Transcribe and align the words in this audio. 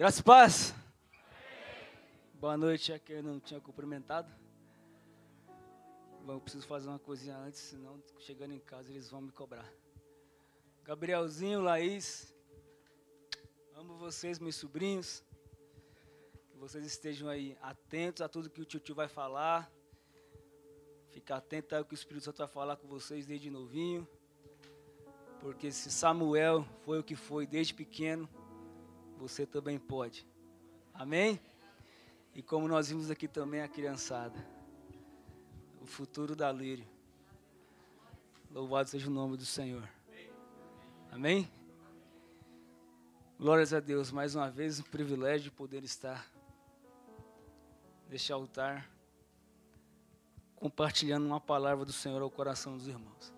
Graças 0.00 0.20
e 0.20 0.22
paz. 0.22 0.74
Boa 2.32 2.56
noite 2.56 2.90
a 2.90 2.98
quem 2.98 3.16
eu 3.16 3.22
não 3.22 3.38
tinha 3.38 3.60
cumprimentado. 3.60 4.32
Bom, 6.24 6.32
eu 6.32 6.40
preciso 6.40 6.66
fazer 6.66 6.88
uma 6.88 6.98
coisinha 6.98 7.36
antes, 7.36 7.60
senão 7.60 8.02
chegando 8.18 8.54
em 8.54 8.58
casa 8.58 8.90
eles 8.90 9.10
vão 9.10 9.20
me 9.20 9.30
cobrar. 9.30 9.70
Gabrielzinho, 10.84 11.60
Laís, 11.60 12.34
amo 13.74 13.98
vocês, 13.98 14.38
meus 14.38 14.56
sobrinhos. 14.56 15.22
Que 16.50 16.56
vocês 16.56 16.86
estejam 16.86 17.28
aí 17.28 17.54
atentos 17.60 18.22
a 18.22 18.28
tudo 18.30 18.48
que 18.48 18.62
o 18.62 18.64
tio, 18.64 18.80
tio 18.80 18.94
vai 18.94 19.06
falar. 19.06 19.70
Ficar 21.10 21.36
atento 21.36 21.76
ao 21.76 21.84
que 21.84 21.92
o 21.92 21.94
Espírito 21.94 22.24
Santo 22.24 22.38
vai 22.38 22.48
falar 22.48 22.76
com 22.76 22.88
vocês 22.88 23.26
desde 23.26 23.50
novinho. 23.50 24.08
Porque 25.40 25.70
se 25.70 25.90
Samuel 25.90 26.64
foi 26.86 27.00
o 27.00 27.04
que 27.04 27.14
foi 27.14 27.46
desde 27.46 27.74
pequeno, 27.74 28.26
você 29.20 29.44
também 29.44 29.78
pode. 29.78 30.26
Amém? 30.94 31.38
E 32.34 32.42
como 32.42 32.66
nós 32.66 32.88
vimos 32.88 33.10
aqui 33.10 33.28
também 33.28 33.60
a 33.60 33.68
criançada, 33.68 34.38
o 35.80 35.86
futuro 35.86 36.34
da 36.34 36.50
Lírio. 36.50 36.86
Louvado 38.50 38.88
seja 38.88 39.08
o 39.08 39.12
nome 39.12 39.36
do 39.36 39.44
Senhor. 39.44 39.86
Amém? 41.10 41.50
Glórias 43.38 43.74
a 43.74 43.80
Deus, 43.80 44.10
mais 44.10 44.34
uma 44.34 44.50
vez 44.50 44.80
um 44.80 44.84
privilégio 44.84 45.44
de 45.44 45.50
poder 45.50 45.84
estar 45.84 46.26
neste 48.08 48.32
altar, 48.32 48.90
compartilhando 50.56 51.26
uma 51.26 51.40
palavra 51.40 51.84
do 51.84 51.92
Senhor 51.92 52.22
ao 52.22 52.30
coração 52.30 52.76
dos 52.76 52.86
irmãos. 52.86 53.32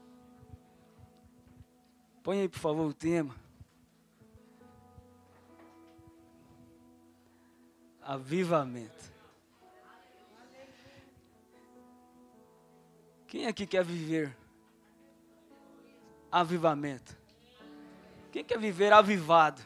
Põe 2.23 2.41
aí, 2.41 2.49
por 2.49 2.59
favor, 2.59 2.87
o 2.87 2.95
tema. 2.95 3.35
Avivamento. 8.03 9.13
Quem 13.27 13.47
aqui 13.47 13.67
quer 13.67 13.85
viver 13.85 14.37
avivamento? 16.31 17.17
Quem 18.31 18.45
quer 18.45 18.59
viver 18.59 18.93
avivado? 18.93 19.63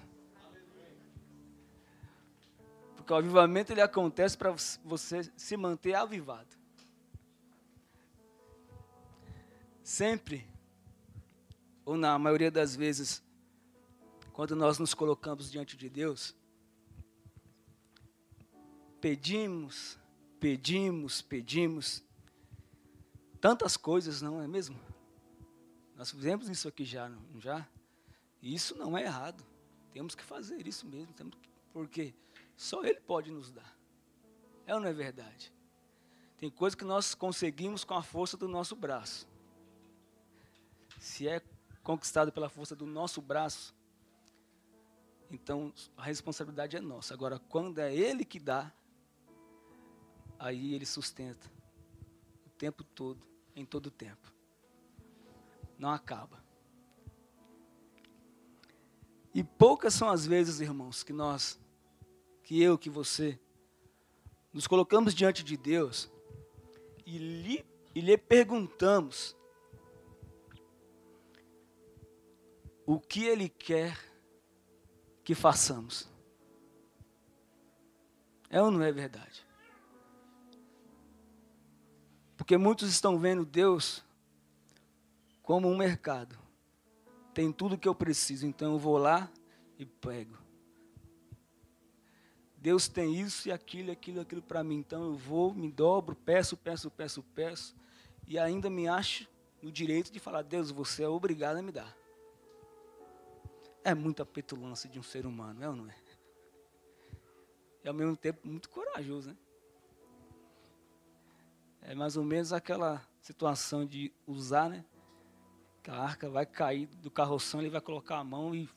Porque 2.96 3.12
o 3.12 3.16
avivamento 3.16 3.72
ele 3.72 3.80
acontece 3.80 4.36
para 4.36 4.52
você 4.84 5.30
se 5.36 5.56
manter 5.56 5.94
avivado. 5.94 6.56
Sempre, 9.82 10.44
ou 11.84 11.96
na 11.96 12.18
maioria 12.18 12.50
das 12.50 12.74
vezes, 12.74 13.22
quando 14.32 14.56
nós 14.56 14.80
nos 14.80 14.92
colocamos 14.92 15.48
diante 15.48 15.76
de 15.76 15.88
Deus, 15.88 16.34
pedimos, 19.06 19.96
pedimos, 20.40 21.22
pedimos 21.22 22.02
tantas 23.40 23.76
coisas, 23.76 24.20
não 24.20 24.42
é 24.42 24.48
mesmo? 24.48 24.76
Nós 25.94 26.10
fizemos 26.10 26.48
isso 26.48 26.66
aqui 26.66 26.84
já, 26.84 27.08
não 27.08 27.40
já? 27.40 27.68
E 28.42 28.52
isso 28.52 28.76
não 28.76 28.98
é 28.98 29.04
errado. 29.04 29.46
Temos 29.92 30.16
que 30.16 30.24
fazer 30.24 30.66
isso 30.66 30.84
mesmo, 30.88 31.12
temos 31.14 31.36
que, 31.36 31.48
porque 31.72 32.12
só 32.56 32.82
Ele 32.82 32.98
pode 32.98 33.30
nos 33.30 33.52
dar. 33.52 33.78
É 34.66 34.74
ou 34.74 34.80
não 34.80 34.88
é 34.88 34.92
verdade? 34.92 35.54
Tem 36.36 36.50
coisas 36.50 36.74
que 36.74 36.84
nós 36.84 37.14
conseguimos 37.14 37.84
com 37.84 37.94
a 37.94 38.02
força 38.02 38.36
do 38.36 38.48
nosso 38.48 38.74
braço. 38.74 39.28
Se 40.98 41.28
é 41.28 41.40
conquistado 41.84 42.32
pela 42.32 42.48
força 42.48 42.74
do 42.74 42.86
nosso 42.86 43.22
braço, 43.22 43.72
então 45.30 45.72
a 45.96 46.02
responsabilidade 46.02 46.76
é 46.76 46.80
nossa. 46.80 47.14
Agora, 47.14 47.38
quando 47.38 47.78
é 47.78 47.94
Ele 47.94 48.24
que 48.24 48.40
dá, 48.40 48.72
aí 50.38 50.74
ele 50.74 50.86
sustenta 50.86 51.50
o 52.46 52.50
tempo 52.50 52.82
todo, 52.82 53.26
em 53.54 53.64
todo 53.64 53.86
o 53.86 53.90
tempo. 53.90 54.32
Não 55.78 55.90
acaba. 55.90 56.44
E 59.34 59.44
poucas 59.44 59.92
são 59.92 60.08
as 60.08 60.26
vezes, 60.26 60.60
irmãos, 60.60 61.02
que 61.02 61.12
nós, 61.12 61.60
que 62.42 62.60
eu, 62.62 62.78
que 62.78 62.88
você, 62.88 63.38
nos 64.52 64.66
colocamos 64.66 65.14
diante 65.14 65.44
de 65.44 65.56
Deus 65.56 66.10
e 67.04 67.18
lhe, 67.18 67.64
e 67.94 68.00
lhe 68.00 68.16
perguntamos 68.16 69.36
o 72.86 72.98
que 72.98 73.24
Ele 73.24 73.48
quer 73.48 73.98
que 75.22 75.34
façamos. 75.34 76.08
É 78.48 78.62
ou 78.62 78.70
não 78.70 78.82
é 78.82 78.90
verdade? 78.90 79.45
Porque 82.46 82.56
muitos 82.56 82.88
estão 82.88 83.18
vendo 83.18 83.44
Deus 83.44 84.04
como 85.42 85.66
um 85.66 85.76
mercado. 85.76 86.38
Tem 87.34 87.50
tudo 87.50 87.76
que 87.76 87.88
eu 87.88 87.94
preciso, 87.94 88.46
então 88.46 88.74
eu 88.74 88.78
vou 88.78 88.98
lá 88.98 89.28
e 89.76 89.84
pego. 89.84 90.38
Deus 92.56 92.86
tem 92.86 93.20
isso 93.20 93.48
e 93.48 93.50
aquilo, 93.50 93.90
aquilo, 93.90 94.20
aquilo 94.20 94.40
para 94.40 94.62
mim. 94.62 94.76
Então 94.76 95.06
eu 95.06 95.16
vou, 95.16 95.52
me 95.52 95.72
dobro, 95.72 96.14
peço, 96.14 96.56
peço, 96.56 96.88
peço, 96.88 97.20
peço. 97.34 97.74
E 98.28 98.38
ainda 98.38 98.70
me 98.70 98.86
acho 98.86 99.28
no 99.60 99.72
direito 99.72 100.12
de 100.12 100.20
falar: 100.20 100.42
Deus, 100.42 100.70
você 100.70 101.02
é 101.02 101.08
obrigado 101.08 101.56
a 101.56 101.62
me 101.62 101.72
dar. 101.72 101.96
É 103.82 103.92
muita 103.92 104.24
petulância 104.24 104.88
de 104.88 105.00
um 105.00 105.02
ser 105.02 105.26
humano, 105.26 105.64
é 105.64 105.68
ou 105.68 105.74
não 105.74 105.88
é? 105.90 105.96
E 107.82 107.88
ao 107.88 107.94
mesmo 107.94 108.16
tempo 108.16 108.46
muito 108.46 108.70
corajoso, 108.70 109.30
né? 109.30 109.36
É 111.88 111.94
mais 111.94 112.16
ou 112.16 112.24
menos 112.24 112.52
aquela 112.52 113.00
situação 113.20 113.86
de 113.86 114.12
usar, 114.26 114.68
né? 114.68 114.84
Que 115.84 115.90
a 115.90 115.94
arca 115.94 116.28
vai 116.28 116.44
cair 116.44 116.86
do 116.86 117.08
carroção, 117.08 117.60
ele 117.60 117.70
vai 117.70 117.80
colocar 117.80 118.18
a 118.18 118.24
mão 118.24 118.52
e. 118.52 118.68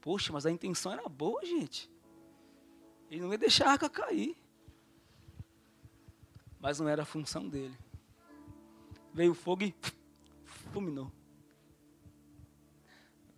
Poxa, 0.00 0.32
mas 0.32 0.46
a 0.46 0.50
intenção 0.50 0.90
era 0.90 1.06
boa, 1.06 1.44
gente. 1.44 1.92
Ele 3.10 3.20
não 3.20 3.30
ia 3.30 3.36
deixar 3.36 3.66
a 3.66 3.72
arca 3.72 3.90
cair. 3.90 4.34
Mas 6.58 6.80
não 6.80 6.88
era 6.88 7.02
a 7.02 7.06
função 7.06 7.46
dele. 7.46 7.76
Veio 9.12 9.32
o 9.32 9.34
fogo 9.34 9.64
e 9.64 9.74
fulminou. 10.46 11.12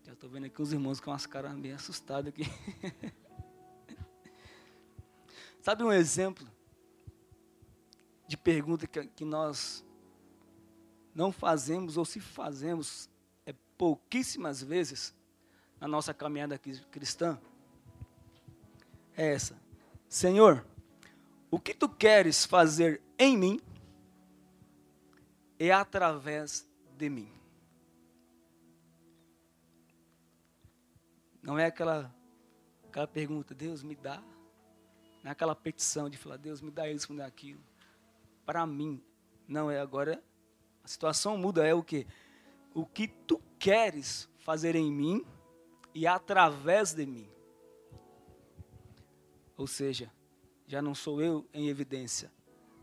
Já 0.05 0.13
estou 0.13 0.31
vendo 0.31 0.47
aqui 0.47 0.63
os 0.63 0.73
irmãos 0.73 1.01
com 1.01 1.11
as 1.11 1.27
caras 1.27 1.53
meio 1.57 1.75
assustados 1.75 2.29
aqui. 2.29 2.45
Sabe 5.61 5.83
um 5.83 5.93
exemplo 5.93 6.55
de 8.27 8.37
pergunta 8.37 8.87
que, 8.87 9.07
que 9.07 9.25
nós 9.25 9.85
não 11.15 11.31
fazemos 11.31 11.97
ou 11.97 12.05
se 12.05 12.21
fazemos 12.21 13.09
é 13.45 13.55
pouquíssimas 13.79 14.63
vezes 14.63 15.15
na 15.81 15.87
nossa 15.87 16.13
caminhada 16.13 16.59
cristã 16.91 17.39
é 19.17 19.33
essa: 19.33 19.57
Senhor, 20.09 20.67
o 21.51 21.59
que 21.59 21.73
tu 21.73 21.89
queres 21.89 22.45
fazer 22.45 23.01
em 23.19 23.37
mim 23.37 23.61
é 25.59 25.71
através 25.71 26.69
de 26.97 27.09
mim. 27.09 27.33
Não 31.43 31.57
é 31.57 31.67
aquela, 31.67 32.13
aquela 32.89 33.07
pergunta, 33.07 33.55
Deus 33.55 33.83
me 33.83 33.95
dá. 33.95 34.21
Não 35.23 35.31
é 35.31 35.33
aquela 35.33 35.55
petição 35.55 36.11
de 36.11 36.19
falar, 36.19 36.37
Deus 36.37 36.61
me 36.61 36.71
dá 36.71 36.91
isso, 36.91 37.13
me 37.13 37.19
dá 37.19 37.27
aquilo 37.27 37.61
para 38.47 38.65
mim. 38.65 39.03
Não 39.47 39.71
é 39.71 39.81
agora. 39.81 40.23
A 40.83 40.89
situação 40.89 41.37
muda, 41.37 41.67
é 41.67 41.75
o 41.75 41.83
que? 41.83 42.07
O 42.73 42.87
que 42.87 43.09
tu 43.09 43.43
queres 43.59 44.29
fazer 44.39 44.77
em 44.77 44.91
mim 44.91 45.27
e 45.93 46.07
através 46.07 46.95
de 46.95 47.05
mim. 47.05 47.29
Ou 49.57 49.67
seja, 49.67 50.13
já 50.67 50.81
não 50.81 50.95
sou 50.95 51.21
eu 51.21 51.49
em 51.53 51.69
evidência, 51.69 52.33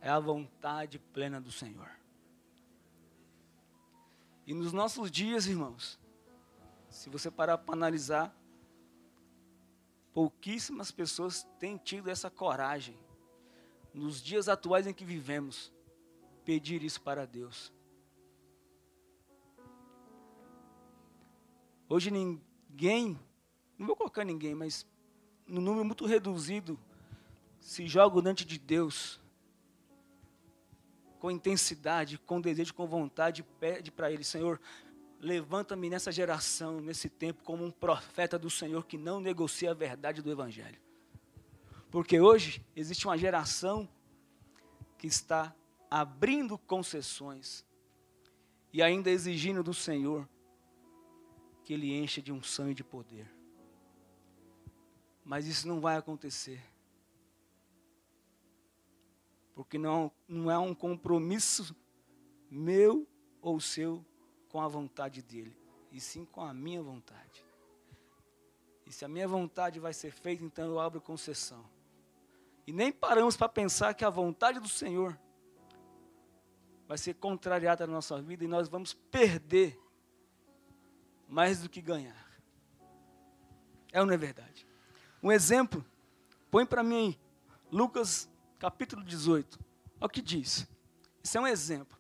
é 0.01 0.09
a 0.09 0.19
vontade 0.19 0.99
plena 0.99 1.39
do 1.39 1.51
Senhor. 1.51 1.89
E 4.45 4.53
nos 4.53 4.73
nossos 4.73 5.09
dias, 5.09 5.47
irmãos, 5.47 5.99
se 6.89 7.09
você 7.09 7.31
parar 7.31 7.57
para 7.59 7.73
analisar, 7.73 8.35
pouquíssimas 10.11 10.91
pessoas 10.91 11.47
têm 11.59 11.77
tido 11.77 12.09
essa 12.09 12.29
coragem 12.29 12.97
nos 13.93 14.21
dias 14.21 14.49
atuais 14.49 14.87
em 14.87 14.93
que 14.93 15.05
vivemos, 15.05 15.71
pedir 16.43 16.83
isso 16.83 17.01
para 17.01 17.25
Deus. 17.25 17.71
Hoje 21.87 22.09
ninguém, 22.09 23.19
não 23.77 23.85
vou 23.85 23.95
colocar 23.95 24.23
ninguém, 24.23 24.55
mas 24.55 24.85
no 25.47 25.61
número 25.61 25.85
muito 25.85 26.05
reduzido, 26.05 26.79
se 27.59 27.87
joga 27.87 28.21
diante 28.21 28.43
de 28.45 28.57
Deus 28.57 29.21
com 31.19 31.31
intensidade, 31.31 32.17
com 32.17 32.41
desejo, 32.41 32.73
com 32.73 32.85
vontade, 32.85 33.43
pede 33.43 33.91
para 33.91 34.11
Ele, 34.11 34.23
Senhor, 34.23 34.59
levanta-me 35.21 35.89
nessa 35.89 36.11
geração, 36.11 36.81
nesse 36.81 37.07
tempo, 37.07 37.43
como 37.43 37.63
um 37.63 37.71
profeta 37.71 38.37
do 38.37 38.49
Senhor 38.49 38.85
que 38.85 38.97
não 38.97 39.21
negocia 39.21 39.71
a 39.71 39.73
verdade 39.73 40.21
do 40.21 40.29
Evangelho. 40.29 40.82
Porque 41.93 42.19
hoje 42.19 42.65
existe 42.75 43.05
uma 43.05 43.15
geração 43.15 43.87
que 44.97 45.05
está 45.05 45.55
abrindo 45.91 46.57
concessões 46.57 47.63
e 48.73 48.81
ainda 48.81 49.11
exigindo 49.11 49.61
do 49.61 49.75
Senhor 49.75 50.27
que 51.63 51.71
Ele 51.71 51.93
encha 51.93 52.19
de 52.19 52.31
unção 52.31 52.71
e 52.71 52.73
de 52.73 52.83
poder. 52.83 53.31
Mas 55.23 55.45
isso 55.45 55.67
não 55.67 55.79
vai 55.79 55.95
acontecer. 55.95 56.59
Porque 59.53 59.77
não, 59.77 60.11
não 60.27 60.49
é 60.49 60.57
um 60.57 60.73
compromisso 60.73 61.75
meu 62.49 63.07
ou 63.39 63.59
seu 63.59 64.03
com 64.49 64.59
a 64.59 64.67
vontade 64.67 65.21
dele, 65.21 65.55
e 65.91 65.99
sim 66.01 66.25
com 66.25 66.41
a 66.41 66.55
minha 66.55 66.81
vontade. 66.81 67.45
E 68.83 68.91
se 68.91 69.05
a 69.05 69.07
minha 69.07 69.27
vontade 69.27 69.79
vai 69.79 69.93
ser 69.93 70.11
feita, 70.11 70.43
então 70.43 70.65
eu 70.65 70.79
abro 70.79 70.99
concessão. 70.99 71.71
E 72.65 72.71
nem 72.71 72.91
paramos 72.91 73.35
para 73.35 73.49
pensar 73.49 73.93
que 73.93 74.05
a 74.05 74.09
vontade 74.09 74.59
do 74.59 74.69
Senhor 74.69 75.17
vai 76.87 76.97
ser 76.97 77.15
contrariada 77.15 77.85
na 77.87 77.93
nossa 77.93 78.21
vida 78.21 78.43
e 78.43 78.47
nós 78.47 78.67
vamos 78.67 78.93
perder 78.93 79.79
mais 81.27 81.61
do 81.61 81.69
que 81.69 81.81
ganhar. 81.81 82.23
É 83.91 83.99
ou 83.99 84.05
não 84.05 84.13
é 84.13 84.17
verdade? 84.17 84.67
Um 85.21 85.31
exemplo, 85.31 85.85
põe 86.49 86.65
para 86.65 86.83
mim 86.83 87.17
Lucas 87.71 88.29
capítulo 88.59 89.03
18. 89.03 89.59
Olha 89.99 90.05
o 90.05 90.09
que 90.09 90.21
diz. 90.21 90.67
Isso 91.23 91.37
é 91.37 91.41
um 91.41 91.47
exemplo. 91.47 91.97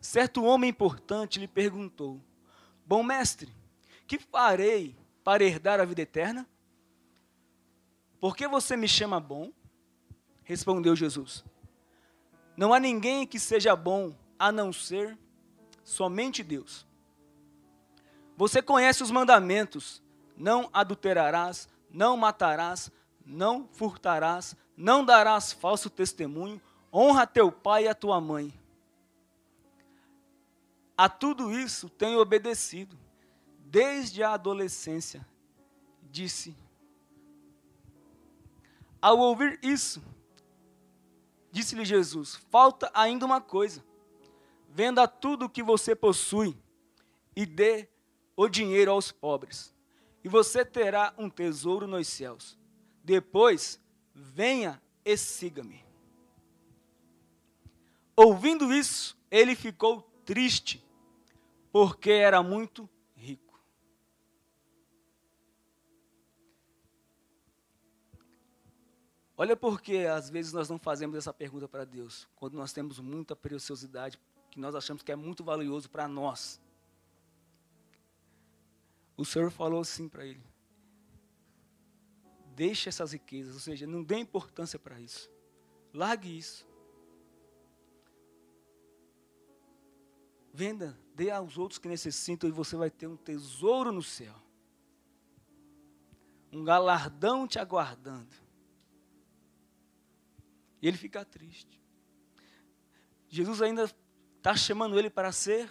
Certo 0.00 0.42
homem 0.42 0.70
importante 0.70 1.38
lhe 1.38 1.48
perguntou: 1.48 2.20
Bom 2.86 3.02
mestre, 3.02 3.54
que 4.06 4.18
farei 4.18 4.96
para 5.22 5.44
herdar 5.44 5.78
a 5.78 5.84
vida 5.84 6.02
eterna? 6.02 6.48
Por 8.18 8.36
que 8.36 8.48
você 8.48 8.76
me 8.76 8.88
chama 8.88 9.20
bom? 9.20 9.52
Respondeu 10.50 10.96
Jesus. 10.96 11.44
Não 12.56 12.74
há 12.74 12.80
ninguém 12.80 13.24
que 13.24 13.38
seja 13.38 13.76
bom 13.76 14.12
a 14.36 14.50
não 14.50 14.72
ser 14.72 15.16
somente 15.84 16.42
Deus. 16.42 16.84
Você 18.36 18.60
conhece 18.60 19.00
os 19.00 19.12
mandamentos: 19.12 20.02
não 20.36 20.68
adulterarás, 20.72 21.68
não 21.88 22.16
matarás, 22.16 22.90
não 23.24 23.68
furtarás, 23.70 24.56
não 24.76 25.04
darás 25.04 25.52
falso 25.52 25.88
testemunho, 25.88 26.60
honra 26.92 27.28
teu 27.28 27.52
pai 27.52 27.84
e 27.84 27.88
a 27.88 27.94
tua 27.94 28.20
mãe. 28.20 28.52
A 30.98 31.08
tudo 31.08 31.52
isso 31.52 31.88
tenho 31.88 32.18
obedecido, 32.18 32.98
desde 33.66 34.24
a 34.24 34.32
adolescência, 34.32 35.24
disse. 36.10 36.56
Ao 39.00 39.16
ouvir 39.16 39.56
isso, 39.62 40.02
disse-lhe 41.50 41.84
Jesus: 41.84 42.36
Falta 42.50 42.90
ainda 42.94 43.26
uma 43.26 43.40
coisa. 43.40 43.84
Venda 44.68 45.08
tudo 45.08 45.46
o 45.46 45.48
que 45.48 45.62
você 45.62 45.94
possui 45.96 46.56
e 47.34 47.44
dê 47.44 47.88
o 48.36 48.48
dinheiro 48.48 48.92
aos 48.92 49.10
pobres, 49.10 49.74
e 50.22 50.28
você 50.28 50.64
terá 50.64 51.12
um 51.18 51.28
tesouro 51.28 51.86
nos 51.86 52.06
céus. 52.08 52.58
Depois, 53.02 53.80
venha 54.14 54.80
e 55.04 55.16
siga-me. 55.16 55.84
Ouvindo 58.16 58.72
isso, 58.72 59.18
ele 59.30 59.54
ficou 59.54 60.02
triste, 60.24 60.84
porque 61.72 62.10
era 62.10 62.42
muito 62.42 62.88
Olha 69.40 69.56
porque 69.56 70.00
às 70.00 70.28
vezes 70.28 70.52
nós 70.52 70.68
não 70.68 70.78
fazemos 70.78 71.16
essa 71.16 71.32
pergunta 71.32 71.66
para 71.66 71.86
Deus, 71.86 72.28
quando 72.36 72.58
nós 72.58 72.74
temos 72.74 73.00
muita 73.00 73.34
preciosidade 73.34 74.20
que 74.50 74.60
nós 74.60 74.74
achamos 74.74 75.02
que 75.02 75.10
é 75.10 75.16
muito 75.16 75.42
valioso 75.42 75.88
para 75.88 76.06
nós. 76.06 76.60
O 79.16 79.24
Senhor 79.24 79.50
falou 79.50 79.80
assim 79.80 80.10
para 80.10 80.26
ele: 80.26 80.44
Deixe 82.54 82.90
essas 82.90 83.12
riquezas, 83.12 83.54
ou 83.54 83.60
seja, 83.60 83.86
não 83.86 84.02
dê 84.02 84.18
importância 84.18 84.78
para 84.78 85.00
isso. 85.00 85.30
Largue 85.94 86.36
isso. 86.36 86.68
Venda, 90.52 90.94
dê 91.14 91.30
aos 91.30 91.56
outros 91.56 91.78
que 91.78 91.88
necessitam 91.88 92.46
e 92.46 92.52
você 92.52 92.76
vai 92.76 92.90
ter 92.90 93.06
um 93.06 93.16
tesouro 93.16 93.90
no 93.90 94.02
céu. 94.02 94.34
Um 96.52 96.62
galardão 96.62 97.48
te 97.48 97.58
aguardando. 97.58 98.49
E 100.80 100.88
ele 100.88 100.96
fica 100.96 101.24
triste. 101.24 101.80
Jesus 103.28 103.62
ainda 103.62 103.90
está 104.36 104.56
chamando 104.56 104.98
ele 104.98 105.10
para 105.10 105.30
ser 105.30 105.70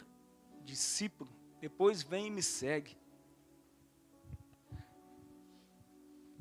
discípulo. 0.64 1.30
Depois 1.60 2.02
vem 2.02 2.28
e 2.28 2.32
me 2.32 2.44
segue. 2.44 2.98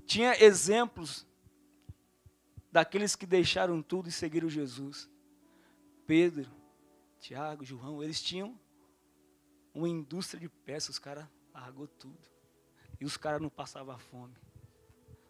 Tinha 0.06 0.42
exemplos 0.42 1.26
daqueles 2.70 3.16
que 3.16 3.26
deixaram 3.26 3.82
tudo 3.82 4.08
e 4.08 4.12
seguiram 4.12 4.48
Jesus. 4.48 5.08
Pedro, 6.06 6.50
Tiago, 7.18 7.64
João, 7.64 8.02
eles 8.02 8.22
tinham 8.22 8.58
uma 9.74 9.88
indústria 9.88 10.40
de 10.40 10.48
peças, 10.48 10.90
os 10.90 10.98
caras 10.98 11.26
largou 11.52 11.86
tudo. 11.86 12.28
E 13.00 13.04
os 13.04 13.16
caras 13.16 13.40
não 13.40 13.50
passavam 13.50 13.98
fome. 13.98 14.34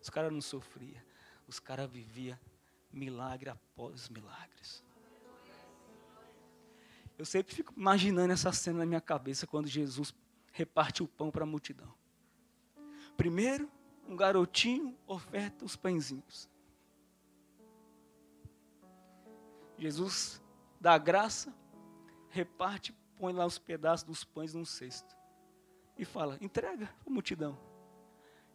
Os 0.00 0.08
caras 0.08 0.32
não 0.32 0.40
sofriam. 0.40 1.02
Os 1.46 1.58
caras 1.58 1.90
viviam 1.90 2.38
milagre 2.92 3.50
após 3.50 4.08
milagres. 4.08 4.84
Eu 7.18 7.24
sempre 7.24 7.54
fico 7.54 7.74
imaginando 7.76 8.32
essa 8.32 8.52
cena 8.52 8.78
na 8.78 8.86
minha 8.86 9.00
cabeça 9.00 9.46
quando 9.46 9.66
Jesus 9.66 10.14
reparte 10.52 11.02
o 11.02 11.08
pão 11.08 11.30
para 11.30 11.42
a 11.42 11.46
multidão. 11.46 11.92
Primeiro, 13.16 13.68
um 14.06 14.16
garotinho 14.16 14.96
oferta 15.06 15.64
os 15.64 15.74
pãezinhos. 15.74 16.48
Jesus 19.76 20.40
dá 20.80 20.96
graça, 20.96 21.52
reparte, 22.30 22.94
põe 23.16 23.32
lá 23.32 23.44
os 23.44 23.58
pedaços 23.58 24.06
dos 24.06 24.24
pães 24.24 24.54
num 24.54 24.64
cesto. 24.64 25.16
E 25.96 26.04
fala: 26.04 26.38
entrega 26.40 26.88
a 27.04 27.10
multidão. 27.10 27.58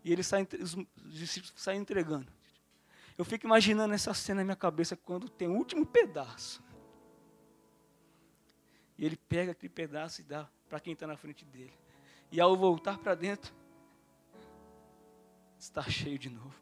E 0.04 0.12
ele 0.12 0.24
sai, 0.24 0.48
os 0.60 0.76
discípulos 1.14 1.54
saem 1.56 1.82
entregando. 1.82 2.32
Eu 3.18 3.24
fico 3.24 3.46
imaginando 3.46 3.94
essa 3.94 4.14
cena 4.14 4.42
na 4.42 4.46
minha 4.46 4.56
cabeça 4.56 4.96
quando 4.96 5.30
tem 5.30 5.48
o 5.48 5.56
último 5.56 5.86
pedaço. 5.86 6.64
E 8.98 9.06
ele 9.06 9.18
pega 9.18 9.52
aquele 9.52 9.72
pedaço 9.72 10.22
e 10.22 10.24
dá 10.24 10.50
para 10.68 10.80
quem 10.80 10.94
está 10.94 11.06
na 11.06 11.18
frente 11.18 11.46
dele. 11.46 11.74
E 12.32 12.42
ao 12.42 12.56
voltar 12.56 12.98
para 12.98 13.14
dentro, 13.14 13.54
está 15.60 15.84
cheio 15.84 16.18
de 16.18 16.30
novo. 16.30 16.56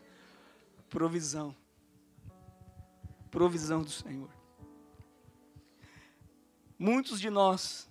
Provisão. 0.88 1.54
Provisão 3.30 3.82
do 3.82 3.90
Senhor. 3.90 4.30
Muitos 6.78 7.20
de 7.20 7.30
nós, 7.30 7.88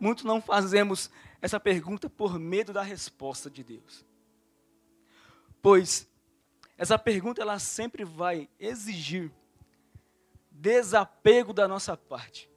muitos 0.00 0.24
não 0.24 0.40
fazemos 0.40 1.10
essa 1.40 1.60
pergunta 1.60 2.08
por 2.10 2.38
medo 2.38 2.72
da 2.72 2.82
resposta 2.82 3.50
de 3.50 3.62
Deus. 3.62 4.04
Pois 5.62 6.08
essa 6.76 6.98
pergunta 6.98 7.42
ela 7.42 7.58
sempre 7.58 8.04
vai 8.04 8.48
exigir 8.58 9.32
desapego 10.50 11.52
da 11.52 11.66
nossa 11.66 11.96
parte. 11.96 12.50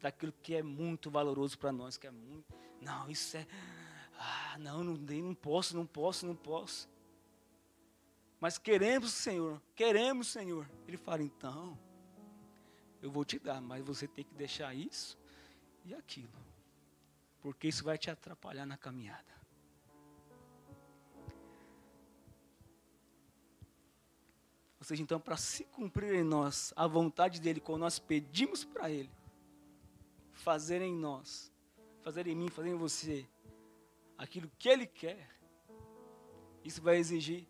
Daquilo 0.00 0.32
que 0.42 0.54
é 0.54 0.62
muito 0.62 1.10
valoroso 1.10 1.58
para 1.58 1.72
nós, 1.72 1.96
que 1.96 2.06
é 2.06 2.10
muito. 2.10 2.54
Não, 2.80 3.10
isso 3.10 3.36
é 3.36 3.46
ah, 4.18 4.56
não, 4.58 4.82
não, 4.82 4.94
não 4.94 5.34
posso, 5.34 5.76
não 5.76 5.86
posso, 5.86 6.26
não 6.26 6.34
posso. 6.34 6.88
Mas 8.40 8.58
queremos 8.58 9.10
o 9.12 9.16
Senhor, 9.16 9.62
queremos 9.74 10.28
o 10.28 10.30
Senhor. 10.30 10.70
Ele 10.86 10.96
fala, 10.96 11.22
então, 11.22 11.78
eu 13.02 13.10
vou 13.10 13.24
te 13.24 13.38
dar, 13.38 13.60
mas 13.60 13.84
você 13.84 14.06
tem 14.06 14.24
que 14.24 14.34
deixar 14.34 14.74
isso 14.74 15.18
e 15.84 15.94
aquilo. 15.94 16.32
Porque 17.40 17.68
isso 17.68 17.84
vai 17.84 17.98
te 17.98 18.10
atrapalhar 18.10 18.66
na 18.66 18.76
caminhada. 18.76 19.24
Ou 24.78 24.84
seja, 24.84 25.02
então, 25.02 25.18
para 25.18 25.36
se 25.36 25.64
cumprir 25.64 26.14
em 26.14 26.24
nós 26.24 26.72
a 26.76 26.86
vontade 26.86 27.40
dele, 27.40 27.60
quando 27.60 27.80
nós 27.80 27.98
pedimos 27.98 28.64
para 28.64 28.90
ele 28.90 29.10
fazer 30.32 30.82
em 30.82 30.94
nós, 30.94 31.52
fazer 32.02 32.26
em 32.26 32.34
mim, 32.34 32.48
fazer 32.48 32.70
em 32.70 32.76
você, 32.76 33.26
aquilo 34.18 34.50
que 34.58 34.68
ele 34.68 34.86
quer, 34.86 35.28
isso 36.62 36.82
vai 36.82 36.96
exigir 36.96 37.46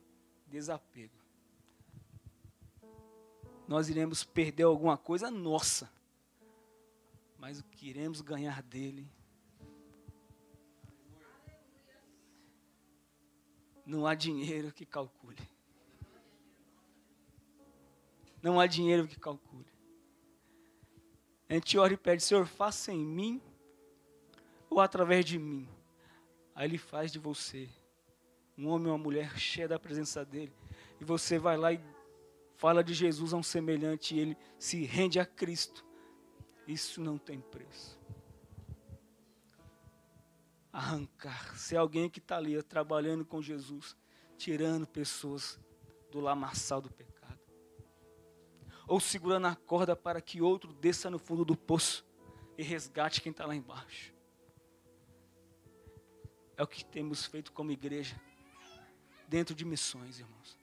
desapego. 0.47 1.17
Nós 3.67 3.89
iremos 3.89 4.23
perder 4.23 4.63
alguma 4.63 4.97
coisa 4.97 5.31
nossa, 5.31 5.91
mas 7.39 7.59
o 7.59 7.65
que 7.65 7.89
iremos 7.89 8.21
ganhar 8.21 8.63
dele. 8.63 9.11
Não 13.85 14.07
há 14.07 14.15
dinheiro 14.15 14.73
que 14.73 14.87
calcule. 14.87 15.56
Não 18.47 18.61
há 18.61 18.67
dinheiro 18.69 19.09
que 19.09 19.19
calcule. 19.19 19.67
A 21.49 21.55
gente 21.55 21.77
ora 21.77 21.93
e 21.93 21.97
pede, 21.97 22.23
Senhor, 22.23 22.47
faça 22.47 22.93
em 22.93 23.05
mim 23.05 23.43
ou 24.71 24.79
através 24.79 25.25
de 25.25 25.37
mim. 25.37 25.69
Aí 26.55 26.69
Ele 26.69 26.79
faz 26.79 27.11
de 27.11 27.19
você 27.19 27.69
um 28.57 28.69
homem 28.69 28.87
ou 28.87 28.93
uma 28.93 29.03
mulher 29.03 29.37
cheia 29.37 29.67
da 29.67 29.81
presença 29.81 30.25
dEle. 30.25 30.53
E 31.01 31.05
você 31.05 31.41
vai 31.41 31.57
lá 31.57 31.73
e 31.73 31.81
fala 32.55 32.85
de 32.85 32.95
Jesus 32.95 33.35
a 33.35 33.37
um 33.37 33.43
semelhante 33.43 34.15
e 34.15 34.21
ele 34.21 34.39
se 34.61 34.85
rende 34.85 35.19
a 35.19 35.27
Cristo. 35.27 35.85
Isso 36.69 37.01
não 37.01 37.19
tem 37.19 37.41
preço. 37.41 37.99
Arrancar, 40.73 41.59
ser 41.59 41.79
alguém 41.79 42.09
que 42.09 42.21
está 42.21 42.37
ali 42.37 42.63
trabalhando 42.63 43.25
com 43.25 43.43
Jesus, 43.43 43.97
tirando 44.39 44.87
pessoas 44.87 45.59
do 46.13 46.21
lamaçal 46.21 46.81
do 46.81 46.89
pecado. 46.89 47.06
Ou 48.87 49.01
segurando 49.01 49.47
a 49.47 49.57
corda 49.57 49.97
para 49.97 50.21
que 50.21 50.41
outro 50.41 50.73
desça 50.73 51.11
no 51.11 51.19
fundo 51.19 51.45
do 51.45 51.57
poço 51.57 52.05
e 52.57 52.63
resgate 52.63 53.21
quem 53.21 53.31
está 53.31 53.45
lá 53.45 53.55
embaixo. 53.55 54.15
É 56.57 56.63
o 56.63 56.67
que 56.67 56.85
temos 56.85 57.27
feito 57.27 57.53
como 57.53 57.71
igreja, 57.71 58.19
dentro 59.29 59.55
de 59.55 59.65
missões, 59.65 60.19
irmãos. 60.19 60.57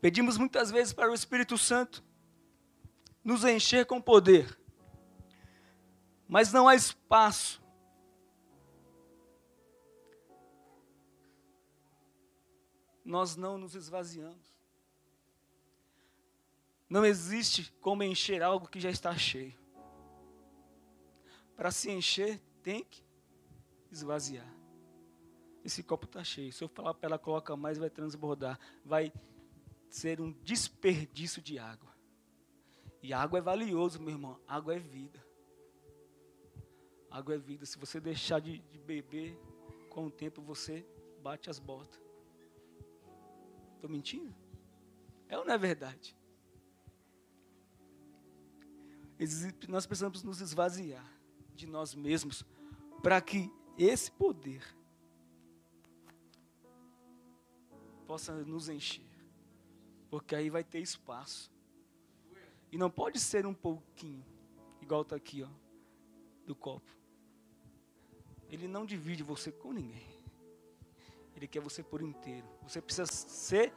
Pedimos 0.00 0.36
muitas 0.36 0.70
vezes 0.70 0.92
para 0.92 1.10
o 1.10 1.14
Espírito 1.14 1.56
Santo 1.56 2.04
nos 3.24 3.42
encher 3.42 3.86
com 3.86 4.02
poder, 4.02 4.58
mas 6.28 6.52
não 6.52 6.68
há 6.68 6.74
espaço. 6.74 7.63
Nós 13.04 13.36
não 13.36 13.58
nos 13.58 13.74
esvaziamos. 13.74 14.54
Não 16.88 17.04
existe 17.04 17.72
como 17.80 18.02
encher 18.02 18.42
algo 18.42 18.68
que 18.68 18.80
já 18.80 18.90
está 18.90 19.16
cheio. 19.16 19.54
Para 21.56 21.70
se 21.70 21.90
encher, 21.90 22.40
tem 22.62 22.84
que 22.84 23.02
esvaziar. 23.90 24.52
Esse 25.64 25.82
copo 25.82 26.04
está 26.04 26.22
cheio. 26.22 26.52
Se 26.52 26.62
eu 26.62 26.68
falar 26.68 26.94
para 26.94 27.08
ela, 27.08 27.18
coloca 27.18 27.56
mais, 27.56 27.78
vai 27.78 27.90
transbordar. 27.90 28.58
Vai 28.84 29.12
ser 29.88 30.20
um 30.20 30.32
desperdício 30.42 31.40
de 31.40 31.58
água. 31.58 31.94
E 33.02 33.12
água 33.12 33.38
é 33.38 33.42
valioso, 33.42 34.00
meu 34.00 34.10
irmão. 34.10 34.40
Água 34.46 34.74
é 34.74 34.78
vida. 34.78 35.24
Água 37.10 37.34
é 37.34 37.38
vida. 37.38 37.64
Se 37.64 37.78
você 37.78 38.00
deixar 38.00 38.40
de, 38.40 38.58
de 38.58 38.78
beber, 38.78 39.38
com 39.88 40.06
o 40.06 40.10
tempo 40.10 40.42
você 40.42 40.86
bate 41.22 41.48
as 41.48 41.58
botas. 41.58 42.03
Estou 43.84 43.94
mentindo? 43.94 44.34
É 45.28 45.36
ou 45.36 45.44
não 45.44 45.52
é 45.52 45.58
verdade? 45.58 46.16
Nós 49.68 49.84
precisamos 49.84 50.22
nos 50.22 50.40
esvaziar 50.40 51.06
de 51.54 51.66
nós 51.66 51.94
mesmos 51.94 52.46
para 53.02 53.20
que 53.20 53.52
esse 53.76 54.10
poder 54.10 54.64
possa 58.06 58.32
nos 58.44 58.70
encher 58.70 59.04
porque 60.08 60.34
aí 60.34 60.48
vai 60.48 60.64
ter 60.64 60.78
espaço. 60.78 61.52
E 62.72 62.78
não 62.78 62.88
pode 62.90 63.20
ser 63.20 63.44
um 63.44 63.52
pouquinho, 63.52 64.24
igual 64.80 65.02
está 65.02 65.16
aqui, 65.16 65.42
ó, 65.42 65.50
do 66.46 66.54
copo. 66.54 66.90
Ele 68.48 68.66
não 68.66 68.86
divide 68.86 69.22
você 69.22 69.52
com 69.52 69.72
ninguém. 69.72 70.13
Ele 71.44 71.48
quer 71.48 71.60
você 71.60 71.82
por 71.82 72.00
inteiro. 72.00 72.48
Você 72.62 72.80
precisa 72.80 73.04
ser 73.04 73.70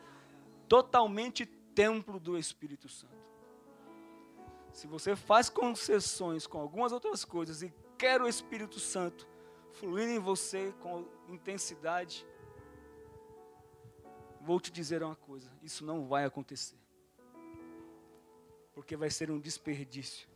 totalmente 0.70 1.46
templo 1.46 2.18
do 2.18 2.38
Espírito 2.38 2.88
Santo. 2.88 3.14
Se 4.72 4.88
você 4.88 5.18
faz 5.18 5.50
concessões 5.50 6.48
com 6.48 6.60
algumas 6.60 6.94
outras 6.94 7.26
coisas 7.26 7.62
e 7.62 7.74
quer 7.98 8.22
o 8.22 8.28
Espírito 8.28 8.80
Santo 8.80 9.28
fluindo 9.74 10.14
em 10.14 10.20
você 10.20 10.74
com 10.80 11.06
intensidade, 11.28 12.26
vou 14.40 14.62
te 14.62 14.72
dizer 14.72 15.04
uma 15.04 15.18
coisa: 15.18 15.52
isso 15.62 15.84
não 15.84 16.08
vai 16.08 16.24
acontecer. 16.24 16.80
Porque 18.74 18.96
vai 18.96 19.10
ser 19.10 19.30
um 19.30 19.40
desperdício. 19.40 20.30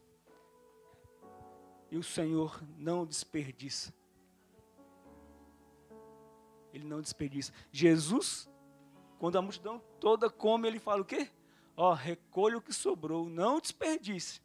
E 1.89 1.97
o 1.97 2.03
Senhor 2.03 2.61
não 2.77 3.05
desperdiça. 3.05 3.93
Ele 6.73 6.85
não 6.85 7.01
desperdiça. 7.01 7.51
Jesus, 7.71 8.49
quando 9.19 9.37
a 9.37 9.41
multidão 9.41 9.81
toda 9.99 10.29
come, 10.29 10.67
ele 10.67 10.79
fala 10.79 11.01
o 11.01 11.05
quê? 11.05 11.29
Ó, 11.75 11.93
recolha 11.93 12.57
o 12.57 12.61
que 12.61 12.73
sobrou, 12.73 13.29
não 13.29 13.59
desperdice. 13.59 14.41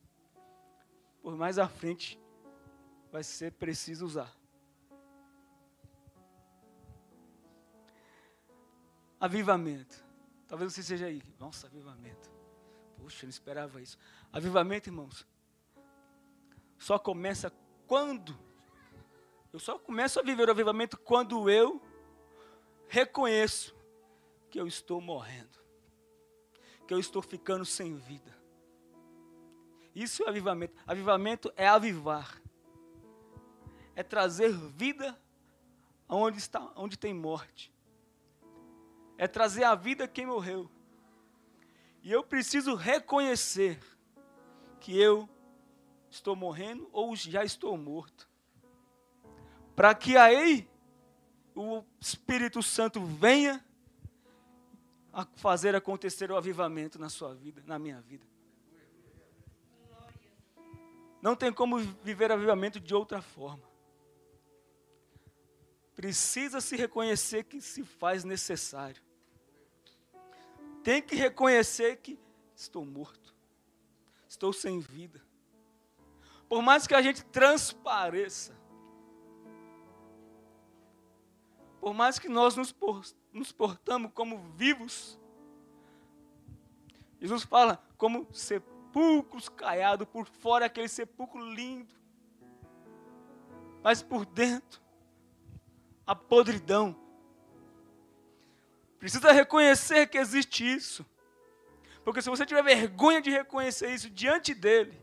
Por 1.22 1.36
mais 1.36 1.58
à 1.58 1.68
frente 1.68 2.20
vai 3.10 3.22
ser 3.22 3.52
preciso 3.52 4.06
usar. 4.06 4.32
Avivamento. 9.18 10.04
Talvez 10.46 10.72
você 10.72 10.82
seja 10.82 11.06
aí. 11.06 11.22
Nossa, 11.38 11.66
avivamento. 11.66 12.30
Puxa, 12.96 13.24
eu 13.24 13.26
não 13.26 13.30
esperava 13.30 13.80
isso. 13.80 13.98
Avivamento, 14.32 14.88
irmãos, 14.88 15.26
só 16.78 16.98
começa 16.98 17.52
quando. 17.86 18.38
Eu 19.52 19.58
só 19.58 19.78
começo 19.78 20.20
a 20.20 20.22
viver 20.22 20.48
o 20.48 20.50
avivamento 20.50 20.98
quando 20.98 21.48
eu 21.48 21.80
reconheço 22.88 23.74
que 24.50 24.60
eu 24.60 24.66
estou 24.66 25.00
morrendo. 25.00 25.58
Que 26.86 26.94
eu 26.94 26.98
estou 26.98 27.20
ficando 27.20 27.64
sem 27.64 27.96
vida. 27.96 28.36
Isso 29.94 30.22
é 30.24 30.28
avivamento. 30.28 30.74
Avivamento 30.86 31.52
é 31.56 31.66
avivar. 31.66 32.40
É 33.94 34.02
trazer 34.02 34.52
vida 34.52 35.18
onde 36.08 36.38
está, 36.38 36.72
onde 36.76 36.98
tem 36.98 37.12
morte 37.12 37.74
é 39.18 39.26
trazer 39.26 39.64
à 39.64 39.74
vida 39.74 40.06
quem 40.06 40.26
morreu. 40.26 40.70
E 42.02 42.12
eu 42.12 42.22
preciso 42.22 42.74
reconhecer 42.74 43.80
que 44.80 44.96
eu 44.98 45.28
estou 46.10 46.36
morrendo 46.36 46.88
ou 46.92 47.16
já 47.16 47.44
estou 47.44 47.76
morto. 47.76 48.28
Para 49.74 49.94
que 49.94 50.16
aí 50.16 50.68
o 51.56 51.82
Espírito 51.98 52.62
Santo 52.62 53.04
venha 53.04 53.64
a 55.12 55.24
fazer 55.36 55.74
acontecer 55.74 56.30
o 56.30 56.36
avivamento 56.36 56.98
na 56.98 57.08
sua 57.08 57.34
vida, 57.34 57.62
na 57.66 57.78
minha 57.78 58.00
vida. 58.00 58.24
Não 61.20 61.34
tem 61.34 61.52
como 61.52 61.78
viver 61.78 62.30
avivamento 62.30 62.78
de 62.78 62.94
outra 62.94 63.20
forma. 63.20 63.64
Precisa 65.96 66.60
se 66.60 66.76
reconhecer 66.76 67.44
que 67.44 67.60
se 67.60 67.82
faz 67.82 68.22
necessário 68.22 69.02
tem 70.86 71.02
que 71.02 71.16
reconhecer 71.16 71.96
que 71.96 72.16
estou 72.54 72.84
morto, 72.84 73.34
estou 74.28 74.52
sem 74.52 74.78
vida. 74.78 75.20
Por 76.48 76.62
mais 76.62 76.86
que 76.86 76.94
a 76.94 77.02
gente 77.02 77.24
transpareça, 77.24 78.56
por 81.86 81.94
mais 81.94 82.18
que 82.18 82.28
nós 82.28 82.56
nos, 82.56 82.74
nos 83.32 83.52
portamos 83.52 84.10
como 84.12 84.38
vivos, 84.56 85.16
Jesus 87.20 87.44
fala 87.44 87.80
como 87.96 88.26
sepulcros 88.32 89.48
caiados, 89.48 90.08
por 90.08 90.26
fora 90.26 90.66
aquele 90.66 90.88
sepulcro 90.88 91.38
lindo, 91.48 91.94
mas 93.84 94.02
por 94.02 94.26
dentro 94.26 94.82
a 96.04 96.12
podridão, 96.12 96.96
Precisa 98.98 99.30
reconhecer 99.30 100.08
que 100.08 100.18
existe 100.18 100.64
isso. 100.64 101.06
Porque 102.04 102.20
se 102.20 102.28
você 102.28 102.44
tiver 102.44 102.64
vergonha 102.64 103.22
de 103.22 103.30
reconhecer 103.30 103.94
isso 103.94 104.10
diante 104.10 104.54
dele 104.54 105.00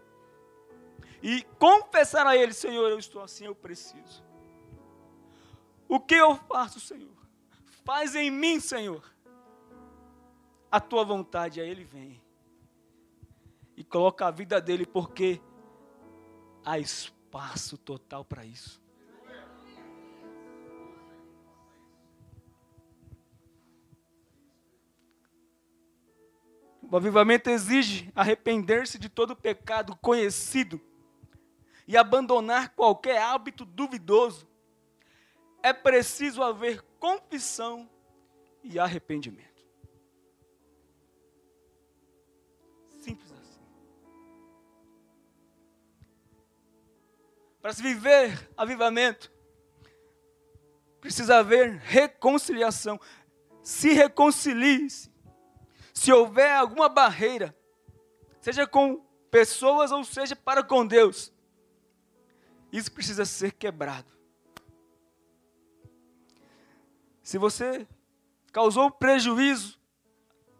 e 1.21 1.43
confessar 1.57 2.27
a 2.27 2.35
ele, 2.35 2.53
Senhor, 2.53 2.89
eu 2.89 2.99
estou 2.99 3.21
assim, 3.21 3.45
eu 3.45 3.55
preciso. 3.55 4.32
O 5.93 5.99
que 5.99 6.15
eu 6.15 6.35
faço, 6.35 6.79
Senhor? 6.79 7.15
Faz 7.85 8.15
em 8.15 8.31
mim, 8.31 8.59
Senhor. 8.59 9.13
A 10.71 10.79
tua 10.79 11.03
vontade, 11.05 11.61
a 11.61 11.63
ele 11.63 11.83
vem. 11.83 12.19
E 13.77 13.83
coloca 13.83 14.25
a 14.25 14.31
vida 14.31 14.59
dele, 14.59 14.87
porque 14.87 15.39
há 16.65 16.79
espaço 16.79 17.77
total 17.77 18.25
para 18.25 18.43
isso. 18.43 18.81
O 26.81 26.97
avivamento 26.97 27.51
exige 27.51 28.11
arrepender-se 28.15 28.97
de 28.97 29.09
todo 29.09 29.35
pecado 29.35 29.95
conhecido 29.97 30.81
e 31.87 31.95
abandonar 31.95 32.69
qualquer 32.69 33.21
hábito 33.21 33.63
duvidoso. 33.63 34.51
É 35.63 35.71
preciso 35.71 36.43
haver 36.43 36.81
confissão 36.99 37.89
e 38.61 38.77
arrependimento. 38.77 39.65
Simples 43.01 43.31
assim. 43.31 43.61
Para 47.61 47.71
se 47.71 47.81
viver 47.81 48.51
avivamento, 48.57 49.31
precisa 50.99 51.37
haver 51.37 51.77
reconciliação. 51.77 52.99
Se 53.63 53.93
reconcilie-se. 53.93 55.11
Se 55.93 56.11
houver 56.11 56.51
alguma 56.51 56.89
barreira, 56.89 57.55
seja 58.41 58.67
com 58.67 58.97
pessoas 59.31 59.91
ou 59.91 60.03
seja 60.03 60.35
para 60.35 60.63
com 60.63 60.85
Deus, 60.85 61.31
isso 62.71 62.91
precisa 62.91 63.23
ser 63.25 63.53
quebrado. 63.53 64.22
Se 67.23 67.37
você 67.37 67.87
causou 68.51 68.91
prejuízo 68.91 69.79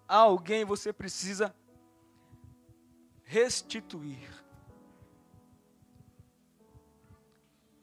a 0.08 0.16
alguém, 0.16 0.64
você 0.64 0.94
precisa 0.94 1.54
restituir. 3.26 4.30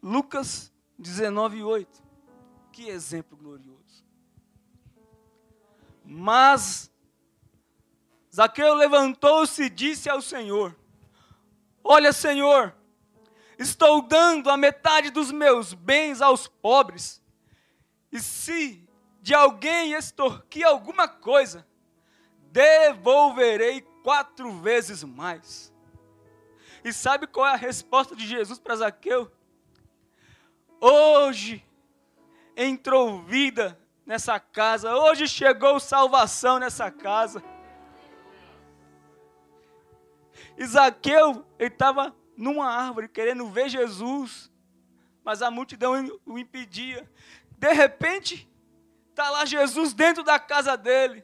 Lucas 0.02 0.72
19, 0.98 1.62
8. 1.62 2.02
Que 2.72 2.88
exemplo 2.88 3.36
glorioso. 3.36 4.04
Mas 6.02 6.90
Zaqueu 8.34 8.74
levantou-se 8.74 9.62
e 9.62 9.70
disse 9.70 10.08
ao 10.08 10.22
Senhor: 10.22 10.74
Olha, 11.84 12.12
Senhor, 12.12 12.74
estou 13.58 14.00
dando 14.00 14.48
a 14.48 14.56
metade 14.56 15.10
dos 15.10 15.30
meus 15.30 15.74
bens 15.74 16.22
aos 16.22 16.48
pobres. 16.48 17.19
E 18.12 18.20
se 18.20 18.88
de 19.22 19.34
alguém 19.34 19.92
extorquir 19.92 20.66
alguma 20.66 21.06
coisa, 21.06 21.66
devolverei 22.50 23.82
quatro 24.02 24.50
vezes 24.60 25.04
mais. 25.04 25.72
E 26.82 26.92
sabe 26.92 27.26
qual 27.26 27.46
é 27.46 27.52
a 27.52 27.56
resposta 27.56 28.16
de 28.16 28.26
Jesus 28.26 28.58
para 28.58 28.76
Zaqueu? 28.76 29.30
Hoje 30.80 31.64
entrou 32.56 33.22
vida 33.22 33.78
nessa 34.06 34.40
casa, 34.40 34.96
hoje 34.96 35.28
chegou 35.28 35.78
salvação 35.78 36.58
nessa 36.58 36.90
casa. 36.90 37.42
Zaqueu, 40.64 41.44
ele 41.58 41.68
estava 41.68 42.14
numa 42.36 42.66
árvore 42.66 43.08
querendo 43.08 43.46
ver 43.48 43.68
Jesus, 43.68 44.50
mas 45.22 45.42
a 45.42 45.50
multidão 45.50 45.94
o 46.24 46.38
impedia. 46.38 47.08
De 47.60 47.72
repente, 47.72 48.50
Está 49.20 49.28
lá 49.28 49.44
Jesus 49.44 49.92
dentro 49.92 50.24
da 50.24 50.38
casa 50.38 50.78
dele. 50.78 51.22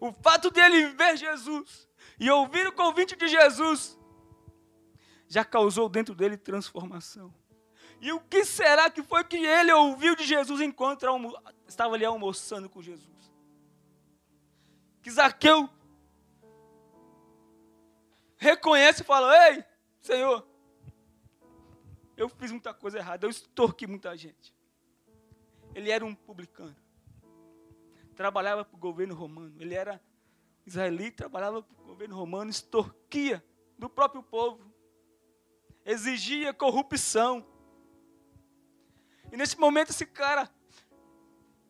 O 0.00 0.12
fato 0.12 0.48
dele 0.48 0.86
ver 0.90 1.16
Jesus 1.16 1.88
e 2.20 2.30
ouvir 2.30 2.68
o 2.68 2.72
convite 2.72 3.16
de 3.16 3.26
Jesus 3.26 3.98
já 5.26 5.44
causou 5.44 5.88
dentro 5.88 6.14
dele 6.14 6.36
transformação. 6.36 7.34
E 8.00 8.12
o 8.12 8.20
que 8.20 8.44
será 8.44 8.88
que 8.88 9.02
foi 9.02 9.24
que 9.24 9.38
ele 9.38 9.72
ouviu 9.72 10.14
de 10.14 10.22
Jesus 10.24 10.60
enquanto 10.60 11.04
estava 11.66 11.96
ali 11.96 12.04
almoçando 12.04 12.70
com 12.70 12.80
Jesus? 12.80 13.32
Que 15.02 15.10
Zaqueu 15.10 15.68
reconhece 18.36 19.02
e 19.02 19.04
fala: 19.04 19.48
Ei, 19.48 19.64
Senhor, 20.00 20.46
eu 22.16 22.28
fiz 22.28 22.52
muita 22.52 22.72
coisa 22.72 22.98
errada, 22.98 23.26
eu 23.26 23.30
extorqui 23.30 23.88
muita 23.88 24.16
gente. 24.16 24.59
Ele 25.80 25.90
era 25.90 26.04
um 26.04 26.14
publicano. 26.14 26.76
Trabalhava 28.14 28.66
para 28.66 28.76
o 28.76 28.78
governo 28.78 29.14
romano. 29.14 29.54
Ele 29.58 29.74
era 29.74 29.98
israelita, 30.66 31.16
trabalhava 31.16 31.62
para 31.62 31.82
o 31.82 31.86
governo 31.86 32.14
romano, 32.14 32.50
extorquia 32.50 33.42
do 33.78 33.88
próprio 33.88 34.22
povo. 34.22 34.62
Exigia 35.82 36.52
corrupção. 36.52 37.46
E 39.32 39.38
nesse 39.38 39.58
momento 39.58 39.88
esse 39.88 40.04
cara 40.04 40.50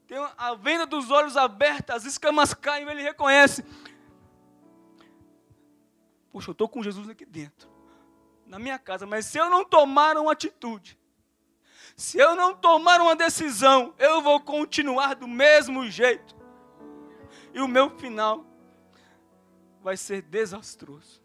tem 0.08 0.18
a 0.36 0.54
venda 0.54 0.86
dos 0.86 1.08
olhos 1.12 1.36
aberta, 1.36 1.94
as 1.94 2.04
escamas 2.04 2.52
caem, 2.52 2.88
ele 2.88 3.02
reconhece. 3.02 3.64
Poxa, 6.32 6.50
eu 6.50 6.52
estou 6.52 6.68
com 6.68 6.82
Jesus 6.82 7.08
aqui 7.08 7.24
dentro, 7.24 7.70
na 8.44 8.58
minha 8.58 8.76
casa, 8.76 9.06
mas 9.06 9.26
se 9.26 9.38
eu 9.38 9.48
não 9.48 9.64
tomar 9.64 10.16
uma 10.16 10.32
atitude, 10.32 10.98
se 12.00 12.16
eu 12.16 12.34
não 12.34 12.54
tomar 12.54 12.98
uma 12.98 13.14
decisão, 13.14 13.94
eu 13.98 14.22
vou 14.22 14.40
continuar 14.40 15.14
do 15.14 15.28
mesmo 15.28 15.86
jeito. 15.90 16.34
E 17.52 17.60
o 17.60 17.68
meu 17.68 17.90
final 17.98 18.42
vai 19.82 19.98
ser 19.98 20.22
desastroso. 20.22 21.22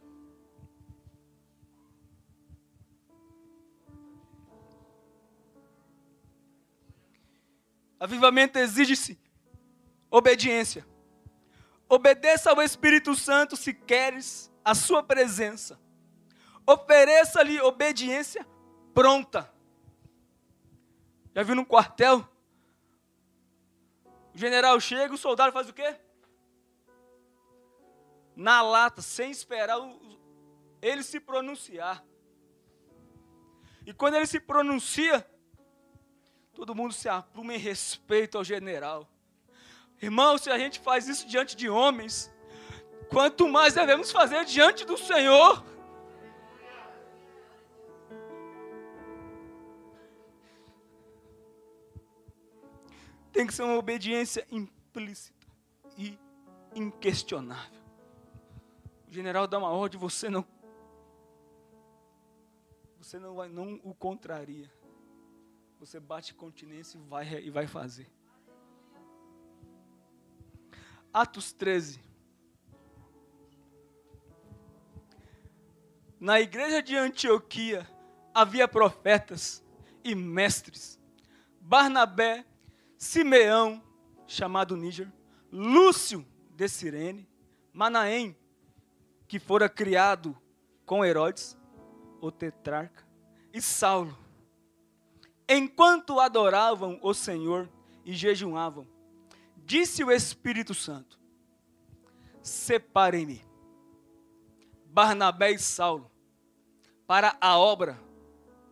Avivamento 7.98 8.60
exige-se 8.60 9.18
obediência. 10.12 10.86
Obedeça 11.88 12.52
ao 12.52 12.62
Espírito 12.62 13.16
Santo 13.16 13.56
se 13.56 13.74
queres 13.74 14.52
a 14.62 14.76
sua 14.76 15.02
presença. 15.02 15.80
Ofereça-lhe 16.68 17.62
obediência 17.62 18.46
pronta. 18.94 19.55
Já 21.36 21.44
viu 21.44 21.54
num 21.54 21.66
quartel? 21.66 22.26
O 24.34 24.38
general 24.38 24.80
chega, 24.80 25.14
o 25.14 25.18
soldado 25.18 25.52
faz 25.52 25.68
o 25.68 25.74
quê? 25.74 25.94
Na 28.34 28.62
lata, 28.62 29.02
sem 29.02 29.32
esperar 29.32 29.78
o, 29.78 30.18
ele 30.82 31.04
se 31.04 31.20
pronunciar. 31.20 32.02
E 33.86 33.94
quando 33.94 34.16
ele 34.16 34.26
se 34.26 34.40
pronuncia, 34.40 35.30
todo 36.54 36.74
mundo 36.74 36.94
se 36.94 37.10
apruma 37.10 37.54
em 37.54 37.60
respeito 37.60 38.38
ao 38.38 38.44
general. 38.44 39.06
Irmão, 40.02 40.38
se 40.38 40.50
a 40.50 40.58
gente 40.58 40.80
faz 40.80 41.08
isso 41.10 41.28
diante 41.28 41.56
de 41.56 41.68
homens, 41.68 42.34
quanto 43.10 43.50
mais 43.50 43.74
devemos 43.74 44.10
fazer 44.10 44.46
diante 44.46 44.86
do 44.86 44.98
Senhor. 44.98 45.64
Tem 53.36 53.46
que 53.46 53.54
ser 53.54 53.64
uma 53.64 53.76
obediência 53.76 54.48
implícita 54.50 55.46
e 55.98 56.18
inquestionável. 56.74 57.82
O 59.10 59.12
general 59.12 59.46
dá 59.46 59.58
uma 59.58 59.70
ordem, 59.70 60.00
você 60.00 60.30
não 60.30 60.46
você 62.98 63.20
não 63.20 63.36
vai 63.36 63.50
não 63.50 63.78
o 63.84 63.94
contraria. 63.94 64.72
Você 65.82 66.00
bate 66.00 66.34
continência 66.34 66.98
e 66.98 67.02
vai 67.02 67.28
e 67.44 67.50
vai 67.50 67.68
fazer. 67.68 68.10
Atos 71.14 71.52
13. 71.52 72.00
Na 76.18 76.40
igreja 76.40 76.82
de 76.82 76.96
Antioquia 76.96 77.86
havia 78.34 78.66
profetas 78.66 79.62
e 80.06 80.16
mestres. 80.16 80.98
Barnabé 81.60 82.46
Simeão, 82.98 83.82
chamado 84.28 84.76
Níger, 84.76 85.12
Lúcio 85.52 86.26
de 86.56 86.68
Cirene, 86.68 87.28
Manaém, 87.72 88.36
que 89.28 89.40
fora 89.40 89.68
criado 89.68 90.38
com 90.86 91.04
Herodes, 91.04 91.58
o 92.22 92.32
tetrarca, 92.32 93.06
e 93.54 93.62
Saulo. 93.62 94.18
Enquanto 95.48 96.20
adoravam 96.20 97.00
o 97.02 97.14
Senhor 97.14 97.70
e 98.04 98.14
jejuavam, 98.14 98.88
disse 99.58 100.04
o 100.04 100.12
Espírito 100.12 100.74
Santo: 100.74 101.20
Separem-me, 102.42 103.46
Barnabé 104.86 105.52
e 105.52 105.60
Saulo, 105.60 106.10
para 107.06 107.38
a 107.40 107.58
obra 107.58 108.00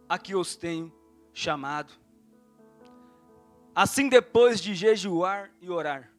a 0.10 0.18
que 0.18 0.36
os 0.36 0.56
tenho 0.56 0.92
chamado. 1.34 2.03
Assim, 3.76 4.08
depois 4.08 4.62
de 4.62 4.76
jejuar 4.76 5.52
e 5.60 5.70
orar, 5.70 6.12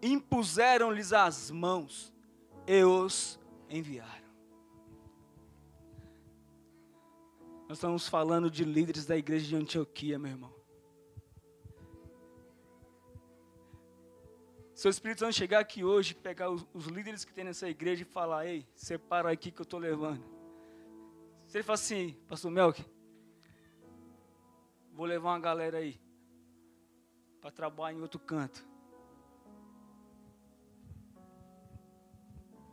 impuseram-lhes 0.00 1.12
as 1.12 1.50
mãos 1.50 2.12
e 2.66 2.82
os 2.82 3.38
enviaram. 3.68 4.22
Nós 7.68 7.78
estamos 7.78 8.08
falando 8.08 8.50
de 8.50 8.64
líderes 8.64 9.06
da 9.06 9.16
igreja 9.16 9.46
de 9.46 9.56
Antioquia, 9.56 10.18
meu 10.18 10.30
irmão. 10.30 10.54
Se 14.74 14.88
o 14.88 14.90
Espírito 14.90 15.20
Santo 15.20 15.34
chegar 15.34 15.60
aqui 15.60 15.84
hoje, 15.84 16.14
pegar 16.14 16.50
os, 16.50 16.66
os, 16.74 16.86
líderes 16.86 17.24
que 17.24 17.32
tem 17.32 17.44
nessa 17.44 17.68
igreja 17.68 18.02
e 18.02 18.04
falar, 18.04 18.46
ei, 18.46 18.66
separa 18.74 19.30
aqui 19.30 19.50
que 19.50 19.60
eu 19.60 19.64
estou 19.64 19.78
levando. 19.78 20.24
Se 21.46 21.58
ele 21.58 21.62
falar 21.62 21.74
assim, 21.74 22.16
pastor 22.26 22.50
Melk, 22.50 22.84
Vou 24.92 25.06
levar 25.06 25.30
uma 25.30 25.40
galera 25.40 25.78
aí 25.78 25.98
para 27.42 27.50
trabalhar 27.50 27.98
em 27.98 28.00
outro 28.00 28.20
canto. 28.20 28.64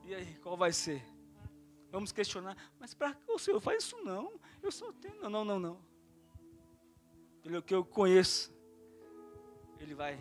E 0.05 0.13
aí, 0.13 0.35
qual 0.35 0.55
vai 0.55 0.71
ser? 0.71 1.03
Vamos 1.91 2.11
questionar, 2.11 2.55
mas 2.79 2.93
para 2.93 3.15
que 3.15 3.31
o 3.31 3.39
senhor 3.39 3.59
faz 3.59 3.83
isso 3.83 3.97
não? 4.03 4.39
Eu 4.61 4.71
só 4.71 4.91
tenho. 4.93 5.19
Não, 5.21 5.29
não, 5.29 5.43
não, 5.43 5.59
não. 5.59 5.81
Pelo 7.41 7.63
que 7.63 7.73
eu 7.73 7.83
conheço, 7.83 8.53
ele 9.79 9.95
vai. 9.95 10.19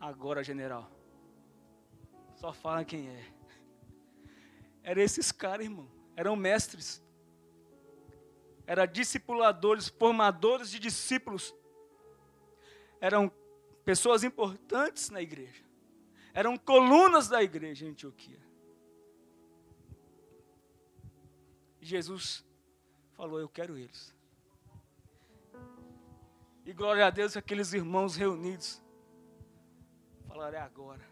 Agora, 0.00 0.42
general. 0.42 0.90
Só 2.34 2.52
fala 2.52 2.84
quem 2.84 3.08
é. 3.08 3.32
Eram 4.82 5.00
esses 5.00 5.30
caras, 5.30 5.64
irmão. 5.64 5.88
Eram 6.16 6.34
mestres. 6.34 7.00
Eram 8.66 8.84
discipuladores, 8.84 9.88
formadores 9.88 10.70
de 10.70 10.80
discípulos. 10.80 11.54
Eram 13.02 13.28
pessoas 13.84 14.22
importantes 14.22 15.10
na 15.10 15.20
igreja. 15.20 15.64
Eram 16.32 16.56
colunas 16.56 17.26
da 17.26 17.42
igreja 17.42 17.84
em 17.84 17.88
Antioquia. 17.90 18.40
Jesus 21.80 22.44
falou: 23.10 23.40
Eu 23.40 23.48
quero 23.48 23.76
eles. 23.76 24.14
E 26.64 26.72
glória 26.72 27.04
a 27.04 27.10
Deus, 27.10 27.36
aqueles 27.36 27.72
irmãos 27.72 28.14
reunidos 28.14 28.80
falaram: 30.28 30.58
É 30.58 30.60
agora. 30.60 31.04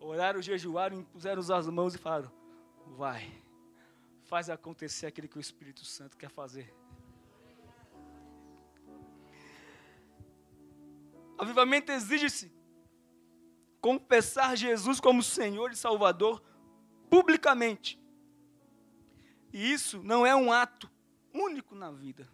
Oraram, 0.00 0.42
jejuaram, 0.42 0.98
impuseram 0.98 1.40
as 1.40 1.68
mãos 1.68 1.94
e 1.94 1.98
falaram: 1.98 2.32
Vai, 2.96 3.40
faz 4.24 4.50
acontecer 4.50 5.06
aquilo 5.06 5.28
que 5.28 5.38
o 5.38 5.40
Espírito 5.40 5.84
Santo 5.84 6.16
quer 6.16 6.28
fazer. 6.28 6.74
Avivamento 11.38 11.92
exige-se 11.92 12.52
confessar 13.80 14.56
Jesus 14.56 14.98
como 14.98 15.22
Senhor 15.22 15.70
e 15.70 15.76
Salvador 15.76 16.42
publicamente 17.08 17.98
e 19.52 19.72
isso 19.72 20.02
não 20.02 20.26
é 20.26 20.34
um 20.34 20.52
ato 20.52 20.90
único 21.32 21.74
na 21.74 21.90
vida. 21.90 22.28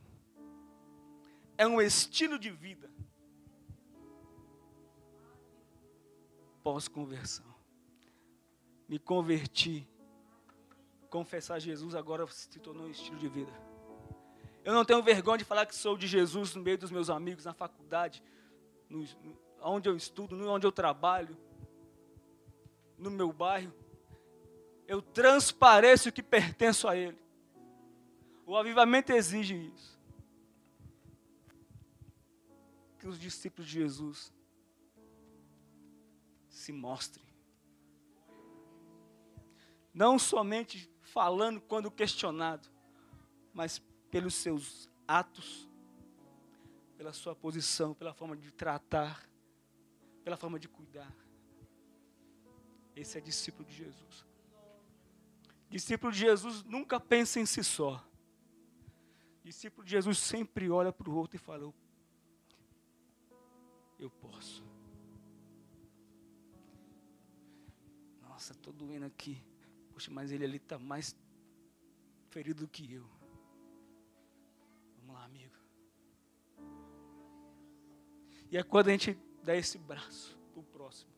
É 1.56 1.66
um 1.66 1.80
estilo 1.80 2.38
de 2.38 2.50
vida. 2.50 2.90
Pós-conversão. 6.62 7.46
Me 8.88 8.98
converti. 8.98 9.88
Confessar 11.08 11.60
Jesus 11.60 11.94
agora 11.94 12.26
se 12.26 12.58
tornou 12.58 12.86
um 12.86 12.90
estilo 12.90 13.16
de 13.18 13.28
vida. 13.28 13.52
Eu 14.64 14.72
não 14.72 14.84
tenho 14.84 15.02
vergonha 15.02 15.38
de 15.38 15.44
falar 15.44 15.66
que 15.66 15.74
sou 15.74 15.96
de 15.96 16.06
Jesus 16.06 16.54
no 16.54 16.62
meio 16.62 16.78
dos 16.78 16.90
meus 16.90 17.10
amigos, 17.10 17.44
na 17.44 17.52
faculdade, 17.52 18.22
no, 18.94 19.38
onde 19.60 19.88
eu 19.88 19.96
estudo, 19.96 20.36
onde 20.48 20.66
eu 20.66 20.72
trabalho, 20.72 21.36
no 22.96 23.10
meu 23.10 23.32
bairro 23.32 23.72
eu 24.86 25.00
transpareço 25.00 26.12
que 26.12 26.22
pertenço 26.22 26.86
a 26.86 26.96
Ele. 26.96 27.18
O 28.46 28.56
avivamento 28.56 29.12
exige 29.12 29.54
isso. 29.74 29.98
Que 32.98 33.08
os 33.08 33.18
discípulos 33.18 33.66
de 33.66 33.80
Jesus 33.80 34.32
se 36.48 36.72
mostrem. 36.72 37.24
Não 39.92 40.18
somente 40.18 40.90
falando 41.02 41.60
quando 41.60 41.90
questionado, 41.90 42.68
mas 43.52 43.80
pelos 44.10 44.34
seus 44.34 44.90
atos, 45.06 45.68
pela 47.04 47.12
sua 47.12 47.36
posição, 47.36 47.92
pela 47.92 48.14
forma 48.14 48.34
de 48.34 48.50
tratar, 48.50 49.28
pela 50.24 50.38
forma 50.38 50.58
de 50.58 50.66
cuidar. 50.66 51.14
Esse 52.96 53.18
é 53.18 53.20
discípulo 53.20 53.68
de 53.68 53.74
Jesus. 53.74 54.24
Discípulo 55.68 56.10
de 56.10 56.20
Jesus 56.20 56.62
nunca 56.62 56.98
pensa 56.98 57.38
em 57.38 57.44
si 57.44 57.62
só. 57.62 58.02
Discípulo 59.42 59.84
de 59.84 59.90
Jesus 59.90 60.16
sempre 60.16 60.70
olha 60.70 60.90
para 60.90 61.10
o 61.10 61.14
outro 61.14 61.36
e 61.36 61.38
fala: 61.38 61.70
Eu 63.98 64.08
posso. 64.08 64.64
Nossa, 68.22 68.52
estou 68.52 68.72
doendo 68.72 69.04
aqui. 69.04 69.44
Poxa, 69.92 70.10
mas 70.10 70.32
ele 70.32 70.46
ali 70.46 70.56
está 70.56 70.78
mais 70.78 71.14
ferido 72.30 72.64
do 72.64 72.68
que 72.68 72.94
eu. 72.94 73.06
Vamos 74.96 75.16
lá, 75.16 75.24
amigo. 75.26 75.63
E 78.50 78.56
é 78.56 78.62
quando 78.62 78.88
a 78.88 78.90
gente 78.92 79.18
dá 79.42 79.56
esse 79.56 79.78
braço 79.78 80.38
para 80.52 80.60
o 80.60 80.64
próximo. 80.64 81.12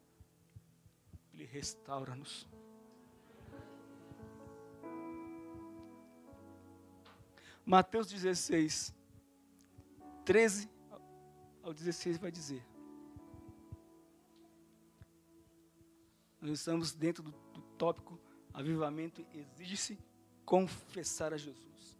Ele 1.34 1.44
restaura-nos. 1.44 2.48
Mateus 7.64 8.06
16, 8.06 8.94
13 10.24 10.70
ao 11.62 11.74
16 11.74 12.18
vai 12.18 12.30
dizer. 12.30 12.64
Nós 16.40 16.60
estamos 16.60 16.94
dentro 16.94 17.24
do, 17.24 17.32
do 17.32 17.60
tópico 17.76 18.20
avivamento 18.56 19.22
exige-se 19.34 19.98
confessar 20.44 21.34
a 21.34 21.36
Jesus. 21.36 21.98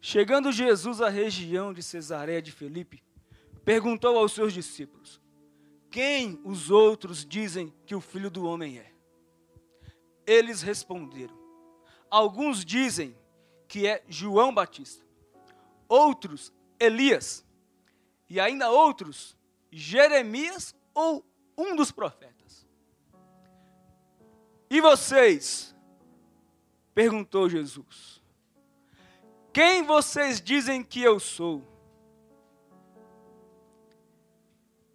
Chegando 0.00 0.50
Jesus 0.50 1.00
à 1.00 1.08
região 1.08 1.72
de 1.72 1.82
Cesareia 1.82 2.42
de 2.42 2.50
Felipe, 2.50 3.02
perguntou 3.66 4.16
aos 4.16 4.32
seus 4.32 4.54
discípulos: 4.54 5.20
Quem 5.90 6.40
os 6.44 6.70
outros 6.70 7.26
dizem 7.26 7.74
que 7.84 7.96
o 7.96 8.00
filho 8.00 8.30
do 8.30 8.46
homem 8.46 8.78
é? 8.78 8.92
Eles 10.24 10.62
responderam: 10.62 11.36
Alguns 12.08 12.64
dizem 12.64 13.14
que 13.66 13.86
é 13.86 14.02
João 14.08 14.54
Batista. 14.54 15.04
Outros, 15.88 16.52
Elias. 16.78 17.44
E 18.28 18.40
ainda 18.40 18.70
outros, 18.70 19.36
Jeremias 19.70 20.74
ou 20.94 21.24
um 21.58 21.76
dos 21.76 21.90
profetas. 21.90 22.66
E 24.70 24.80
vocês? 24.80 25.74
Perguntou 26.94 27.48
Jesus. 27.48 28.22
Quem 29.52 29.82
vocês 29.82 30.40
dizem 30.40 30.82
que 30.82 31.00
eu 31.00 31.20
sou? 31.20 31.75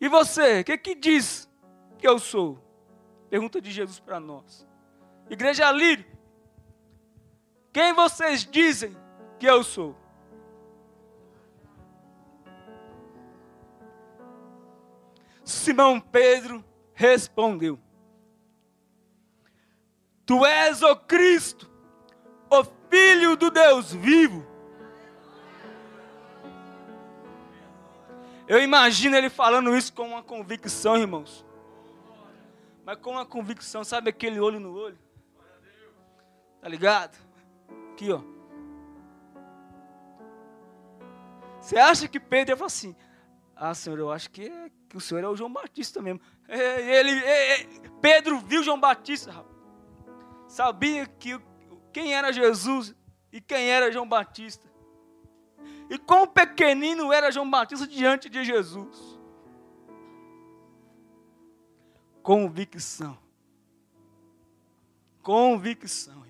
E 0.01 0.09
você, 0.09 0.61
o 0.61 0.63
que, 0.63 0.75
que 0.79 0.95
diz 0.95 1.47
que 1.99 2.07
eu 2.07 2.17
sou? 2.17 2.59
Pergunta 3.29 3.61
de 3.61 3.71
Jesus 3.71 3.99
para 3.99 4.19
nós. 4.19 4.67
Igreja 5.29 5.71
Lírio, 5.71 6.05
quem 7.71 7.93
vocês 7.93 8.43
dizem 8.43 8.97
que 9.39 9.45
eu 9.45 9.63
sou? 9.63 9.95
Simão 15.45 16.01
Pedro 16.01 16.65
respondeu: 16.93 17.79
Tu 20.25 20.43
és 20.43 20.81
o 20.81 20.95
Cristo, 20.95 21.69
o 22.49 22.63
Filho 22.89 23.37
do 23.37 23.51
Deus 23.51 23.93
vivo. 23.93 24.50
Eu 28.51 28.61
imagino 28.61 29.15
ele 29.15 29.29
falando 29.29 29.73
isso 29.73 29.93
com 29.93 30.09
uma 30.09 30.21
convicção, 30.21 30.97
irmãos. 30.97 31.45
Mas 32.83 32.97
com 32.97 33.11
uma 33.11 33.25
convicção, 33.25 33.81
sabe 33.81 34.09
aquele 34.09 34.41
olho 34.41 34.59
no 34.59 34.73
olho? 34.73 34.99
Tá 36.59 36.67
ligado? 36.67 37.17
Aqui, 37.93 38.11
ó. 38.11 38.19
Você 41.61 41.77
acha 41.77 42.09
que 42.09 42.19
Pedro 42.19 42.51
ia 42.51 42.57
falar 42.57 42.67
assim? 42.67 42.93
Ah, 43.55 43.73
Senhor, 43.73 43.97
eu 43.97 44.11
acho 44.11 44.29
que, 44.29 44.49
é, 44.49 44.69
que 44.89 44.97
o 44.97 44.99
Senhor 44.99 45.23
é 45.23 45.29
o 45.29 45.35
João 45.37 45.53
Batista 45.53 46.01
mesmo. 46.01 46.19
É, 46.45 46.99
ele, 46.99 47.11
é, 47.23 47.65
Pedro 48.01 48.37
viu 48.39 48.61
João 48.61 48.81
Batista, 48.81 49.31
rapaz. 49.31 49.55
sabia 50.49 51.05
que 51.05 51.39
quem 51.93 52.13
era 52.13 52.33
Jesus 52.33 52.93
e 53.31 53.39
quem 53.39 53.69
era 53.69 53.93
João 53.93 54.09
Batista. 54.09 54.69
E 55.91 55.97
quão 55.97 56.25
pequenino 56.25 57.11
era 57.11 57.29
João 57.29 57.51
Batista 57.51 57.85
diante 57.85 58.29
de 58.29 58.45
Jesus. 58.45 59.19
Convicção. 62.23 63.19
Convicção. 65.21 66.21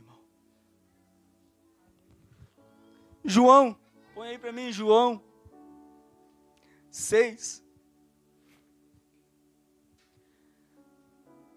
João, 3.23 3.77
põe 4.15 4.29
aí 4.29 4.37
para 4.39 4.51
mim 4.51 4.71
João 4.71 5.23
6. 6.89 7.63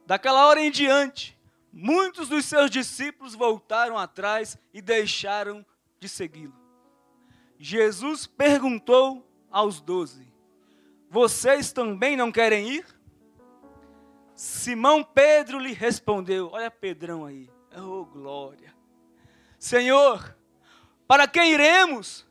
Daquela 0.05 0.47
hora 0.47 0.61
em 0.61 0.71
diante, 0.71 1.39
muitos 1.73 2.29
dos 2.29 2.45
seus 2.45 2.71
discípulos 2.71 3.35
voltaram 3.35 3.97
atrás 3.97 4.59
e 4.75 4.83
deixaram 4.83 5.65
de 5.99 6.07
segui-lo. 6.07 6.64
Jesus 7.59 8.27
perguntou 8.27 9.27
aos 9.51 9.81
doze: 9.81 10.27
Vocês 11.09 11.73
também 11.73 12.17
não 12.17 12.31
querem 12.33 12.69
ir? 12.69 12.87
Simão 14.35 15.03
Pedro 15.03 15.59
lhe 15.59 15.73
respondeu: 15.73 16.51
Olha 16.53 16.71
Pedrão 16.71 17.25
aí, 17.25 17.49
oh 17.77 18.05
glória. 18.05 18.75
Senhor, 19.59 20.37
para 21.07 21.27
quem 21.27 21.53
iremos? 21.53 22.27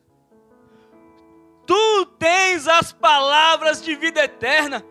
Tu 1.66 2.06
tens 2.18 2.68
as 2.68 2.92
palavras 2.92 3.82
de 3.82 3.96
vida 3.96 4.22
eterna. 4.22 4.84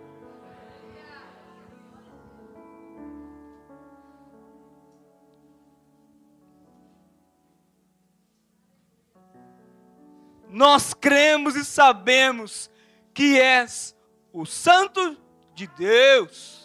Nós 10.54 10.94
cremos 10.94 11.56
e 11.56 11.66
sabemos 11.66 12.70
que 13.12 13.40
és 13.40 13.96
o 14.32 14.46
Santo 14.46 15.18
de 15.56 15.66
Deus. 15.66 16.62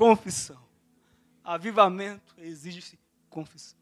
confissão. 0.00 0.58
Avivamento 1.44 2.34
exige 2.38 2.98
confissão. 3.28 3.78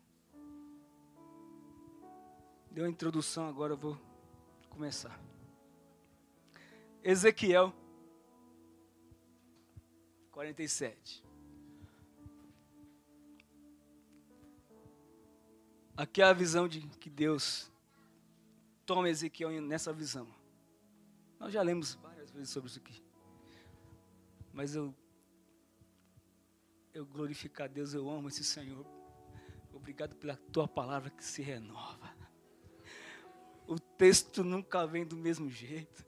Deu 2.73 2.85
a 2.85 2.89
introdução, 2.89 3.49
agora 3.49 3.75
eu 3.75 3.77
vou 3.77 3.97
começar. 4.69 5.17
Ezequiel 7.05 7.73
47. 10.33 11.28
Aqui 15.99 16.23
é 16.23 16.27
a 16.27 16.33
visão 16.33 16.69
de 16.69 16.81
que 17.01 17.11
Deus 17.11 17.69
toma 18.87 19.11
Ezequiel 19.11 19.51
nessa 19.61 19.93
visão. 19.93 20.29
Nós 21.41 21.53
já 21.53 21.61
lemos 21.61 21.95
várias 21.97 22.31
vezes 22.31 22.51
sobre 22.51 22.71
isso 22.71 22.79
aqui. 22.79 23.03
Mas 24.53 24.77
eu 24.77 24.95
eu 26.95 27.05
glorificar 27.05 27.65
a 27.65 27.69
Deus, 27.69 27.95
eu 27.95 28.09
amo 28.09 28.29
esse 28.29 28.45
Senhor. 28.45 28.87
Obrigado 29.73 30.15
pela 30.15 30.37
tua 30.53 30.69
palavra 30.69 31.11
que 31.11 31.25
se 31.25 31.43
renova. 31.43 32.15
O 33.67 33.77
texto 33.77 34.45
nunca 34.45 34.87
vem 34.87 35.05
do 35.05 35.17
mesmo 35.17 35.51
jeito. 35.51 36.07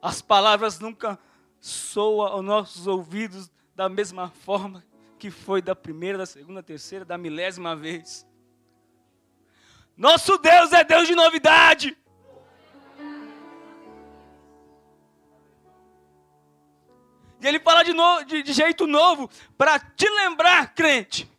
As 0.00 0.22
palavras 0.22 0.80
nunca 0.80 1.18
soam 1.60 2.26
aos 2.26 2.42
nossos 2.42 2.86
ouvidos 2.86 3.50
da 3.74 3.90
mesma 3.90 4.30
forma 4.30 4.82
que 5.18 5.30
foi 5.30 5.62
da 5.62 5.74
primeira, 5.74 6.18
da 6.18 6.26
segunda, 6.26 6.60
da 6.60 6.66
terceira, 6.66 7.04
da 7.04 7.16
milésima 7.16 7.74
vez. 7.74 8.26
Nosso 9.96 10.36
Deus 10.38 10.72
é 10.72 10.84
Deus 10.84 11.06
de 11.08 11.14
novidade. 11.14 11.96
E 17.40 17.46
ele 17.46 17.60
fala 17.60 17.82
de, 17.82 17.92
de, 18.26 18.42
de 18.42 18.52
jeito 18.52 18.86
novo 18.86 19.30
para 19.56 19.78
te 19.78 20.08
lembrar, 20.08 20.74
crente. 20.74 21.30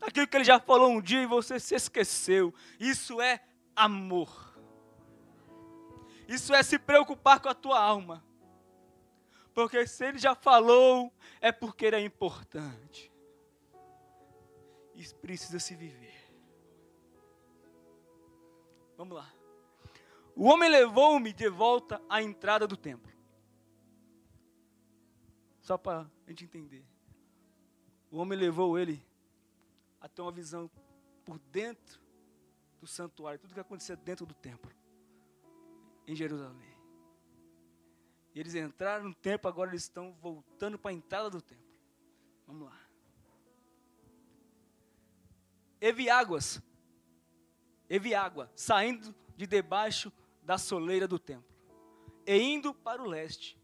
Aquilo 0.00 0.26
que 0.26 0.36
ele 0.36 0.44
já 0.44 0.60
falou 0.60 0.90
um 0.90 1.00
dia 1.00 1.22
e 1.22 1.26
você 1.26 1.58
se 1.58 1.74
esqueceu. 1.74 2.52
Isso 2.78 3.20
é 3.20 3.40
amor. 3.74 4.54
Isso 6.28 6.54
é 6.54 6.62
se 6.62 6.78
preocupar 6.78 7.40
com 7.40 7.48
a 7.48 7.54
tua 7.54 7.80
alma. 7.80 8.22
Porque 9.54 9.86
se 9.86 10.04
ele 10.04 10.18
já 10.18 10.34
falou, 10.34 11.12
é 11.40 11.52
porque 11.52 11.86
ele 11.86 11.96
é 11.96 12.00
importante. 12.00 13.10
Isso 14.94 15.14
precisa 15.16 15.58
se 15.60 15.74
viver. 15.76 16.12
Vamos 18.96 19.16
lá. 19.16 19.32
O 20.34 20.44
homem 20.44 20.68
levou-me 20.68 21.32
de 21.32 21.48
volta 21.48 22.02
à 22.08 22.20
entrada 22.20 22.66
do 22.66 22.76
templo. 22.76 23.12
Só 25.60 25.78
para 25.78 26.00
a 26.00 26.30
gente 26.30 26.44
entender. 26.44 26.84
O 28.10 28.18
homem 28.18 28.38
levou 28.38 28.78
ele 28.78 29.04
a 30.00 30.08
ter 30.08 30.20
uma 30.20 30.32
visão 30.32 30.70
por 31.24 31.38
dentro 31.38 32.00
do 32.80 32.86
santuário, 32.86 33.40
tudo 33.40 33.54
que 33.54 33.60
acontecia 33.60 33.96
dentro 33.96 34.26
do 34.26 34.34
templo, 34.34 34.70
em 36.06 36.14
Jerusalém. 36.14 36.73
E 38.34 38.40
eles 38.40 38.54
entraram 38.54 39.04
no 39.04 39.14
templo, 39.14 39.48
agora 39.48 39.70
eles 39.70 39.82
estão 39.82 40.12
voltando 40.20 40.78
para 40.78 40.90
a 40.90 40.94
entrada 40.94 41.30
do 41.30 41.40
templo. 41.40 41.64
Vamos 42.46 42.68
lá. 42.68 42.80
Evi 45.80 46.08
águas, 46.08 46.62
Evi 47.88 48.14
água, 48.14 48.50
saindo 48.54 49.14
de 49.36 49.46
debaixo 49.46 50.12
da 50.42 50.56
soleira 50.56 51.06
do 51.06 51.18
templo, 51.18 51.54
e 52.26 52.36
indo 52.36 52.72
para 52.72 53.02
o 53.02 53.06
leste, 53.06 53.58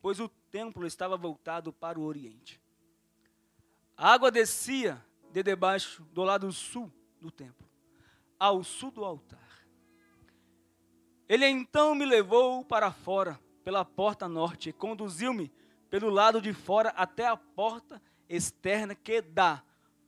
pois 0.00 0.18
o 0.18 0.28
templo 0.28 0.86
estava 0.86 1.16
voltado 1.16 1.72
para 1.72 1.98
o 1.98 2.02
oriente. 2.02 2.60
A 3.96 4.12
água 4.12 4.30
descia 4.30 5.04
de 5.30 5.42
debaixo 5.42 6.02
do 6.12 6.22
lado 6.22 6.50
sul 6.52 6.92
do 7.20 7.30
templo, 7.30 7.68
ao 8.38 8.64
sul 8.64 8.90
do 8.90 9.04
altar. 9.04 9.40
Ele 11.28 11.46
então 11.46 11.94
me 11.94 12.04
levou 12.04 12.64
para 12.64 12.90
fora, 12.90 13.38
pela 13.64 13.84
porta 13.84 14.28
norte, 14.28 14.70
e 14.70 14.72
conduziu-me 14.72 15.52
pelo 15.88 16.10
lado 16.10 16.40
de 16.40 16.52
fora 16.52 16.90
até 16.90 17.26
a 17.26 17.36
porta 17.36 18.00
externa 18.28 18.94
que 18.94 19.20
dá 19.20 19.62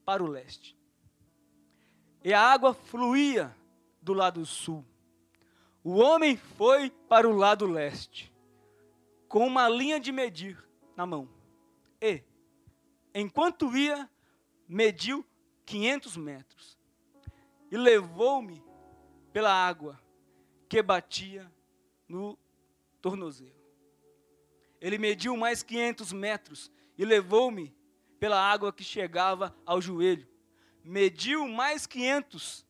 para 0.04 0.22
o 0.22 0.26
leste. 0.26 0.76
E 2.22 2.32
a 2.32 2.40
água 2.40 2.72
fluía 2.72 3.54
do 4.00 4.14
lado 4.14 4.44
sul. 4.46 4.84
O 5.82 5.96
homem 5.96 6.36
foi 6.36 6.90
para 6.90 7.28
o 7.28 7.36
lado 7.36 7.66
leste 7.66 8.32
com 9.28 9.46
uma 9.46 9.68
linha 9.68 9.98
de 10.00 10.10
medir 10.12 10.56
na 10.96 11.04
mão. 11.04 11.28
E, 12.00 12.22
enquanto 13.14 13.76
ia, 13.76 14.08
mediu 14.68 15.26
500 15.66 16.16
metros 16.16 16.78
e 17.70 17.76
levou-me 17.76 18.62
pela 19.32 19.52
água 19.52 20.00
que 20.68 20.82
batia 20.82 21.50
no 22.08 22.38
tornozelo. 23.04 23.52
Ele 24.80 24.96
mediu 24.96 25.36
mais 25.36 25.62
500 25.62 26.12
metros 26.12 26.72
e 26.96 27.04
levou-me 27.04 27.76
pela 28.18 28.40
água 28.40 28.72
que 28.72 28.82
chegava 28.82 29.54
ao 29.66 29.78
joelho. 29.78 30.26
Mediu 30.82 31.46
mais 31.46 31.86
500 31.86 32.66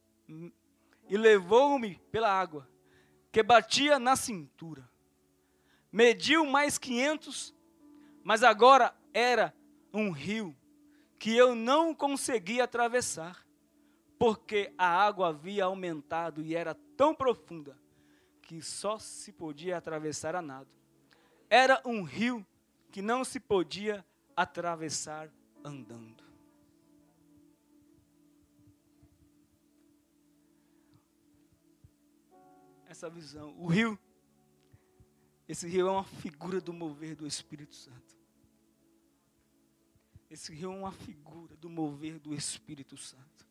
e 1.09 1.17
levou-me 1.17 2.01
pela 2.11 2.29
água 2.29 2.69
que 3.31 3.45
batia 3.45 4.01
na 4.01 4.17
cintura 4.17 4.93
mediu 5.95 6.45
mais 6.45 6.77
500, 6.77 7.55
mas 8.25 8.43
agora 8.43 8.93
era 9.13 9.55
um 9.93 10.11
rio 10.11 10.53
que 11.21 11.37
eu 11.37 11.55
não 11.55 11.95
conseguia 11.95 12.65
atravessar, 12.65 13.47
porque 14.19 14.75
a 14.77 14.89
água 14.89 15.29
havia 15.29 15.67
aumentado 15.67 16.43
e 16.43 16.53
era 16.53 16.75
tão 16.97 17.15
profunda 17.15 17.79
que 18.45 18.63
só 18.63 18.99
se 18.99 19.33
podia 19.33 19.77
atravessar 19.77 20.37
a 20.37 20.43
nado. 20.43 20.71
Era 21.51 21.81
um 21.85 22.03
rio 22.03 22.47
que 22.91 23.03
não 23.03 23.25
se 23.25 23.41
podia 23.41 24.05
atravessar 24.37 25.31
andando. 25.65 26.23
Essa 32.87 33.11
visão, 33.11 33.55
o 33.59 33.67
rio 33.67 33.99
esse 35.47 35.69
rio 35.69 35.89
é 35.89 35.91
uma 35.91 36.05
figura 36.05 36.61
do 36.61 36.73
mover 36.73 37.15
do 37.15 37.27
Espírito 37.27 37.75
Santo. 37.75 38.17
Esse 40.31 40.55
rio 40.55 40.73
é 40.73 40.77
uma 40.77 40.93
figura 40.93 41.55
do 41.57 41.69
mover 41.69 42.19
do 42.19 42.35
Espírito 42.35 42.97
Santo. 42.97 43.47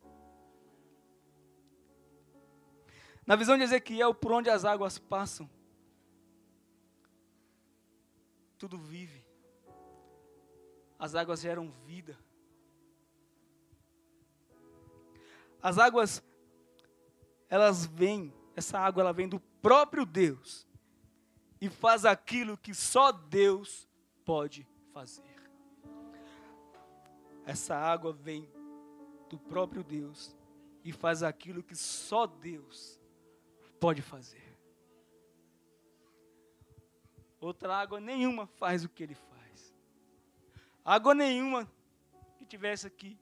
Na 3.26 3.36
visão 3.36 3.58
de 3.58 3.64
Ezequiel, 3.64 4.14
por 4.14 4.32
onde 4.32 4.50
as 4.50 4.66
águas 4.66 4.98
passam, 4.98 5.50
tudo 8.58 8.78
vive. 8.78 9.26
As 11.00 11.16
águas 11.16 11.42
geram 11.42 11.72
vida. 11.86 12.18
As 15.62 15.78
águas, 15.78 16.22
elas 17.50 17.86
vêm, 17.86 18.34
essa 18.56 18.78
água 18.78 19.02
ela 19.02 19.14
vem 19.14 19.30
do 19.30 19.40
próprio 19.62 20.06
Deus 20.06 20.68
e 21.62 21.70
faz 21.70 22.06
aquilo 22.06 22.58
que 22.58 22.74
só 22.74 23.12
Deus 23.12 23.88
pode 24.26 24.68
fazer. 24.92 25.24
Essa 27.46 27.76
água 27.76 28.12
vem 28.12 28.50
do 29.30 29.38
próprio 29.38 29.84
Deus 29.84 30.36
e 30.84 30.92
faz 30.92 31.24
aquilo 31.24 31.64
que 31.64 31.76
só 31.76 32.28
Deus 32.28 33.00
pode 33.84 34.02
fazer. 34.02 34.42
Outra 37.38 37.76
água 37.76 38.00
nenhuma 38.00 38.48
faz 38.48 38.86
o 38.86 38.90
que 38.90 39.04
ele 39.04 39.14
faz. 39.14 39.76
Água 40.86 41.14
nenhuma 41.14 41.70
tivesse 42.48 42.86
aqui, 42.86 43.20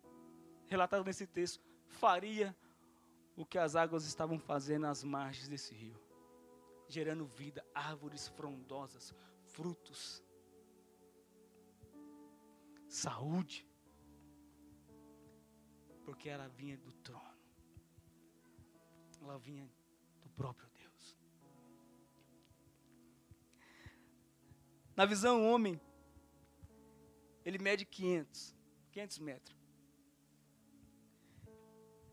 relatado 0.68 1.06
nesse 1.06 1.26
texto, 1.26 1.64
faria 1.88 2.56
o 3.36 3.46
que 3.46 3.58
as 3.58 3.76
águas 3.76 4.06
estavam 4.06 4.38
fazendo 4.38 4.86
às 4.86 5.04
margens 5.04 5.48
desse 5.48 5.74
rio, 5.74 5.98
gerando 6.88 7.26
vida, 7.26 7.66
árvores 7.74 8.28
frondosas, 8.28 9.16
frutos, 9.46 10.22
saúde, 12.88 13.66
porque 16.04 16.28
ela 16.28 16.50
vinha 16.50 16.78
do 16.78 16.92
trono, 16.92 17.38
ela 19.22 19.40
vinha 19.40 19.68
próprio 20.32 20.70
Deus. 20.70 21.18
Na 24.96 25.06
visão, 25.06 25.46
homem, 25.46 25.80
ele 27.46 27.58
mede 27.58 27.86
500, 27.86 28.56
500 28.92 29.20
metros. 29.20 29.58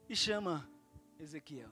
E 0.08 0.16
chama 0.16 0.68
Ezequiel. 1.18 1.70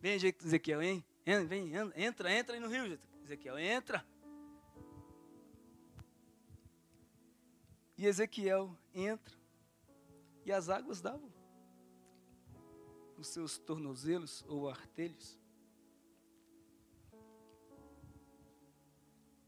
Vem, 0.00 0.14
Ezequiel, 0.14 0.82
hein? 0.82 1.04
Vem, 1.48 1.72
entra, 1.96 2.32
entra 2.32 2.54
aí 2.54 2.60
no 2.60 2.68
rio, 2.68 2.98
Ezequiel, 3.24 3.58
entra. 3.58 4.06
E 7.98 8.06
Ezequiel 8.06 8.76
entra. 8.94 9.34
E 10.44 10.52
as 10.52 10.68
águas 10.68 11.00
davam 11.00 11.28
os 13.16 13.28
seus 13.28 13.58
tornozelos 13.58 14.44
ou 14.48 14.68
artelhos. 14.68 15.38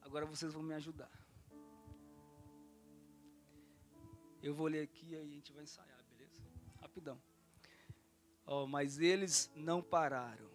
Agora 0.01 0.25
vocês 0.25 0.53
vão 0.53 0.63
me 0.63 0.75
ajudar. 0.75 1.11
Eu 4.43 4.55
vou 4.55 4.67
ler 4.67 4.83
aqui 4.83 5.11
e 5.11 5.17
a 5.17 5.25
gente 5.25 5.53
vai 5.53 5.65
ensaiar, 5.65 6.03
beleza? 6.05 6.41
Rapidão. 6.81 7.21
Oh, 8.47 8.67
mas 8.67 8.99
eles 8.99 9.51
não 9.55 9.83
pararam. 9.83 10.49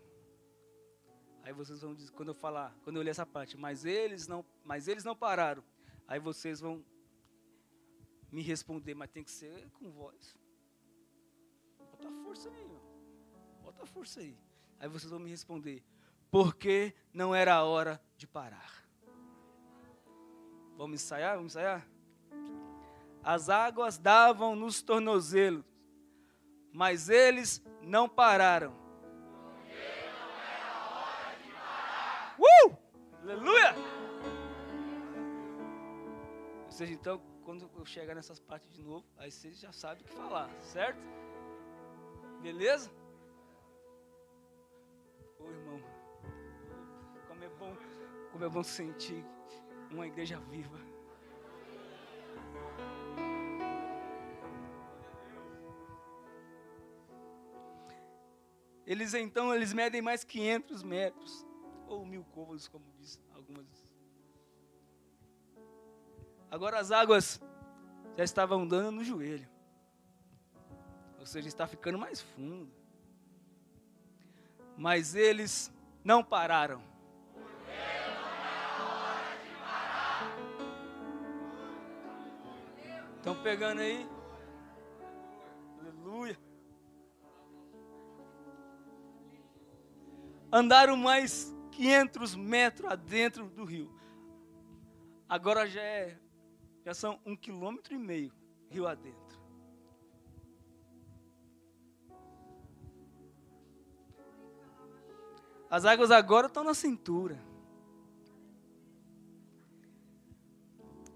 Aí 1.44 1.54
vocês 1.54 1.82
vão 1.82 1.94
dizer, 1.94 2.12
quando 2.12 2.30
eu 2.30 2.34
falar, 2.34 2.76
quando 2.84 2.96
eu 2.96 3.04
ler 3.04 3.12
essa 3.12 3.26
parte, 3.26 3.58
mas 3.58 3.86
eles 3.86 4.28
não, 4.28 4.44
mas 4.64 4.88
eles 4.88 5.04
não 5.04 5.16
pararam. 5.16 5.64
Aí 6.08 6.20
vocês 6.20 6.60
vão 6.60 6.84
me 8.32 8.42
responder, 8.42 8.96
mas 8.96 9.12
tem 9.12 9.24
que 9.24 9.32
ser 9.32 9.70
com 9.72 9.92
voz. 9.92 10.36
Bota 11.78 12.10
força 12.24 12.50
aí, 12.50 12.62
irmão. 12.62 12.83
Bota 13.74 13.86
força 13.86 14.20
aí. 14.20 14.38
Aí 14.80 14.88
vocês 14.88 15.10
vão 15.10 15.20
me 15.20 15.30
responder, 15.30 15.84
porque 16.30 16.94
não 17.14 17.34
era 17.34 17.56
a 17.56 17.64
hora 17.64 18.02
de 18.18 18.28
parar. 18.28 18.84
Vamos 20.78 21.02
ensaiar? 21.02 21.36
Vamos 21.36 21.54
ensaiar? 21.54 21.88
As 23.24 23.50
águas 23.50 23.98
davam 23.98 24.56
nos 24.56 24.82
tornozelos, 24.82 25.64
mas 26.74 27.08
eles 27.08 27.64
não 27.82 28.10
pararam. 28.10 28.74
Porque 29.56 29.72
não 29.72 30.30
era 30.42 30.76
hora 30.90 31.38
de 31.42 31.52
parar. 31.52 32.36
Uh! 32.38 32.78
Aleluia! 33.22 33.76
Ou 36.66 36.72
seja, 36.72 36.94
então, 36.94 37.22
quando 37.44 37.70
eu 37.78 37.86
chegar 37.86 38.16
nessas 38.16 38.40
partes 38.40 38.70
de 38.74 38.82
novo, 38.82 39.06
aí 39.18 39.32
vocês 39.32 39.60
já 39.60 39.72
sabem 39.72 40.04
o 40.04 40.08
que 40.08 40.14
falar, 40.14 40.50
certo? 40.62 41.00
Beleza? 42.42 42.92
Ô 45.44 45.50
irmão, 45.50 45.82
como 47.28 47.44
é 47.44 47.50
bom, 47.50 47.78
como 48.32 48.46
é 48.46 48.50
bom 48.50 48.64
sentir 48.64 49.26
uma 49.92 50.08
igreja 50.08 50.40
viva. 50.40 50.80
Eles 58.86 59.14
então, 59.14 59.56
eles 59.56 59.74
medem 59.74 60.02
mais 60.02 60.24
500 60.24 60.84
metros, 60.84 61.46
ou 61.88 62.06
mil 62.06 62.24
côvados, 62.26 62.68
como 62.68 62.86
diz 62.98 63.20
algumas. 63.34 63.88
Agora 66.52 66.80
as 66.80 66.92
águas 66.92 67.42
já 68.16 68.24
estavam 68.24 68.68
dando 68.68 68.92
no 68.92 69.04
joelho, 69.04 69.50
ou 71.18 71.26
seja, 71.26 71.48
está 71.48 71.66
ficando 71.66 71.98
mais 71.98 72.22
fundo. 72.22 72.83
Mas 74.84 75.16
eles 75.16 75.74
não 76.04 76.22
pararam. 76.22 76.84
Estão 83.16 83.42
pegando 83.42 83.80
aí? 83.80 84.06
Aleluia. 85.80 86.38
Andaram 90.52 90.98
mais 90.98 91.56
500 91.72 92.36
metros 92.36 92.92
adentro 92.92 93.46
do 93.52 93.64
rio. 93.64 93.90
Agora 95.30 95.66
já 95.66 95.82
é, 95.82 96.20
já 96.86 96.94
são 96.94 97.22
um 97.26 97.38
quilômetro 97.38 97.94
e 97.94 97.98
meio 97.98 98.34
rio 98.70 98.86
adentro. 98.86 99.23
As 105.74 105.86
águas 105.86 106.12
agora 106.12 106.46
estão 106.46 106.64
na 106.64 106.76
cintura. 106.76 107.44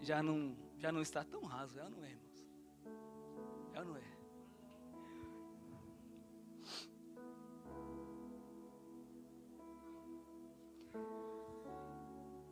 Já 0.02 0.24
não 0.24 0.58
já 0.80 0.92
não 0.92 1.00
está 1.00 1.24
tão 1.24 1.44
raso, 1.44 1.76
já 1.76 1.88
não 1.88 2.04
é, 2.04 2.10
irmãos? 2.10 2.50
Já 3.72 3.86
não 3.86 3.96
é. 3.96 4.02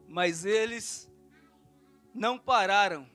Mas 0.07 0.45
eles 0.45 1.11
não 2.13 2.37
pararam 2.37 3.09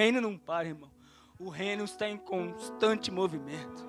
reino 0.00 0.18
não 0.18 0.38
para, 0.38 0.66
irmão. 0.66 0.90
O 1.38 1.50
reino 1.50 1.84
está 1.84 2.08
em 2.08 2.16
constante 2.16 3.10
movimento. 3.10 3.86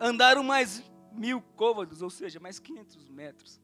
Andaram 0.00 0.42
mais 0.42 0.82
mil 1.12 1.42
côvados, 1.54 2.00
ou 2.00 2.08
seja, 2.08 2.40
mais 2.40 2.58
500 2.58 3.10
metros. 3.10 3.60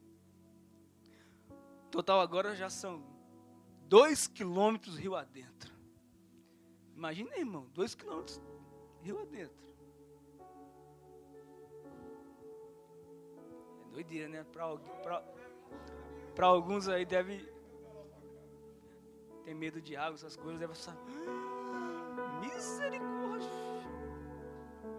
Total 1.91 2.21
agora 2.21 2.55
já 2.55 2.69
são 2.69 3.03
dois 3.89 4.27
quilômetros 4.27 4.99
rio 4.99 5.17
adentro. 5.17 5.75
Imagina, 6.95 7.39
irmão, 7.39 7.71
dois 7.73 7.95
quilômetros 7.95 8.39
rio 9.01 9.19
adentro. 9.19 9.70
Doideira, 13.93 14.29
né? 14.29 14.45
Para 16.35 16.47
alguns 16.47 16.89
aí 16.89 17.05
deve 17.05 17.53
ter 19.45 19.55
medo 19.55 19.81
de 19.81 19.97
água, 19.97 20.15
essas 20.15 20.37
coisas, 20.37 20.61
deve 20.61 20.73
estar. 20.73 20.97
Misericórdia! 22.41 23.49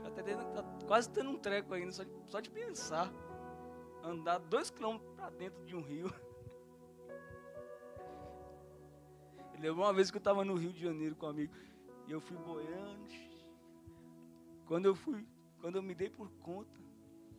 Já 0.03 0.11
tá, 0.11 0.21
tá 0.61 0.63
quase 0.87 1.09
tendo 1.09 1.29
um 1.29 1.37
treco 1.37 1.73
ainda, 1.73 1.91
só 1.91 2.03
de, 2.03 2.11
só 2.27 2.39
de 2.39 2.49
pensar. 2.49 3.11
Andar 4.03 4.39
dois 4.39 4.69
quilômetros 4.69 5.09
para 5.15 5.29
dentro 5.29 5.63
de 5.63 5.75
um 5.75 5.81
rio. 5.81 6.11
Lembro 9.59 9.83
uma 9.83 9.93
vez 9.93 10.09
que 10.09 10.17
eu 10.17 10.19
estava 10.19 10.43
no 10.43 10.55
Rio 10.55 10.73
de 10.73 10.81
Janeiro 10.81 11.15
com 11.15 11.27
um 11.27 11.29
amigo 11.29 11.53
e 12.07 12.11
eu 12.11 12.19
fui 12.19 12.35
boiando. 12.37 13.07
Quando 14.65 14.85
eu 14.85 14.95
fui, 14.95 15.25
quando 15.59 15.75
eu 15.75 15.83
me 15.83 15.93
dei 15.93 16.09
por 16.09 16.31
conta, 16.41 16.81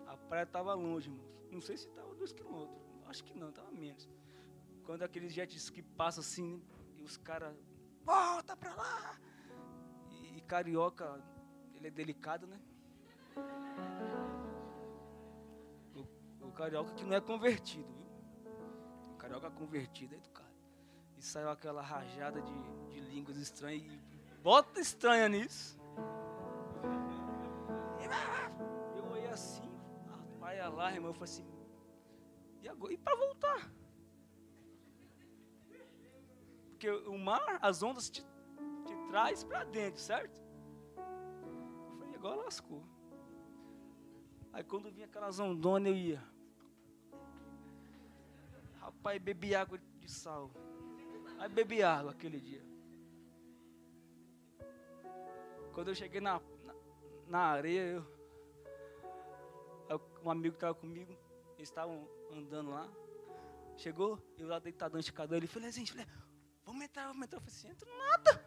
a 0.06 0.16
praia 0.16 0.44
estava 0.44 0.72
longe, 0.74 1.10
irmãos. 1.10 1.41
Não 1.52 1.60
sei 1.60 1.76
se 1.76 1.86
estava 1.86 2.14
dois 2.14 2.32
quilômetros. 2.32 2.82
Acho 3.06 3.22
que 3.24 3.38
não, 3.38 3.50
estava 3.50 3.70
menos. 3.70 4.08
Quando 4.84 5.02
aqueles 5.02 5.32
jets 5.32 5.68
que 5.68 5.82
passam 5.82 6.22
assim, 6.22 6.62
e 6.96 7.02
os 7.02 7.18
caras, 7.18 7.54
volta 8.02 8.56
pra 8.56 8.74
lá! 8.74 9.20
E, 10.10 10.38
e, 10.38 10.40
carioca, 10.40 11.22
ele 11.74 11.88
é 11.88 11.90
delicado, 11.90 12.46
né? 12.46 12.58
O, 15.94 16.46
o, 16.46 16.52
carioca 16.52 16.94
que 16.94 17.04
não 17.04 17.14
é 17.14 17.20
convertido, 17.20 17.92
viu? 17.92 19.12
O 19.12 19.16
carioca 19.16 19.50
convertido 19.50 20.14
é 20.14 20.18
educado. 20.18 20.48
E 21.18 21.22
saiu 21.22 21.50
aquela 21.50 21.82
rajada 21.82 22.40
de, 22.40 22.54
de 22.88 23.00
línguas 23.00 23.36
estranhas 23.36 23.82
e 23.84 24.00
bota 24.42 24.80
estranha 24.80 25.28
nisso. 25.28 25.78
Eu 28.96 29.04
olhei 29.10 29.26
assim, 29.28 29.71
praia 30.52 30.68
lá, 30.68 30.92
irmão, 30.92 31.10
eu 31.10 31.14
falei 31.14 31.32
assim, 31.32 31.46
e 32.60 32.68
agora? 32.68 32.92
E 32.92 32.98
para 32.98 33.16
voltar? 33.16 33.72
Porque 36.70 36.90
o 36.90 37.18
mar, 37.18 37.58
as 37.62 37.82
ondas 37.82 38.10
te, 38.10 38.22
te 38.84 38.94
traz 39.08 39.42
para 39.44 39.64
dentro, 39.64 40.00
certo? 40.00 40.40
Eu 40.96 41.96
falei, 41.98 42.14
agora 42.14 42.42
lascou. 42.42 42.84
Aí 44.52 44.62
quando 44.62 44.90
vinha 44.90 45.06
aquela 45.06 45.30
zondona, 45.30 45.88
eu 45.88 45.94
ia. 45.94 46.22
Rapaz, 48.80 49.22
bebi 49.22 49.54
água 49.54 49.78
de 49.78 50.10
sal. 50.10 50.50
Aí 51.38 51.48
bebi 51.48 51.82
água 51.82 52.10
aquele 52.10 52.40
dia. 52.40 52.62
Quando 55.72 55.88
eu 55.88 55.94
cheguei 55.94 56.20
na, 56.20 56.38
na, 56.64 56.74
na 57.26 57.38
areia, 57.38 57.80
eu, 57.80 58.11
um 60.24 60.30
amigo 60.30 60.54
estava 60.54 60.74
comigo, 60.74 61.12
eles 61.56 61.68
estavam 61.68 62.08
andando 62.30 62.70
lá. 62.70 62.88
Chegou, 63.76 64.18
eu 64.38 64.48
lá 64.48 64.58
deitado 64.58 64.94
no 64.94 65.00
esticador, 65.00 65.36
ele 65.38 65.46
falou, 65.46 65.70
gente, 65.70 65.92
falei, 65.92 66.06
vamos 66.64 66.82
entrar, 66.82 67.08
vamos 67.08 67.22
entrar. 67.22 67.38
Eu 67.38 67.42
falei 67.42 67.56
assim, 67.56 67.68
entra 67.68 67.88
nada. 67.96 68.44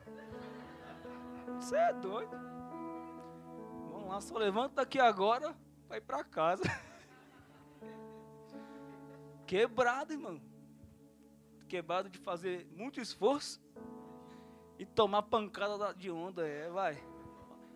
Você 1.59 1.75
é 1.75 1.93
doido. 1.93 2.35
Vamos 3.91 4.07
lá, 4.07 4.21
só 4.21 4.37
levanta 4.37 4.75
daqui 4.75 4.99
agora 4.99 5.55
ir 5.91 6.01
para 6.01 6.23
casa. 6.23 6.63
Quebrado, 9.45 10.13
irmão. 10.13 10.41
Quebrado 11.67 12.09
de 12.09 12.17
fazer 12.19 12.65
muito 12.71 12.99
esforço 12.99 13.61
e 14.77 14.85
tomar 14.85 15.23
pancada 15.23 15.93
de 15.93 16.11
onda, 16.11 16.47
é, 16.47 16.69
vai. 16.69 17.01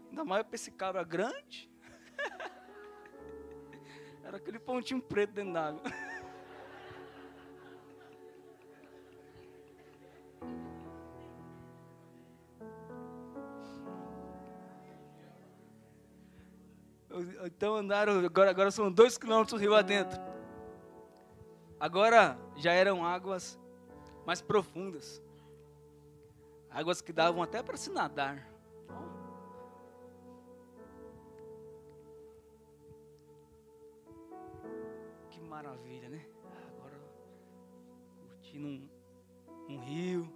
Ainda 0.09 0.25
mais 0.25 0.43
para 0.43 0.55
esse 0.55 0.71
cabra 0.71 1.03
grande. 1.03 1.69
Era 4.30 4.38
aquele 4.38 4.59
pontinho 4.59 5.01
preto 5.01 5.34
dentro 5.34 5.53
d'água. 5.53 5.82
Então 17.43 17.75
andaram, 17.75 18.23
agora, 18.23 18.49
agora 18.49 18.71
são 18.71 18.89
dois 18.89 19.17
quilômetros 19.17 19.59
rio 19.59 19.73
adentro. 19.75 20.17
Agora 21.77 22.38
já 22.55 22.71
eram 22.71 23.03
águas 23.03 23.59
mais 24.25 24.41
profundas. 24.41 25.21
Águas 26.69 27.01
que 27.01 27.11
davam 27.11 27.41
até 27.43 27.61
para 27.61 27.75
se 27.75 27.89
nadar. 27.89 28.48
Maravilha, 35.62 36.07
né? 36.07 36.26
Agora 36.70 36.97
curtindo 38.22 38.66
um, 38.66 38.89
um 39.68 39.80
rio. 39.80 40.34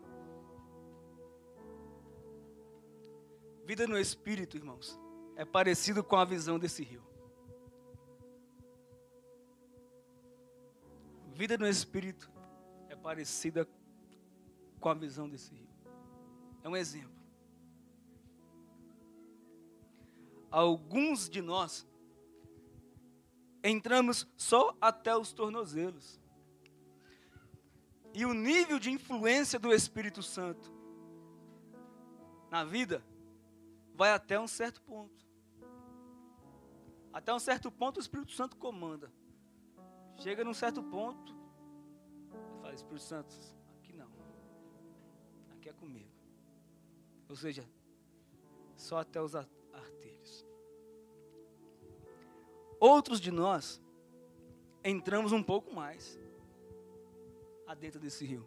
Vida 3.66 3.88
no 3.88 3.98
Espírito, 3.98 4.58
irmãos 4.58 5.00
é 5.36 5.46
parecido 5.46 6.04
com 6.04 6.18
a 6.18 6.26
visão 6.26 6.60
desse 6.60 6.84
rio. 6.84 7.02
Vida 11.34 11.58
no 11.58 11.68
Espírito 11.68 12.30
é 12.90 12.96
parecida 12.96 13.68
com 14.80 14.90
a 14.90 14.94
visão 14.94 15.30
desse 15.30 15.56
rio. 15.56 15.70
É 16.62 16.70
um 16.70 16.76
exemplo. 16.76 17.24
Alguns 20.52 21.30
de 21.30 21.42
nós 21.42 21.88
entramos 23.64 24.28
só 24.36 24.76
até 24.82 25.16
os 25.16 25.32
tornozelos. 25.32 26.20
E 28.14 28.26
o 28.26 28.34
nível 28.34 28.78
de 28.78 28.91
influência 28.91 29.57
do 29.57 29.74
Espírito 29.74 30.22
Santo 30.22 30.72
na 32.51 32.64
vida 32.64 33.03
vai 33.95 34.11
até 34.11 34.39
um 34.39 34.47
certo 34.47 34.82
ponto. 34.82 35.26
Até 37.11 37.34
um 37.34 37.39
certo 37.39 37.72
ponto 37.72 37.97
o 37.97 38.01
Espírito 38.01 38.34
Santo 38.34 38.57
comanda. 38.57 39.11
Chega 40.18 40.43
num 40.43 40.53
certo 40.53 40.84
ponto, 40.84 41.36
fala, 42.61 42.74
Espírito 42.74 43.03
Santo, 43.03 43.34
aqui 43.80 43.93
não. 43.93 44.11
Aqui 45.51 45.70
é 45.70 45.74
comigo. 45.74 46.11
Ou 47.28 47.36
seja, 47.36 47.68
só 48.76 48.97
até 48.97 49.20
os 49.20 49.36
artelhos. 49.36 49.64
Outros 52.84 53.22
de 53.22 53.32
nós 53.32 53.82
entramos 54.84 55.32
um 55.32 55.42
pouco 55.42 55.74
mais 55.74 56.20
adentro 57.66 57.98
desse 57.98 58.26
rio. 58.26 58.46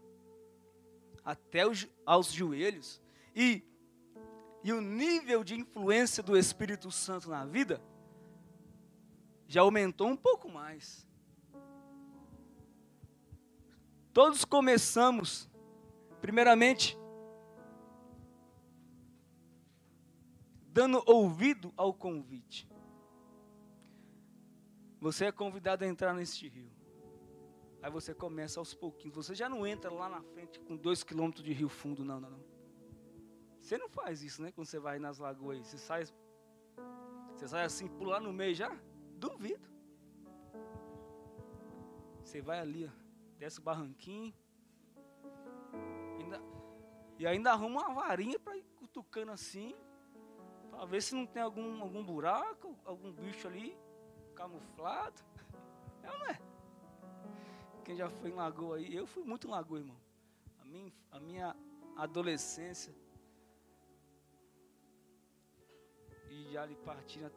Até 1.24 1.66
os, 1.66 1.88
aos 2.04 2.30
joelhos. 2.30 3.00
E, 3.34 3.64
e 4.62 4.74
o 4.74 4.80
nível 4.82 5.42
de 5.42 5.54
influência 5.54 6.22
do 6.22 6.36
Espírito 6.36 6.90
Santo 6.90 7.30
na 7.30 7.46
vida 7.46 7.82
já 9.46 9.62
aumentou 9.62 10.06
um 10.06 10.16
pouco 10.18 10.50
mais. 10.50 11.08
Todos 14.12 14.44
começamos, 14.44 15.48
primeiramente, 16.20 16.94
dando 20.74 21.02
ouvido 21.06 21.72
ao 21.74 21.94
convite. 21.94 22.68
Você 25.00 25.26
é 25.26 25.32
convidado 25.32 25.84
a 25.84 25.86
entrar 25.86 26.14
neste 26.14 26.48
rio. 26.48 26.70
Aí 27.82 27.90
você 27.90 28.14
começa 28.14 28.58
aos 28.58 28.74
pouquinhos. 28.74 29.14
Você 29.14 29.34
já 29.34 29.48
não 29.48 29.66
entra 29.66 29.92
lá 29.92 30.08
na 30.08 30.22
frente 30.22 30.58
com 30.60 30.76
dois 30.76 31.04
quilômetros 31.04 31.44
de 31.44 31.52
rio 31.52 31.68
fundo, 31.68 32.04
não, 32.04 32.18
não, 32.18 32.30
não. 32.30 32.44
Você 33.60 33.76
não 33.76 33.88
faz 33.88 34.22
isso, 34.22 34.42
né? 34.42 34.50
Quando 34.52 34.66
você 34.66 34.78
vai 34.78 34.98
nas 34.98 35.18
lagoas, 35.18 35.58
você 35.58 35.76
sai, 35.76 36.04
você 37.34 37.48
sai 37.48 37.64
assim, 37.64 37.88
pular 37.88 38.20
no 38.20 38.32
meio 38.32 38.54
já. 38.54 38.74
Duvido. 39.16 39.68
Você 42.22 42.40
vai 42.40 42.58
ali, 42.58 42.86
ó, 42.86 42.90
desce 43.38 43.60
o 43.60 43.62
barranquinho. 43.62 44.34
Ainda, 46.18 46.40
e 47.18 47.26
ainda 47.26 47.52
arruma 47.52 47.82
uma 47.82 47.94
varinha 47.94 48.38
para 48.38 48.56
ir 48.56 48.64
cutucando 48.76 49.30
assim. 49.30 49.76
Para 50.70 50.84
ver 50.86 51.02
se 51.02 51.14
não 51.14 51.26
tem 51.26 51.42
algum, 51.42 51.82
algum 51.82 52.04
buraco, 52.04 52.76
algum 52.84 53.12
bicho 53.12 53.46
ali 53.46 53.76
camuflado. 54.36 55.20
É 56.02 56.10
ou 56.10 56.18
não 56.18 56.26
é? 56.26 56.40
Quem 57.84 57.96
já 57.96 58.08
foi 58.08 58.30
em 58.30 58.34
lagoa 58.34 58.76
aí? 58.76 58.94
Eu 58.94 59.06
fui 59.06 59.24
muito 59.24 59.46
em 59.48 59.50
lagoa, 59.50 59.78
irmão. 59.78 59.96
A 60.60 60.64
minha, 60.64 60.92
a 61.10 61.20
minha 61.20 61.56
adolescência. 61.96 62.94
E 66.30 66.52
já 66.52 66.62
ali 66.62 66.76
partindo 66.76 67.32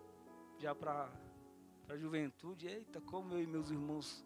já 0.59 0.75
para 0.75 1.09
a 1.87 1.95
juventude, 1.95 2.67
eita, 2.67 2.99
como 3.01 3.33
eu 3.33 3.41
e 3.41 3.47
meus 3.47 3.71
irmãos 3.71 4.25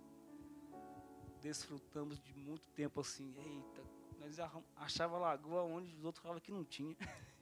desfrutamos 1.41 2.19
de 2.19 2.33
muito 2.33 2.67
tempo 2.69 3.01
assim, 3.01 3.35
eita, 3.37 3.83
nós 4.19 4.39
achava 4.75 5.17
lagoa 5.17 5.63
onde 5.63 5.93
os 5.95 6.03
outros 6.03 6.21
falavam 6.23 6.41
que 6.41 6.51
não 6.51 6.65
tinha. 6.65 6.95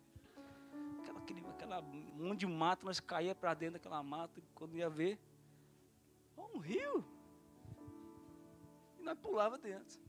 aquele, 1.31 1.47
aquela 1.47 1.81
monte 1.81 2.41
de 2.41 2.47
mato, 2.47 2.85
nós 2.85 2.99
caía 2.99 3.33
para 3.33 3.53
dentro 3.53 3.73
daquela 3.73 4.03
mata, 4.03 4.41
quando 4.53 4.75
ia 4.75 4.89
ver, 4.89 5.17
um 6.37 6.57
rio. 6.59 7.05
E 8.99 9.03
nós 9.03 9.17
pulava 9.17 9.57
dentro. 9.57 9.99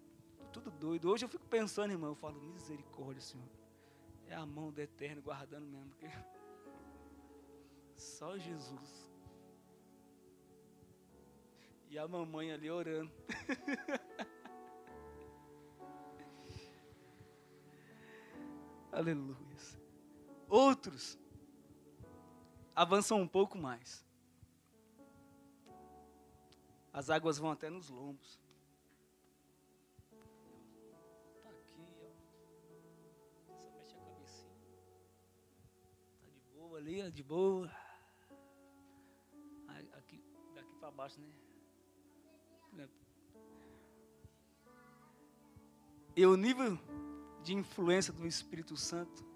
Tudo 0.53 0.70
doido. 0.70 1.09
Hoje 1.11 1.25
eu 1.25 1.29
fico 1.29 1.47
pensando, 1.47 1.93
irmão, 1.93 2.11
eu 2.11 2.14
falo, 2.14 2.41
misericórdia, 2.41 3.23
Senhor. 3.23 3.49
É 4.27 4.35
a 4.35 4.45
mão 4.45 4.70
do 4.70 4.81
Eterno 4.81 5.23
guardando 5.23 5.66
mesmo, 5.66 5.89
porque 5.91 6.11
só 7.97 8.37
Jesus. 8.37 9.11
E 11.89 11.99
a 11.99 12.09
mamãe 12.09 12.51
ali 12.53 12.70
orando. 12.70 13.12
Aleluia. 18.91 19.82
Outros 20.53 21.18
avançam 22.76 23.18
um 23.18 23.26
pouco 23.26 23.57
mais. 23.57 24.05
As 26.92 27.09
águas 27.09 27.38
vão 27.38 27.50
até 27.50 27.70
nos 27.70 27.88
lombos. 27.88 28.38
Tá 31.42 31.48
aqui, 31.48 31.80
ó. 31.80 32.11
Só 33.40 33.55
mexe 33.74 33.96
a 33.96 34.00
cabecinha. 34.00 34.61
Tá 36.20 36.28
de 36.28 36.40
boa 36.55 36.76
ali, 36.76 37.03
ó, 37.03 37.09
de 37.09 37.22
boa. 37.22 37.72
Aqui, 39.94 40.22
daqui 40.55 40.74
para 40.74 40.90
baixo, 40.90 41.18
né? 41.18 42.86
E 46.14 46.26
o 46.26 46.36
nível 46.36 46.78
de 47.42 47.55
influência 47.55 48.12
do 48.12 48.26
Espírito 48.26 48.76
Santo 48.76 49.32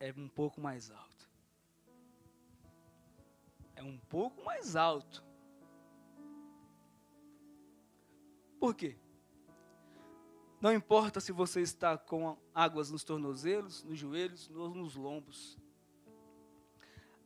é 0.00 0.12
um 0.16 0.28
pouco 0.28 0.60
mais 0.60 0.90
alto. 0.90 1.10
é 3.80 3.82
um 3.82 3.96
pouco 3.96 4.44
mais 4.44 4.76
alto. 4.76 5.24
Por 8.58 8.74
quê? 8.74 8.94
Não 10.60 10.74
importa 10.74 11.18
se 11.18 11.32
você 11.32 11.62
está 11.62 11.96
com 11.96 12.36
águas 12.54 12.90
nos 12.90 13.02
tornozelos, 13.02 13.82
nos 13.82 13.98
joelhos, 13.98 14.50
ou 14.50 14.74
nos 14.74 14.94
lombos. 14.94 15.58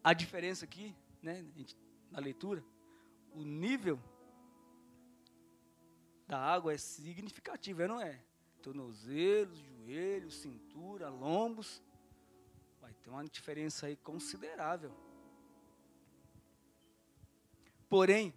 A 0.04 0.14
diferença 0.14 0.64
aqui, 0.64 0.94
né, 1.20 1.44
na 2.08 2.20
leitura, 2.20 2.64
o 3.32 3.42
nível 3.42 3.98
da 6.28 6.38
água 6.38 6.72
é 6.72 6.78
significativo, 6.78 7.88
não 7.88 8.00
é? 8.00 8.22
Tornozelos, 8.62 9.58
joelhos, 9.58 10.36
cintura, 10.36 11.08
lombos. 11.08 11.82
Ter 13.04 13.10
uma 13.10 13.24
diferença 13.24 13.86
aí 13.86 13.96
considerável. 13.96 14.90
Porém, 17.88 18.34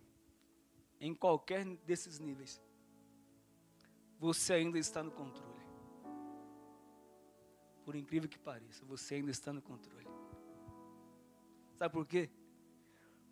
em 1.00 1.16
qualquer 1.16 1.66
desses 1.78 2.20
níveis, 2.20 2.62
você 4.20 4.54
ainda 4.54 4.78
está 4.78 5.02
no 5.02 5.12
controle. 5.12 5.48
Por 7.86 7.96
incrível 7.96 8.28
que 8.28 8.38
pareça, 8.38 8.84
você 8.86 9.16
ainda 9.16 9.32
está 9.32 9.54
no 9.54 9.62
controle. 9.62 10.06
Sabe 11.78 11.94
por 11.94 12.06
quê? 12.06 12.30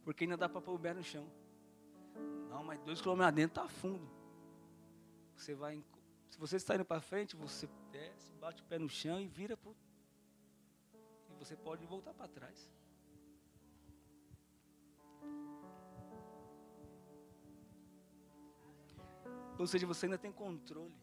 Porque 0.05 0.23
ainda 0.23 0.37
dá 0.37 0.47
para 0.47 0.61
pôr 0.61 0.75
o 0.75 0.79
pé 0.79 0.93
no 0.93 1.03
chão. 1.03 1.29
Não, 2.49 2.63
mas 2.63 2.79
dois 2.79 3.01
quilômetros 3.01 3.35
dentro 3.35 3.61
está 3.61 3.67
fundo. 3.67 4.09
Você 5.35 5.53
vai, 5.53 5.83
se 6.29 6.37
você 6.37 6.55
está 6.55 6.75
indo 6.75 6.85
para 6.85 7.01
frente, 7.01 7.35
você 7.35 7.67
desce, 7.91 8.31
bate 8.35 8.61
o 8.61 8.65
pé 8.65 8.79
no 8.79 8.87
chão 8.87 9.19
e 9.19 9.27
vira 9.27 9.53
e 9.53 9.57
você 11.45 11.55
pode 11.55 11.85
voltar 11.85 12.11
para 12.11 12.27
trás. 12.27 12.67
Ou 19.59 19.67
seja, 19.67 19.85
você 19.85 20.07
ainda 20.07 20.17
tem 20.17 20.31
controle. 20.31 20.95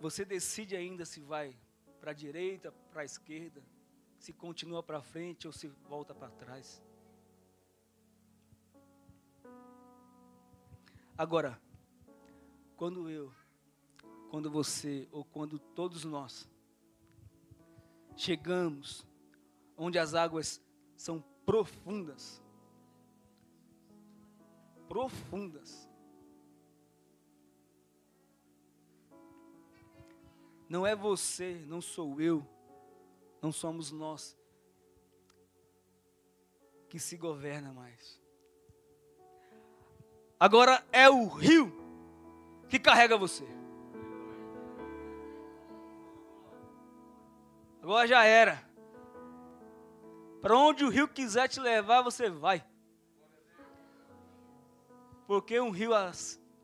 Você 0.00 0.24
decide 0.24 0.74
ainda 0.74 1.04
se 1.04 1.20
vai 1.20 1.56
para 2.00 2.10
a 2.10 2.14
direita, 2.14 2.72
para 2.90 3.02
a 3.02 3.04
esquerda, 3.04 3.62
se 4.18 4.32
continua 4.32 4.82
para 4.82 5.00
frente 5.00 5.46
ou 5.46 5.52
se 5.52 5.68
volta 5.68 6.12
para 6.12 6.30
trás. 6.30 6.82
Agora, 11.16 11.58
quando 12.76 13.08
eu, 13.08 13.32
quando 14.30 14.50
você 14.50 15.08
ou 15.12 15.24
quando 15.24 15.60
todos 15.60 16.04
nós 16.04 16.50
chegamos 18.16 19.06
onde 19.76 19.98
as 19.98 20.14
águas 20.14 20.60
são 20.96 21.22
profundas, 21.44 22.42
profundas. 24.88 25.88
Não 30.68 30.84
é 30.84 30.96
você, 30.96 31.64
não 31.68 31.80
sou 31.80 32.20
eu, 32.20 32.44
não 33.40 33.52
somos 33.52 33.92
nós 33.92 34.36
que 36.88 36.98
se 36.98 37.16
governa 37.16 37.72
mais. 37.72 38.20
Agora 40.38 40.84
é 40.92 41.08
o 41.08 41.26
rio 41.28 41.72
que 42.68 42.78
carrega 42.78 43.16
você. 43.16 43.55
Agora 47.86 48.04
já 48.04 48.24
era. 48.24 48.60
Para 50.42 50.58
onde 50.58 50.84
o 50.84 50.88
rio 50.88 51.06
quiser 51.06 51.46
te 51.46 51.60
levar, 51.60 52.02
você 52.02 52.28
vai. 52.28 52.66
Porque 55.24 55.60
um 55.60 55.70
rio 55.70 55.94
a, 55.94 56.10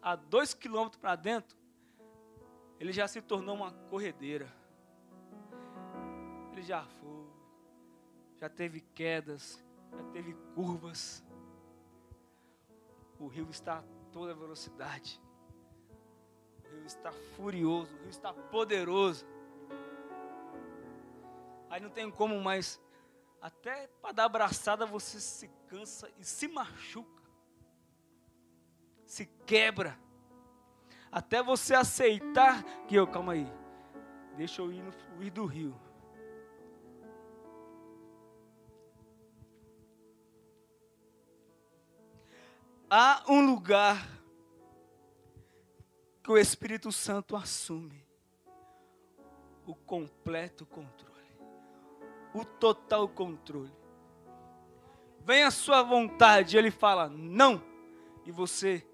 a 0.02 0.16
dois 0.16 0.52
quilômetros 0.52 1.00
para 1.00 1.14
dentro, 1.14 1.56
ele 2.80 2.92
já 2.92 3.06
se 3.06 3.22
tornou 3.22 3.54
uma 3.54 3.70
corredeira. 3.88 4.52
Ele 6.50 6.62
já 6.62 6.84
foi, 6.84 7.28
já 8.40 8.48
teve 8.48 8.80
quedas, 8.80 9.64
já 9.92 10.02
teve 10.10 10.34
curvas. 10.56 11.24
O 13.20 13.28
rio 13.28 13.48
está 13.48 13.78
a 13.78 13.84
toda 14.10 14.34
velocidade. 14.34 15.22
O 16.64 16.68
rio 16.68 16.84
está 16.84 17.12
furioso, 17.36 17.94
o 17.94 17.98
rio 18.00 18.10
está 18.10 18.34
poderoso. 18.34 19.24
Aí 21.72 21.80
não 21.80 21.90
tem 21.90 22.08
como 22.08 22.40
mais. 22.40 22.80
Até 23.40 23.88
para 24.00 24.12
dar 24.12 24.24
abraçada 24.26 24.86
você 24.86 25.18
se 25.18 25.48
cansa 25.66 26.08
e 26.18 26.24
se 26.24 26.46
machuca 26.46 27.22
se 29.12 29.26
quebra. 29.44 29.98
Até 31.10 31.42
você 31.42 31.74
aceitar 31.74 32.64
que 32.86 32.94
eu, 32.94 33.06
calma 33.06 33.34
aí, 33.34 33.46
deixa 34.38 34.62
eu 34.62 34.72
ir 34.72 34.82
no 34.82 34.90
fluir 34.90 35.30
do 35.30 35.44
rio. 35.44 35.78
Há 42.88 43.22
um 43.28 43.44
lugar 43.44 44.08
que 46.24 46.30
o 46.30 46.38
Espírito 46.38 46.90
Santo 46.90 47.36
assume 47.36 48.06
o 49.66 49.74
completo 49.74 50.64
controle, 50.64 51.11
o 52.34 52.44
total 52.44 53.08
controle. 53.08 53.72
Vem 55.20 55.44
a 55.44 55.50
sua 55.50 55.82
vontade, 55.82 56.56
ele 56.56 56.70
fala 56.70 57.08
não, 57.08 57.62
e 58.24 58.32
você 58.32 58.86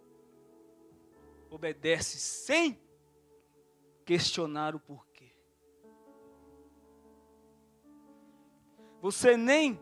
obedece 1.51 2.18
sem 2.18 2.78
questionar 4.05 4.74
o 4.74 4.80
porquê. 4.80 5.34
Você 9.01 9.36
nem 9.36 9.80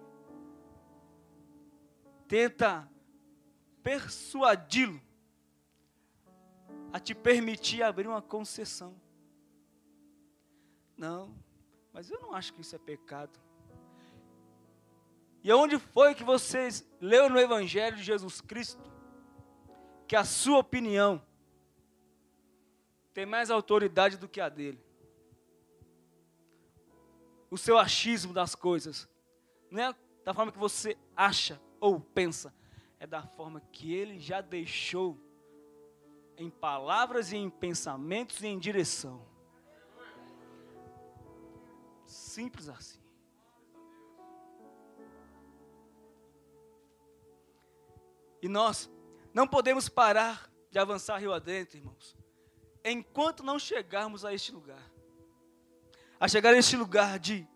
tenta 2.28 2.90
persuadi-lo 3.82 5.00
a 6.92 7.00
te 7.00 7.14
permitir 7.14 7.82
abrir 7.82 8.06
uma 8.06 8.22
concessão. 8.22 9.00
Não, 10.96 11.34
mas 11.92 12.10
eu 12.10 12.20
não 12.20 12.34
acho 12.34 12.52
que 12.52 12.60
isso 12.60 12.74
é 12.74 12.78
pecado. 12.78 13.45
E 15.46 15.52
onde 15.52 15.78
foi 15.78 16.12
que 16.12 16.24
vocês 16.24 16.84
leu 17.00 17.30
no 17.30 17.38
Evangelho 17.38 17.96
de 17.96 18.02
Jesus 18.02 18.40
Cristo 18.40 18.82
que 20.08 20.16
a 20.16 20.24
sua 20.24 20.58
opinião 20.58 21.24
tem 23.14 23.24
mais 23.24 23.48
autoridade 23.48 24.16
do 24.16 24.26
que 24.26 24.40
a 24.40 24.48
dele. 24.48 24.84
O 27.48 27.56
seu 27.56 27.78
achismo 27.78 28.32
das 28.32 28.56
coisas 28.56 29.08
não 29.70 29.84
é 29.84 29.94
da 30.24 30.34
forma 30.34 30.50
que 30.50 30.58
você 30.58 30.98
acha 31.16 31.62
ou 31.78 32.00
pensa, 32.00 32.52
é 32.98 33.06
da 33.06 33.22
forma 33.22 33.60
que 33.70 33.94
ele 33.94 34.18
já 34.18 34.40
deixou 34.40 35.16
em 36.36 36.50
palavras 36.50 37.30
e 37.30 37.36
em 37.36 37.48
pensamentos 37.48 38.42
e 38.42 38.48
em 38.48 38.58
direção. 38.58 39.24
Simples 42.04 42.68
assim. 42.68 43.05
E 48.46 48.48
nós 48.48 48.88
não 49.34 49.46
podemos 49.46 49.88
parar 49.88 50.50
de 50.70 50.78
avançar 50.78 51.18
rio 51.18 51.32
adentro, 51.32 51.76
irmãos 51.76 52.16
enquanto 52.86 53.42
não 53.42 53.58
chegarmos 53.58 54.24
a 54.24 54.32
este 54.32 54.52
lugar, 54.52 54.80
a 56.20 56.28
chegar 56.28 56.54
a 56.54 56.56
este 56.56 56.76
lugar 56.76 57.18
de 57.18 57.46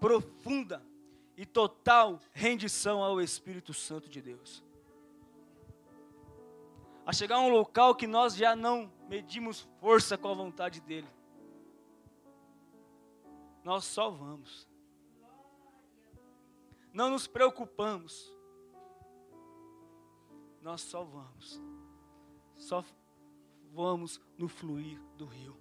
profunda 0.00 0.84
e 1.36 1.44
total 1.44 2.18
rendição 2.32 3.02
ao 3.02 3.20
Espírito 3.20 3.74
Santo 3.74 4.08
de 4.08 4.22
Deus. 4.22 4.64
A 7.04 7.12
chegar 7.12 7.36
a 7.36 7.40
um 7.40 7.48
local 7.48 7.94
que 7.94 8.06
nós 8.06 8.34
já 8.34 8.56
não 8.56 8.90
medimos 9.08 9.68
força 9.78 10.16
com 10.16 10.28
a 10.28 10.34
vontade 10.34 10.80
dEle. 10.80 11.08
Nós 13.62 13.84
só 13.84 14.08
vamos. 14.08 14.66
Não 16.92 17.10
nos 17.10 17.26
preocupamos. 17.26 18.31
Nós 20.62 20.80
só 20.80 21.02
vamos. 21.02 21.60
Só 22.56 22.84
vamos 23.72 24.20
no 24.38 24.48
fluir 24.48 25.00
do 25.16 25.26
rio. 25.26 25.56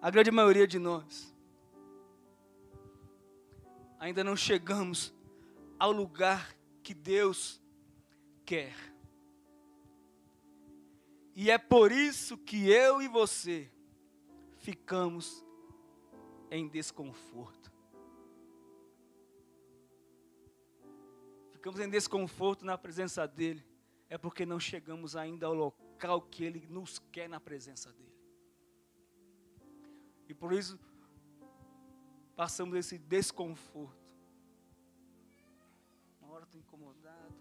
A 0.00 0.10
grande 0.10 0.30
maioria 0.30 0.66
de 0.66 0.78
nós 0.78 1.34
ainda 3.98 4.22
não 4.22 4.36
chegamos 4.36 5.12
ao 5.76 5.90
lugar 5.90 6.56
que 6.84 6.94
Deus 6.94 7.60
quer. 8.44 8.76
E 11.34 11.50
é 11.50 11.58
por 11.58 11.90
isso 11.90 12.38
que 12.38 12.70
eu 12.70 13.02
e 13.02 13.08
você 13.08 13.70
ficamos 14.58 15.44
em 16.50 16.68
desconforto. 16.68 17.57
Ficamos 21.58 21.80
em 21.80 21.90
desconforto 21.90 22.64
na 22.64 22.78
presença 22.78 23.26
dEle, 23.26 23.66
é 24.08 24.16
porque 24.16 24.46
não 24.46 24.60
chegamos 24.60 25.16
ainda 25.16 25.44
ao 25.44 25.54
local 25.54 26.22
que 26.22 26.44
Ele 26.44 26.64
nos 26.68 27.00
quer 27.10 27.28
na 27.28 27.40
presença 27.40 27.92
dEle. 27.92 28.14
E 30.28 30.32
por 30.32 30.52
isso, 30.52 30.78
passamos 32.36 32.76
esse 32.76 32.96
desconforto. 32.96 34.14
Uma 36.22 36.34
hora 36.34 36.44
estou 36.44 36.60
incomodado. 36.60 37.34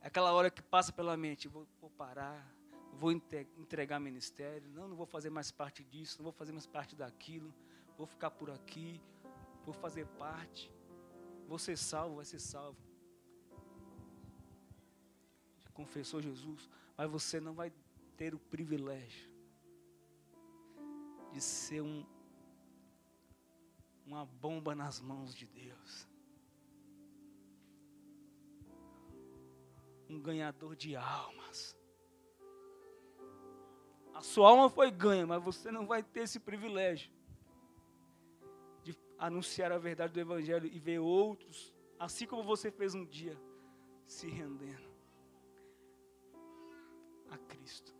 É 0.00 0.06
aquela 0.06 0.32
hora 0.32 0.50
que 0.50 0.62
passa 0.62 0.90
pela 0.90 1.14
mente, 1.14 1.46
vou, 1.46 1.68
vou 1.78 1.90
parar, 1.90 2.50
vou 2.94 3.12
entregar 3.12 4.00
ministério, 4.00 4.66
não, 4.70 4.88
não 4.88 4.96
vou 4.96 5.04
fazer 5.04 5.28
mais 5.28 5.50
parte 5.50 5.84
disso, 5.84 6.16
não 6.16 6.24
vou 6.24 6.32
fazer 6.32 6.52
mais 6.52 6.66
parte 6.66 6.96
daquilo, 6.96 7.52
vou 7.98 8.06
ficar 8.06 8.30
por 8.30 8.50
aqui, 8.50 8.98
vou 9.62 9.74
fazer 9.74 10.06
parte, 10.06 10.72
vou 11.46 11.58
ser 11.58 11.76
salvo, 11.76 12.16
vai 12.16 12.24
ser 12.24 12.38
salvo. 12.38 12.91
Confessou 15.72 16.20
Jesus, 16.20 16.68
mas 16.96 17.10
você 17.10 17.40
não 17.40 17.54
vai 17.54 17.72
ter 18.16 18.34
o 18.34 18.38
privilégio 18.38 19.30
de 21.32 21.40
ser 21.40 21.80
um, 21.80 22.04
uma 24.06 24.26
bomba 24.26 24.74
nas 24.74 25.00
mãos 25.00 25.34
de 25.34 25.46
Deus. 25.46 26.08
Um 30.08 30.20
ganhador 30.20 30.76
de 30.76 30.94
almas. 30.94 31.76
A 34.12 34.20
sua 34.20 34.50
alma 34.50 34.68
foi 34.68 34.90
ganha, 34.90 35.26
mas 35.26 35.42
você 35.42 35.72
não 35.72 35.86
vai 35.86 36.02
ter 36.02 36.20
esse 36.20 36.38
privilégio 36.38 37.10
de 38.82 38.94
anunciar 39.18 39.72
a 39.72 39.78
verdade 39.78 40.12
do 40.12 40.20
Evangelho 40.20 40.66
e 40.66 40.78
ver 40.78 40.98
outros, 40.98 41.74
assim 41.98 42.26
como 42.26 42.44
você 42.44 42.70
fez 42.70 42.94
um 42.94 43.06
dia, 43.06 43.40
se 44.06 44.28
rendendo 44.28 44.91
a 47.32 47.38
Cristo. 47.38 47.94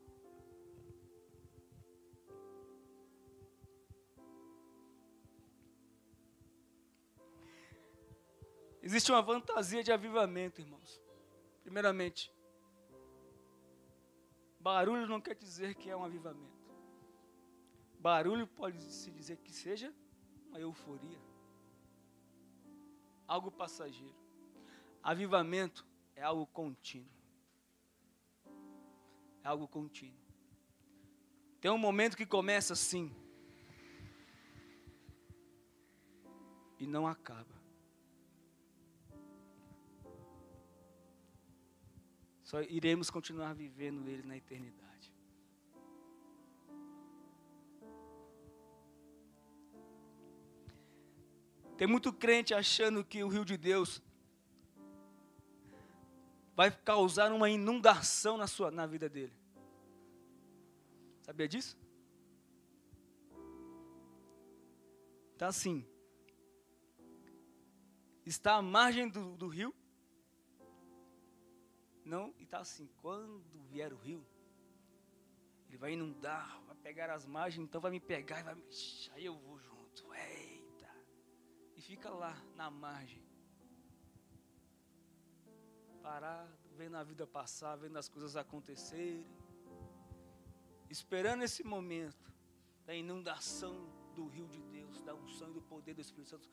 Existe 8.82 9.10
uma 9.10 9.24
fantasia 9.24 9.82
de 9.82 9.90
avivamento, 9.90 10.60
irmãos. 10.60 11.00
Primeiramente, 11.62 12.30
barulho 14.60 15.06
não 15.06 15.20
quer 15.20 15.34
dizer 15.34 15.74
que 15.76 15.88
é 15.88 15.96
um 15.96 16.04
avivamento. 16.04 16.60
Barulho 17.98 18.46
pode 18.46 18.82
se 18.82 19.10
dizer 19.10 19.38
que 19.38 19.52
seja 19.52 19.94
uma 20.48 20.58
euforia, 20.58 21.20
algo 23.26 23.50
passageiro. 23.50 24.20
Avivamento 25.02 25.86
é 26.16 26.22
algo 26.22 26.46
contínuo. 26.48 27.21
É 29.44 29.48
algo 29.48 29.66
contínuo. 29.66 30.20
Tem 31.60 31.70
um 31.70 31.78
momento 31.78 32.16
que 32.16 32.26
começa 32.26 32.72
assim 32.72 33.14
e 36.78 36.86
não 36.86 37.06
acaba. 37.06 37.62
Só 42.42 42.60
iremos 42.62 43.08
continuar 43.08 43.54
vivendo 43.54 44.06
Ele 44.08 44.24
na 44.24 44.36
eternidade. 44.36 45.12
Tem 51.76 51.86
muito 51.86 52.12
crente 52.12 52.52
achando 52.52 53.04
que 53.04 53.24
o 53.24 53.28
rio 53.28 53.44
de 53.44 53.56
Deus 53.56 54.02
vai 56.54 56.70
causar 56.70 57.32
uma 57.32 57.48
inundação 57.48 58.36
na, 58.36 58.46
sua, 58.46 58.70
na 58.70 58.86
vida 58.86 59.08
dele. 59.08 59.32
Sabia 61.22 61.48
disso? 61.48 61.76
Então 65.34 65.48
assim, 65.48 65.84
está 68.24 68.54
à 68.54 68.62
margem 68.62 69.08
do, 69.08 69.36
do 69.36 69.48
rio, 69.48 69.74
não, 72.04 72.34
e 72.38 72.42
está 72.42 72.58
assim, 72.58 72.88
quando 73.00 73.42
vier 73.70 73.92
o 73.92 73.96
rio, 73.96 74.26
ele 75.68 75.78
vai 75.78 75.92
inundar, 75.94 76.60
vai 76.66 76.76
pegar 76.76 77.10
as 77.10 77.24
margens, 77.24 77.64
então 77.64 77.80
vai 77.80 77.90
me 77.90 78.00
pegar 78.00 78.40
e 78.40 78.42
vai 78.42 78.54
me. 78.54 78.62
Aí 79.12 79.24
eu 79.24 79.34
vou 79.38 79.58
junto. 79.58 80.12
Eita! 80.12 80.90
E 81.76 81.80
fica 81.80 82.10
lá 82.10 82.36
na 82.54 82.70
margem. 82.70 83.22
Parado, 86.02 86.52
vendo 86.76 86.96
a 86.96 87.04
vida 87.04 87.26
passar, 87.26 87.76
vendo 87.76 87.96
as 87.96 88.08
coisas 88.08 88.36
acontecerem. 88.36 89.26
Esperando 90.90 91.42
esse 91.42 91.62
momento 91.64 92.32
da 92.84 92.94
inundação 92.94 93.88
do 94.14 94.26
rio 94.26 94.48
de 94.48 94.60
Deus, 94.62 95.00
da 95.02 95.14
unção 95.14 95.50
e 95.50 95.54
do 95.54 95.62
poder 95.62 95.94
do 95.94 96.00
Espírito 96.00 96.30
Santo 96.30 96.50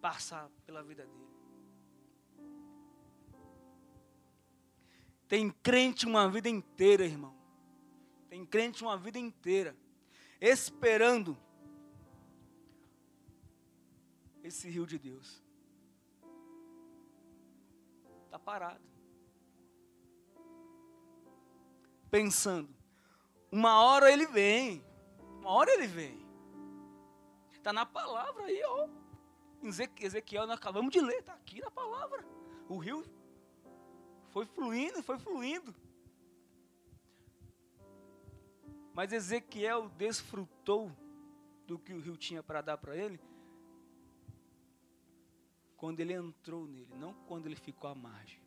passar 0.00 0.48
pela 0.64 0.82
vida 0.82 1.04
dele. 1.06 1.30
Tem 5.26 5.50
crente 5.50 6.06
uma 6.06 6.28
vida 6.28 6.48
inteira, 6.48 7.04
irmão. 7.04 7.34
Tem 8.28 8.44
crente 8.44 8.82
uma 8.82 8.96
vida 8.96 9.18
inteira 9.18 9.76
esperando 10.40 11.36
esse 14.42 14.68
rio 14.68 14.86
de 14.86 14.98
Deus. 14.98 15.42
Está 18.30 18.38
parado. 18.38 18.80
Pensando, 22.08 22.72
uma 23.50 23.82
hora 23.82 24.12
ele 24.12 24.24
vem, 24.24 24.84
uma 25.40 25.50
hora 25.50 25.72
ele 25.72 25.88
vem. 25.88 26.24
Está 27.50 27.72
na 27.72 27.84
palavra 27.84 28.44
aí, 28.44 28.62
ó. 28.62 28.88
Ezequiel, 30.00 30.46
nós 30.46 30.58
acabamos 30.58 30.92
de 30.92 31.00
ler, 31.00 31.18
está 31.18 31.34
aqui 31.34 31.60
na 31.60 31.72
palavra. 31.72 32.24
O 32.68 32.78
rio 32.78 33.04
foi 34.28 34.46
fluindo, 34.46 35.02
foi 35.02 35.18
fluindo. 35.18 35.74
Mas 38.94 39.12
Ezequiel 39.12 39.88
desfrutou 39.88 40.92
do 41.66 41.80
que 41.80 41.92
o 41.92 41.98
rio 42.00 42.16
tinha 42.16 42.44
para 42.44 42.60
dar 42.60 42.78
para 42.78 42.96
ele 42.96 43.20
quando 45.80 45.98
ele 46.00 46.12
entrou 46.12 46.66
nele, 46.66 46.94
não 46.98 47.14
quando 47.26 47.46
ele 47.46 47.56
ficou 47.56 47.88
à 47.88 47.94
margem. 47.94 48.38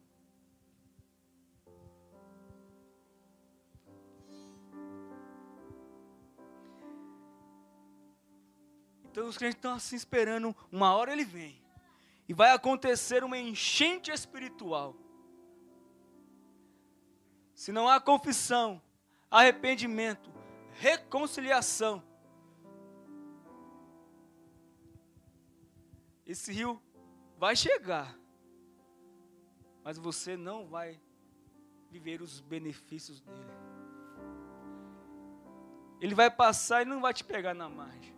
Então 9.05 9.27
os 9.27 9.35
crentes 9.35 9.55
estão 9.55 9.73
assim 9.73 9.95
esperando, 9.95 10.55
uma 10.71 10.93
hora 10.93 11.11
ele 11.11 11.25
vem. 11.25 11.59
E 12.29 12.35
vai 12.35 12.51
acontecer 12.51 13.23
uma 13.23 13.37
enchente 13.37 14.11
espiritual. 14.11 14.95
Se 17.55 17.71
não 17.71 17.89
há 17.89 17.99
confissão, 17.99 18.79
arrependimento, 19.31 20.31
reconciliação, 20.73 22.03
esse 26.27 26.53
rio 26.53 26.79
vai 27.37 27.55
chegar, 27.55 28.17
mas 29.83 29.97
você 29.97 30.37
não 30.37 30.67
vai 30.67 30.99
viver 31.89 32.21
os 32.21 32.39
benefícios 32.39 33.21
dele. 33.21 33.53
Ele 35.99 36.15
vai 36.15 36.29
passar 36.29 36.81
e 36.81 36.85
não 36.85 36.99
vai 36.99 37.13
te 37.13 37.23
pegar 37.23 37.53
na 37.53 37.69
margem. 37.69 38.13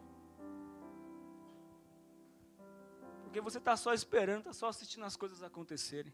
Porque 3.23 3.41
você 3.41 3.57
está 3.57 3.75
só 3.75 3.93
esperando, 3.93 4.39
está 4.39 4.53
só 4.53 4.69
assistindo 4.69 5.03
as 5.03 5.15
coisas 5.15 5.43
acontecerem. 5.43 6.13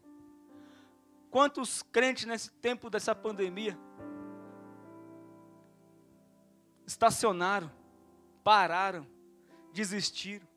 Quantos 1.30 1.82
crentes 1.82 2.26
nesse 2.26 2.50
tempo 2.50 2.90
dessa 2.90 3.14
pandemia 3.14 3.78
estacionaram, 6.84 7.70
pararam, 8.44 9.06
desistiram? 9.72 10.51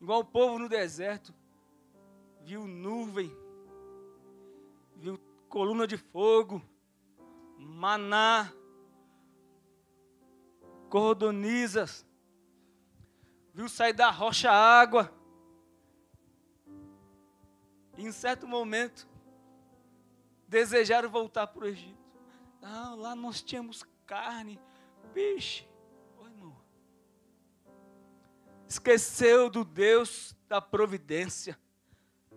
Igual 0.00 0.20
o 0.20 0.24
povo 0.24 0.58
no 0.58 0.68
deserto, 0.68 1.34
viu 2.40 2.66
nuvem, 2.66 3.30
viu 4.96 5.18
coluna 5.48 5.86
de 5.86 5.98
fogo, 5.98 6.62
maná, 7.58 8.50
cordonizas, 10.88 12.06
viu 13.52 13.68
sair 13.68 13.92
da 13.92 14.10
rocha 14.10 14.50
água. 14.50 15.12
Em 17.98 18.10
certo 18.10 18.48
momento, 18.48 19.06
desejaram 20.48 21.10
voltar 21.10 21.46
para 21.48 21.64
o 21.64 21.68
Egito. 21.68 22.00
Lá 22.62 23.14
nós 23.14 23.42
tínhamos 23.42 23.84
carne, 24.06 24.58
Vixe, 25.12 25.66
Esqueceu 28.70 29.50
do 29.50 29.64
Deus 29.64 30.32
da 30.48 30.60
providência, 30.60 31.58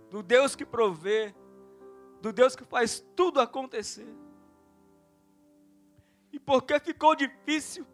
do 0.09 0.23
Deus 0.23 0.55
que 0.55 0.65
provê, 0.65 1.31
do 2.23 2.33
Deus 2.33 2.55
que 2.55 2.65
faz 2.65 3.05
tudo 3.15 3.39
acontecer. 3.39 4.11
E 6.31 6.39
porque 6.39 6.79
ficou 6.79 7.15
difícil, 7.15 7.85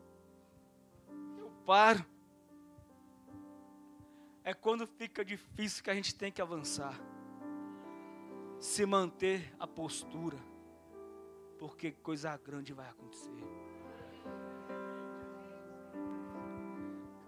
eu 1.37 1.51
paro. 1.65 2.05
É 4.41 4.53
quando 4.53 4.87
fica 4.87 5.25
difícil 5.25 5.83
que 5.83 5.89
a 5.89 5.93
gente 5.93 6.15
tem 6.15 6.31
que 6.31 6.41
avançar. 6.41 6.97
Se 8.57 8.85
manter 8.85 9.53
a 9.59 9.67
postura. 9.67 10.37
Porque 11.57 11.91
coisa 11.91 12.37
grande 12.37 12.71
vai 12.71 12.87
acontecer. 12.87 13.33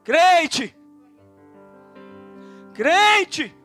Crente! 0.05 0.80
Crente! 2.73 3.55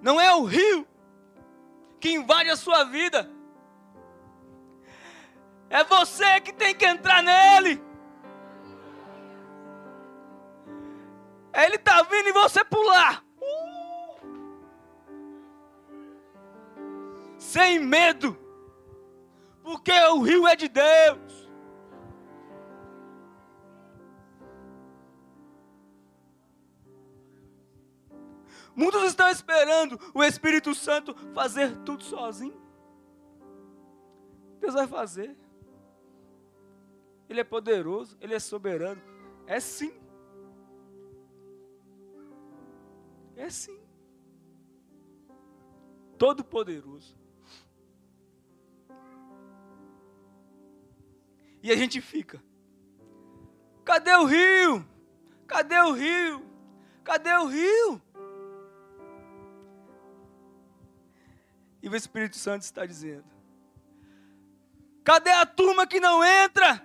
Não 0.00 0.20
é 0.20 0.34
o 0.34 0.44
rio 0.44 0.86
que 1.98 2.10
invade 2.12 2.48
a 2.50 2.56
sua 2.56 2.84
vida. 2.84 3.30
É 5.68 5.84
você 5.84 6.40
que 6.40 6.52
tem 6.52 6.74
que 6.74 6.86
entrar 6.86 7.22
nele. 7.22 7.82
Ele 11.52 11.76
está 11.76 12.02
vindo 12.02 12.28
e 12.28 12.32
você 12.32 12.64
pular. 12.64 13.24
Sem 17.36 17.78
medo. 17.78 18.38
Porque 19.62 19.92
o 19.92 20.22
rio 20.22 20.46
é 20.46 20.56
de 20.56 20.68
Deus. 20.68 21.39
Muitos 28.80 29.02
estão 29.02 29.28
esperando 29.28 30.00
o 30.14 30.24
Espírito 30.24 30.74
Santo 30.74 31.14
fazer 31.34 31.76
tudo 31.84 32.02
sozinho. 32.02 32.58
Deus 34.58 34.72
vai 34.72 34.86
fazer. 34.86 35.36
Ele 37.28 37.40
é 37.40 37.44
poderoso, 37.44 38.16
ele 38.22 38.34
é 38.34 38.38
soberano. 38.38 39.02
É 39.46 39.60
sim. 39.60 39.92
É 43.36 43.50
sim. 43.50 43.78
Todo 46.16 46.42
poderoso. 46.42 47.14
E 51.62 51.70
a 51.70 51.76
gente 51.76 52.00
fica. 52.00 52.42
Cadê 53.84 54.14
o 54.14 54.24
rio? 54.24 54.88
Cadê 55.46 55.78
o 55.80 55.92
rio? 55.92 56.42
Cadê 57.04 57.34
o 57.34 57.44
rio? 57.44 58.09
E 61.82 61.88
o 61.88 61.96
Espírito 61.96 62.36
Santo 62.36 62.62
está 62.62 62.84
dizendo: 62.84 63.24
Cadê 65.04 65.30
a 65.30 65.46
turma 65.46 65.86
que 65.86 65.98
não 65.98 66.22
entra? 66.24 66.84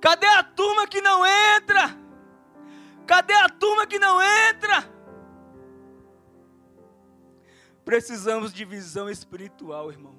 Cadê 0.00 0.26
a 0.26 0.42
turma 0.42 0.86
que 0.86 1.00
não 1.00 1.24
entra? 1.26 1.98
Cadê 3.06 3.34
a 3.34 3.48
turma 3.48 3.86
que 3.86 3.98
não 3.98 4.20
entra? 4.22 4.88
Precisamos 7.84 8.52
de 8.52 8.64
visão 8.64 9.10
espiritual, 9.10 9.90
irmão. 9.90 10.14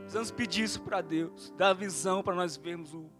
Precisamos 0.00 0.30
pedir 0.30 0.62
isso 0.62 0.80
para 0.82 1.00
Deus, 1.00 1.52
dar 1.56 1.72
visão 1.72 2.22
para 2.22 2.34
nós 2.34 2.56
vermos 2.56 2.94
o, 2.94 3.10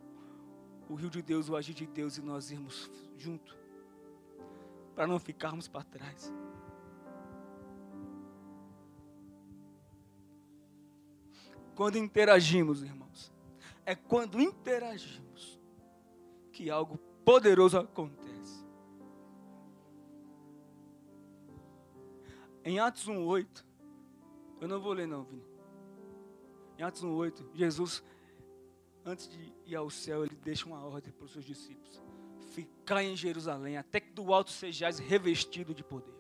o 0.88 0.94
rio 0.94 1.10
de 1.10 1.20
Deus, 1.20 1.48
o 1.48 1.56
agir 1.56 1.74
de 1.74 1.86
Deus 1.86 2.16
e 2.16 2.22
nós 2.22 2.50
irmos 2.50 2.90
junto, 3.18 3.56
para 4.94 5.06
não 5.06 5.18
ficarmos 5.18 5.66
para 5.66 5.82
trás. 5.82 6.32
Quando 11.74 11.98
interagimos, 11.98 12.82
irmãos, 12.82 13.32
é 13.84 13.94
quando 13.94 14.40
interagimos 14.40 15.60
que 16.52 16.70
algo 16.70 16.98
poderoso 17.24 17.78
acontece. 17.78 18.64
Em 22.64 22.78
Atos 22.78 23.08
1:8, 23.08 23.64
eu 24.60 24.68
não 24.68 24.80
vou 24.80 24.92
ler 24.92 25.06
não, 25.06 25.24
Vini. 25.24 25.44
Em 26.78 26.82
Atos 26.82 27.02
1:8, 27.02 27.44
Jesus 27.54 28.02
antes 29.04 29.28
de 29.28 29.52
ir 29.66 29.76
ao 29.76 29.90
céu, 29.90 30.24
ele 30.24 30.34
deixa 30.36 30.66
uma 30.66 30.82
ordem 30.82 31.12
para 31.12 31.26
os 31.26 31.32
seus 31.32 31.44
discípulos: 31.44 32.02
Ficai 32.52 33.06
em 33.06 33.16
Jerusalém 33.16 33.76
até 33.76 34.00
que 34.00 34.12
do 34.12 34.32
alto 34.32 34.50
sejais 34.50 34.98
revestido 34.98 35.74
de 35.74 35.84
poder. 35.84 36.14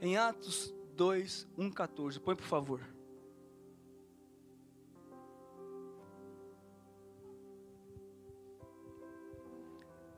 Em 0.00 0.16
Atos 0.16 0.72
2, 1.00 1.48
1, 1.56 1.70
14. 1.70 2.20
Põe 2.20 2.36
por 2.36 2.44
favor. 2.44 2.86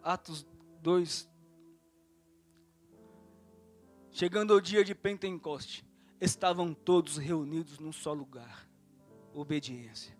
Atos 0.03 0.45
2. 0.80 1.30
Chegando 4.11 4.53
ao 4.53 4.61
dia 4.61 4.83
de 4.83 4.93
Pentecoste, 4.93 5.87
estavam 6.20 6.74
todos 6.74 7.16
reunidos 7.16 7.78
num 7.78 7.93
só 7.93 8.12
lugar. 8.12 8.68
Obediência. 9.33 10.18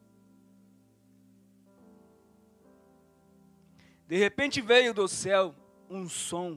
De 4.07 4.17
repente 4.17 4.61
veio 4.61 4.95
do 4.95 5.09
céu 5.09 5.57
um 5.91 6.09
som, 6.09 6.57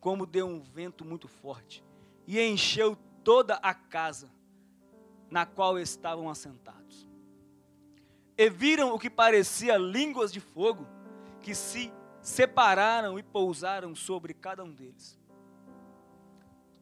como 0.00 0.26
de 0.26 0.42
um 0.42 0.60
vento 0.60 1.04
muito 1.04 1.28
forte, 1.28 1.84
e 2.26 2.40
encheu 2.40 2.98
toda 3.24 3.54
a 3.54 3.72
casa 3.74 4.30
na 5.30 5.46
qual 5.46 5.78
estavam 5.78 6.28
assentados. 6.28 7.08
E 8.36 8.50
viram 8.50 8.92
o 8.94 8.98
que 8.98 9.10
parecia 9.10 9.76
línguas 9.76 10.32
de 10.32 10.40
fogo 10.40 10.86
que 11.40 11.54
se 11.54 11.92
separaram 12.20 13.18
e 13.18 13.22
pousaram 13.22 13.94
sobre 13.94 14.34
cada 14.34 14.62
um 14.62 14.72
deles. 14.72 15.18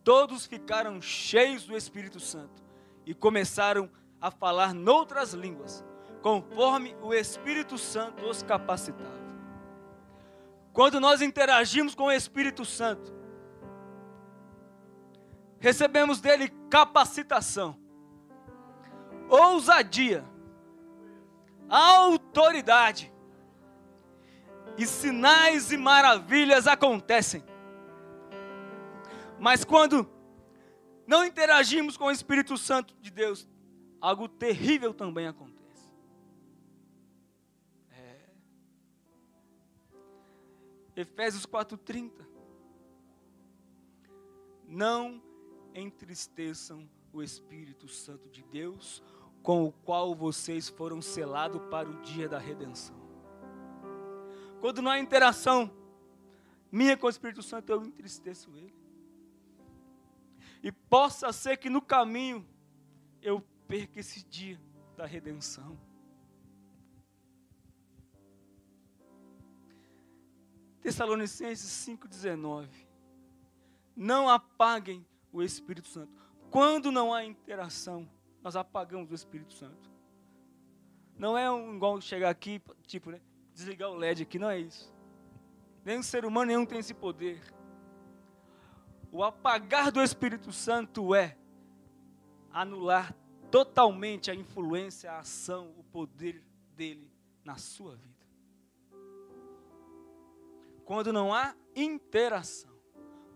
Todos 0.05 0.47
ficaram 0.47 1.01
cheios 1.01 1.65
do 1.65 1.77
Espírito 1.77 2.19
Santo 2.19 2.63
e 3.07 3.15
começaram 3.15 3.89
a 4.21 4.31
falar 4.31 4.75
noutras 4.75 5.33
línguas, 5.33 5.85
conforme 6.21 6.97
o 7.03 7.15
Espírito 7.15 7.79
Santo 7.79 8.25
os 8.27 8.43
capacitava. 8.43 9.23
Quando 10.73 10.99
nós 11.01 11.21
interagimos 11.21 11.95
com 11.95 12.05
o 12.05 12.13
Espírito 12.13 12.65
Santo, 12.65 13.13
recebemos 15.63 16.21
dele 16.21 16.49
capacitação, 16.69 17.79
ousadia, 19.29 20.25
autoridade, 21.69 23.13
e 24.77 24.85
sinais 24.85 25.71
e 25.71 25.77
maravilhas 25.77 26.67
acontecem. 26.67 27.45
Mas 29.39 29.65
quando 29.65 30.11
não 31.07 31.25
interagimos 31.25 31.97
com 31.97 32.07
o 32.07 32.11
Espírito 32.11 32.59
Santo 32.59 32.97
de 33.01 33.13
Deus, 33.13 33.49
algo 34.01 34.27
terrível 34.27 34.93
também 34.93 35.29
acontece. 35.29 35.93
É. 37.93 38.31
Efésios 40.97 41.47
4:30. 41.47 42.27
Não 44.67 45.23
entristeçam 45.75 46.89
o 47.13 47.23
Espírito 47.23 47.89
Santo 47.89 48.29
de 48.29 48.43
Deus, 48.43 49.03
com 49.43 49.65
o 49.65 49.73
qual 49.73 50.15
vocês 50.15 50.69
foram 50.69 51.03
selados 51.03 51.61
para 51.71 51.89
o 51.89 52.01
dia 52.03 52.29
da 52.29 52.39
redenção. 52.39 52.97
Quando 54.61 54.81
não 54.81 54.91
há 54.91 54.99
interação 54.99 55.71
minha 56.71 56.97
com 56.97 57.07
o 57.07 57.11
Espírito 57.11 57.43
Santo, 57.43 57.71
eu 57.71 57.85
entristeço 57.85 58.51
ele. 58.57 58.75
E 60.63 60.73
possa 60.73 61.33
ser 61.33 61.57
que 61.57 61.69
no 61.69 61.83
caminho 61.83 62.47
eu 63.21 63.41
perca 63.67 64.01
esse 64.01 64.25
dia 64.25 64.59
da 64.97 65.05
redenção. 65.05 65.79
Tessalonicenses 70.81 71.71
5,19. 71.87 72.69
Não 73.95 74.29
apaguem 74.29 75.07
o 75.33 75.43
Espírito 75.43 75.89
Santo. 75.89 76.13
Quando 76.51 76.93
não 76.93 77.13
há 77.13 77.25
interação, 77.25 78.09
nós 78.43 78.55
apagamos 78.57 79.11
o 79.11 79.15
Espírito 79.15 79.55
Santo. 79.55 79.91
Não 81.17 81.37
é 81.37 81.51
um 81.51 81.75
igual 81.77 82.01
chegar 82.01 82.31
aqui, 82.31 82.61
tipo, 82.87 83.11
né, 83.11 83.21
desligar 83.55 83.91
o 83.91 83.95
LED 83.95 84.23
aqui, 84.23 84.39
não 84.39 84.51
é 84.51 84.59
isso. 84.59 84.93
Nenhum 85.85 86.03
ser 86.03 86.25
humano 86.25 86.47
nenhum 86.47 86.67
tem 86.67 86.79
esse 86.79 86.95
poder. 86.95 87.41
O 89.11 89.23
apagar 89.23 89.91
do 89.91 90.03
Espírito 90.03 90.53
Santo 90.53 91.15
é 91.15 91.37
anular 92.51 93.15
totalmente 93.51 94.31
a 94.31 94.35
influência, 94.35 95.13
a 95.13 95.19
ação, 95.19 95.75
o 95.77 95.85
poder 95.85 96.43
dele 96.75 97.11
na 97.45 97.57
sua 97.57 97.97
vida. 97.97 98.13
Quando 100.85 101.13
não 101.13 101.33
há 101.33 101.55
interação, 101.75 102.73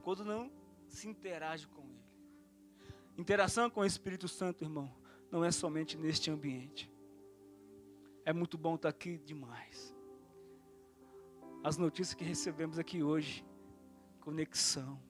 quando 0.03 0.25
não 0.25 0.51
se 0.89 1.09
interage 1.09 1.67
com. 1.69 1.76
Interação 3.17 3.71
com 3.71 3.81
o 3.81 3.85
Espírito 3.85 4.29
Santo, 4.29 4.63
irmão, 4.63 4.93
não 5.31 5.45
é 5.45 5.51
somente 5.51 5.97
neste 5.97 6.31
ambiente. 6.31 6.91
É 8.25 8.33
muito 8.33 8.59
bom 8.59 8.75
estar 8.75 8.89
aqui 8.89 9.19
demais. 9.19 9.95
As 11.65 11.77
notícias 11.77 12.15
que 12.15 12.25
recebemos 12.25 12.79
aqui 12.79 13.03
hoje, 13.03 13.45
conexão, 14.21 15.01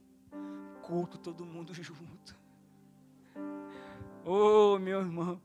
culto, 0.83 1.19
todo 1.19 1.45
mundo 1.45 1.75
junto. 1.75 2.39
Oh, 4.25 4.79
meu 4.79 5.01
irmão, 5.01 5.41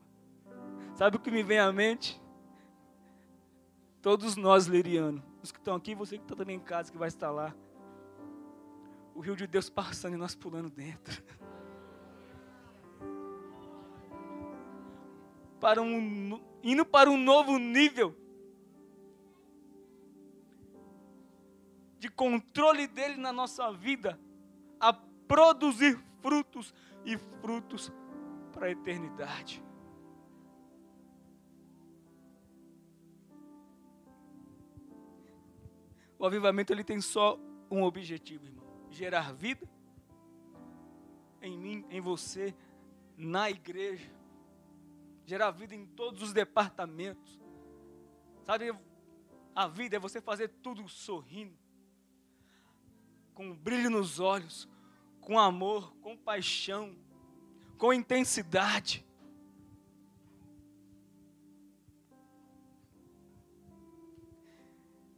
sabe 0.96 1.18
o 1.18 1.20
que 1.20 1.32
me 1.32 1.44
vem 1.44 1.60
à 1.60 1.72
mente? 1.72 2.22
Todos 4.02 4.36
nós, 4.36 4.68
Leriano, 4.68 5.24
os 5.42 5.52
que 5.52 5.60
estão 5.60 5.76
aqui, 5.76 5.94
você 5.94 6.18
que 6.18 6.24
está 6.24 6.36
também 6.36 6.58
em 6.58 6.60
casa, 6.60 6.92
que 6.92 6.98
vai 6.98 7.08
estar 7.08 7.32
lá. 7.32 7.56
O 9.14 9.20
rio 9.20 9.36
de 9.36 9.46
Deus 9.46 9.70
passando 9.70 10.14
e 10.14 10.18
nós 10.18 10.36
pulando 10.36 10.70
dentro. 10.70 11.22
Para 15.62 15.82
um, 15.82 16.42
indo 16.62 16.86
para 16.86 17.10
um 17.10 17.18
novo 17.18 17.58
nível 17.58 18.14
de 22.00 22.10
controle 22.10 22.88
dele 22.88 23.16
na 23.16 23.32
nossa 23.32 23.72
vida, 23.72 24.20
a 24.80 24.92
produzir 24.92 26.00
frutos 26.20 26.74
e 27.06 27.16
frutos 27.16 27.92
para 28.52 28.66
a 28.66 28.72
eternidade. 28.72 29.64
O 36.18 36.26
avivamento 36.26 36.74
ele 36.74 36.84
tem 36.84 37.00
só 37.00 37.40
um 37.70 37.84
objetivo, 37.84 38.46
irmão: 38.46 38.66
gerar 38.90 39.32
vida 39.32 39.70
em 41.40 41.58
mim, 41.58 41.86
em 41.90 42.02
você, 42.02 42.54
na 43.16 43.50
igreja, 43.50 44.21
gerar 45.32 45.52
vida 45.52 45.74
em 45.74 45.86
todos 45.86 46.22
os 46.22 46.34
departamentos. 46.34 47.40
Sabe, 48.44 48.78
a 49.56 49.66
vida 49.66 49.96
é 49.96 50.00
você 50.00 50.20
fazer 50.20 50.50
tudo 50.62 50.86
sorrindo, 50.90 51.58
com 53.34 53.46
um 53.46 53.56
brilho 53.56 53.90
nos 53.90 54.20
olhos, 54.20 54.68
com 55.22 55.40
amor, 55.40 55.96
com 56.02 56.18
paixão, 56.18 56.94
com 57.78 57.94
intensidade. 57.94 59.06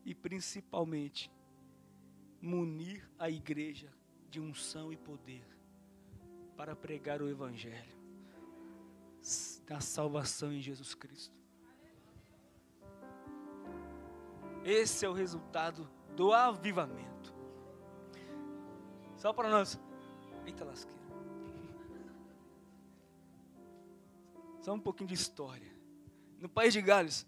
E 0.05 0.13
principalmente, 0.13 1.31
munir 2.39 3.09
a 3.17 3.31
igreja 3.31 3.91
de 4.29 4.39
unção 4.39 4.93
e 4.93 4.97
poder 4.97 5.47
para 6.55 6.75
pregar 6.75 7.19
o 7.19 7.27
Evangelho 7.27 8.02
da 9.73 9.79
salvação 9.79 10.53
em 10.53 10.61
Jesus 10.61 10.93
Cristo. 10.93 11.35
Esse 14.63 15.03
é 15.03 15.09
o 15.09 15.13
resultado 15.13 15.89
do 16.15 16.31
avivamento. 16.31 17.33
Só 19.17 19.33
para 19.33 19.49
nós. 19.49 19.79
Eita 20.45 20.63
lasqueira. 20.63 21.01
Só 24.61 24.73
um 24.73 24.79
pouquinho 24.79 25.07
de 25.07 25.15
história. 25.15 25.75
No 26.39 26.47
país 26.47 26.71
de 26.71 26.79
Gales, 26.79 27.25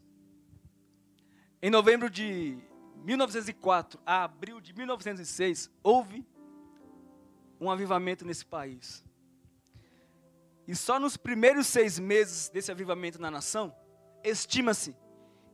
em 1.64 1.72
novembro 1.72 2.12
de 2.12 2.60
1904 2.98 4.00
a 4.06 4.24
abril 4.24 4.62
de 4.62 4.72
1906, 4.72 5.72
houve 5.82 6.24
um 7.60 7.72
avivamento 7.72 8.24
nesse 8.24 8.46
país. 8.46 9.04
E 10.68 10.76
só 10.76 10.99
nos 10.99 11.16
primeiros 11.16 11.68
seis 11.68 11.99
meses 11.99 12.49
desse 12.49 12.72
avivamento 12.72 13.22
na 13.22 13.30
nação, 13.30 13.76
estima-se 14.24 14.95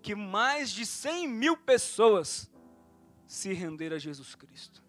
que 0.01 0.15
mais 0.15 0.71
de 0.71 0.85
100 0.85 1.27
mil 1.27 1.57
pessoas 1.57 2.49
se 3.27 3.53
renderam 3.53 3.95
a 3.95 3.99
Jesus 3.99 4.35
Cristo. 4.35 4.83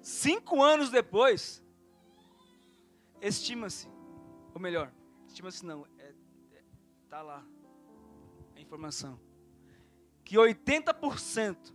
Cinco 0.00 0.62
anos 0.62 0.90
depois, 0.90 1.62
estima-se, 3.20 3.88
ou 4.54 4.60
melhor, 4.60 4.92
estima-se 5.26 5.64
não, 5.64 5.86
é, 5.98 6.14
é, 6.52 6.64
tá 7.08 7.22
lá 7.22 7.44
a 8.54 8.60
informação, 8.60 9.20
que 10.24 10.36
80% 10.36 11.74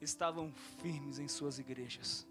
estavam 0.00 0.52
firmes 0.80 1.18
em 1.18 1.28
suas 1.28 1.58
igrejas. 1.58 2.26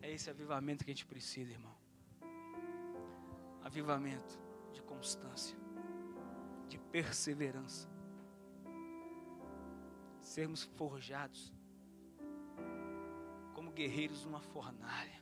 É 0.00 0.10
esse 0.10 0.30
avivamento 0.30 0.84
que 0.84 0.90
a 0.90 0.94
gente 0.94 1.06
precisa, 1.06 1.52
irmão. 1.52 1.74
Avivamento 3.62 4.38
de 4.72 4.82
constância, 4.82 5.56
de 6.68 6.78
perseverança. 6.78 7.88
Sermos 10.20 10.62
forjados 10.62 11.52
como 13.54 13.72
guerreiros 13.72 14.24
numa 14.24 14.40
fornalha 14.40 15.20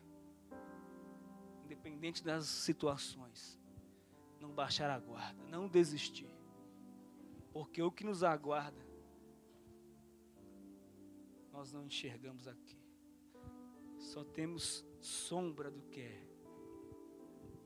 independente 1.68 2.24
das 2.24 2.47
situações, 2.47 3.59
não 4.41 4.51
baixar 4.51 4.89
a 4.89 4.99
guarda, 4.99 5.45
não 5.45 5.68
desistir. 5.68 6.35
Porque 7.53 7.83
o 7.83 7.93
que 7.93 8.05
nos 8.05 8.22
aguarda, 8.22 8.81
nós 11.53 11.70
não 11.70 11.85
enxergamos 11.85 12.49
aqui. 12.49 12.78
Só 14.09 14.25
temos 14.25 14.87
sombra 15.03 15.71
do 15.71 15.83
que 15.83 16.01
é. 16.01 16.23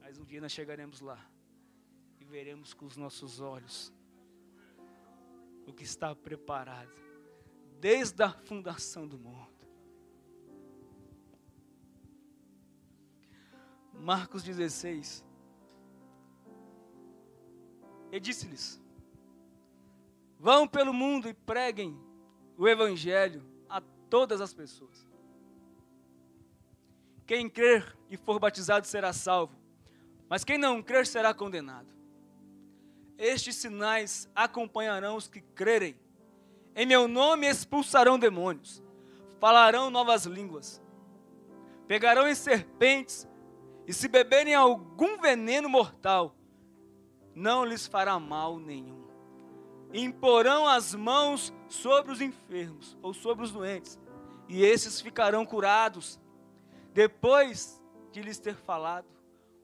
Mas 0.01 0.19
um 0.19 0.25
dia 0.25 0.41
nós 0.41 0.51
chegaremos 0.51 1.01
lá 1.01 1.25
e 2.19 2.25
veremos 2.25 2.75
com 2.75 2.85
os 2.85 2.97
nossos 2.97 3.39
olhos 3.39 3.93
o 5.65 5.73
que 5.73 5.85
está 5.85 6.17
preparado 6.17 6.91
desde 7.79 8.25
a 8.25 8.33
fundação 8.33 9.07
do 9.07 9.17
mundo. 9.17 9.53
Marcos 13.95 14.43
16. 14.43 15.25
E 18.11 18.19
disse-lhes: 18.19 18.83
Vão 20.41 20.67
pelo 20.67 20.93
mundo 20.93 21.29
e 21.29 21.35
preguem 21.35 21.97
o 22.59 22.67
evangelho 22.67 23.45
a 23.69 23.81
todas 24.11 24.41
as 24.41 24.53
pessoas. 24.53 25.12
Quem 27.33 27.49
crer 27.49 27.97
e 28.11 28.17
for 28.19 28.39
batizado 28.39 28.87
será 28.87 29.11
salvo, 29.11 29.57
mas 30.29 30.45
quem 30.45 30.59
não 30.59 30.83
crer 30.83 31.07
será 31.07 31.33
condenado. 31.33 31.89
Estes 33.17 33.57
sinais 33.57 34.29
acompanharão 34.35 35.17
os 35.17 35.29
que 35.29 35.41
crerem. 35.41 35.99
Em 36.77 36.85
meu 36.85 37.09
nome 37.09 37.49
expulsarão 37.49 38.19
demônios, 38.19 38.83
falarão 39.41 39.89
novas 39.89 40.27
línguas, 40.27 40.83
pegarão 41.89 42.29
em 42.29 42.35
serpentes 42.35 43.27
e 43.87 43.95
se 43.95 44.09
beberem 44.09 44.55
algum 44.55 45.17
veneno 45.17 45.71
mortal, 45.71 46.37
não 47.35 47.65
lhes 47.65 47.87
fará 47.87 48.19
mal 48.21 48.59
nenhum. 48.59 49.07
Imporão 49.91 50.69
as 50.69 50.95
mãos 50.95 51.51
sobre 51.67 52.13
os 52.13 52.21
enfermos 52.21 52.95
ou 53.01 53.15
sobre 53.15 53.43
os 53.43 53.51
doentes, 53.51 53.99
e 54.51 54.63
esses 54.63 55.01
ficarão 55.01 55.47
curados. 55.47 56.21
Depois 56.93 57.83
de 58.11 58.21
lhes 58.21 58.39
ter 58.39 58.55
falado, 58.55 59.09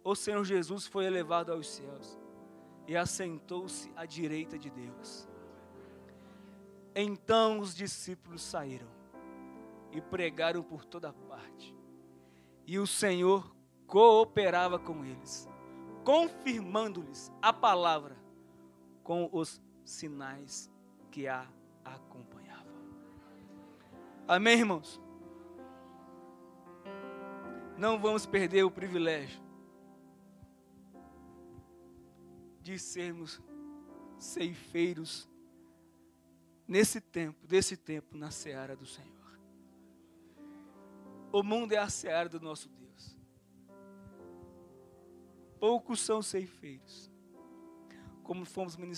o 0.02 0.14
Senhor 0.14 0.44
Jesus 0.44 0.86
foi 0.86 1.04
elevado 1.04 1.52
aos 1.52 1.68
céus 1.68 2.18
e 2.86 2.96
assentou-se 2.96 3.92
à 3.94 4.06
direita 4.06 4.58
de 4.58 4.70
Deus. 4.70 5.28
Então 6.94 7.58
os 7.58 7.74
discípulos 7.74 8.42
saíram 8.42 8.88
e 9.92 10.00
pregaram 10.00 10.62
por 10.62 10.84
toda 10.84 11.12
parte. 11.12 11.76
E 12.66 12.78
o 12.78 12.86
Senhor 12.86 13.54
cooperava 13.86 14.78
com 14.78 15.04
eles, 15.04 15.48
confirmando-lhes 16.04 17.30
a 17.42 17.52
palavra 17.52 18.16
com 19.02 19.28
os 19.32 19.60
sinais 19.84 20.70
que 21.10 21.28
a 21.28 21.46
acompanhavam. 21.84 22.66
Amém, 24.26 24.58
irmãos? 24.58 25.00
Não 27.78 27.96
vamos 27.96 28.26
perder 28.26 28.64
o 28.64 28.70
privilégio 28.70 29.40
de 32.60 32.76
sermos 32.76 33.40
ceifeiros 34.18 35.28
nesse 36.66 37.00
tempo, 37.00 37.46
desse 37.46 37.76
tempo, 37.76 38.16
na 38.16 38.32
seara 38.32 38.74
do 38.74 38.84
Senhor. 38.84 39.40
O 41.30 41.42
mundo 41.44 41.72
é 41.72 41.78
a 41.78 41.88
seara 41.88 42.28
do 42.28 42.40
nosso 42.40 42.68
Deus. 42.68 43.16
poucos 45.60 46.00
são 46.00 46.20
ceifeiros. 46.20 47.10
Como 48.24 48.44
fomos 48.44 48.76
ministrados. 48.76 48.88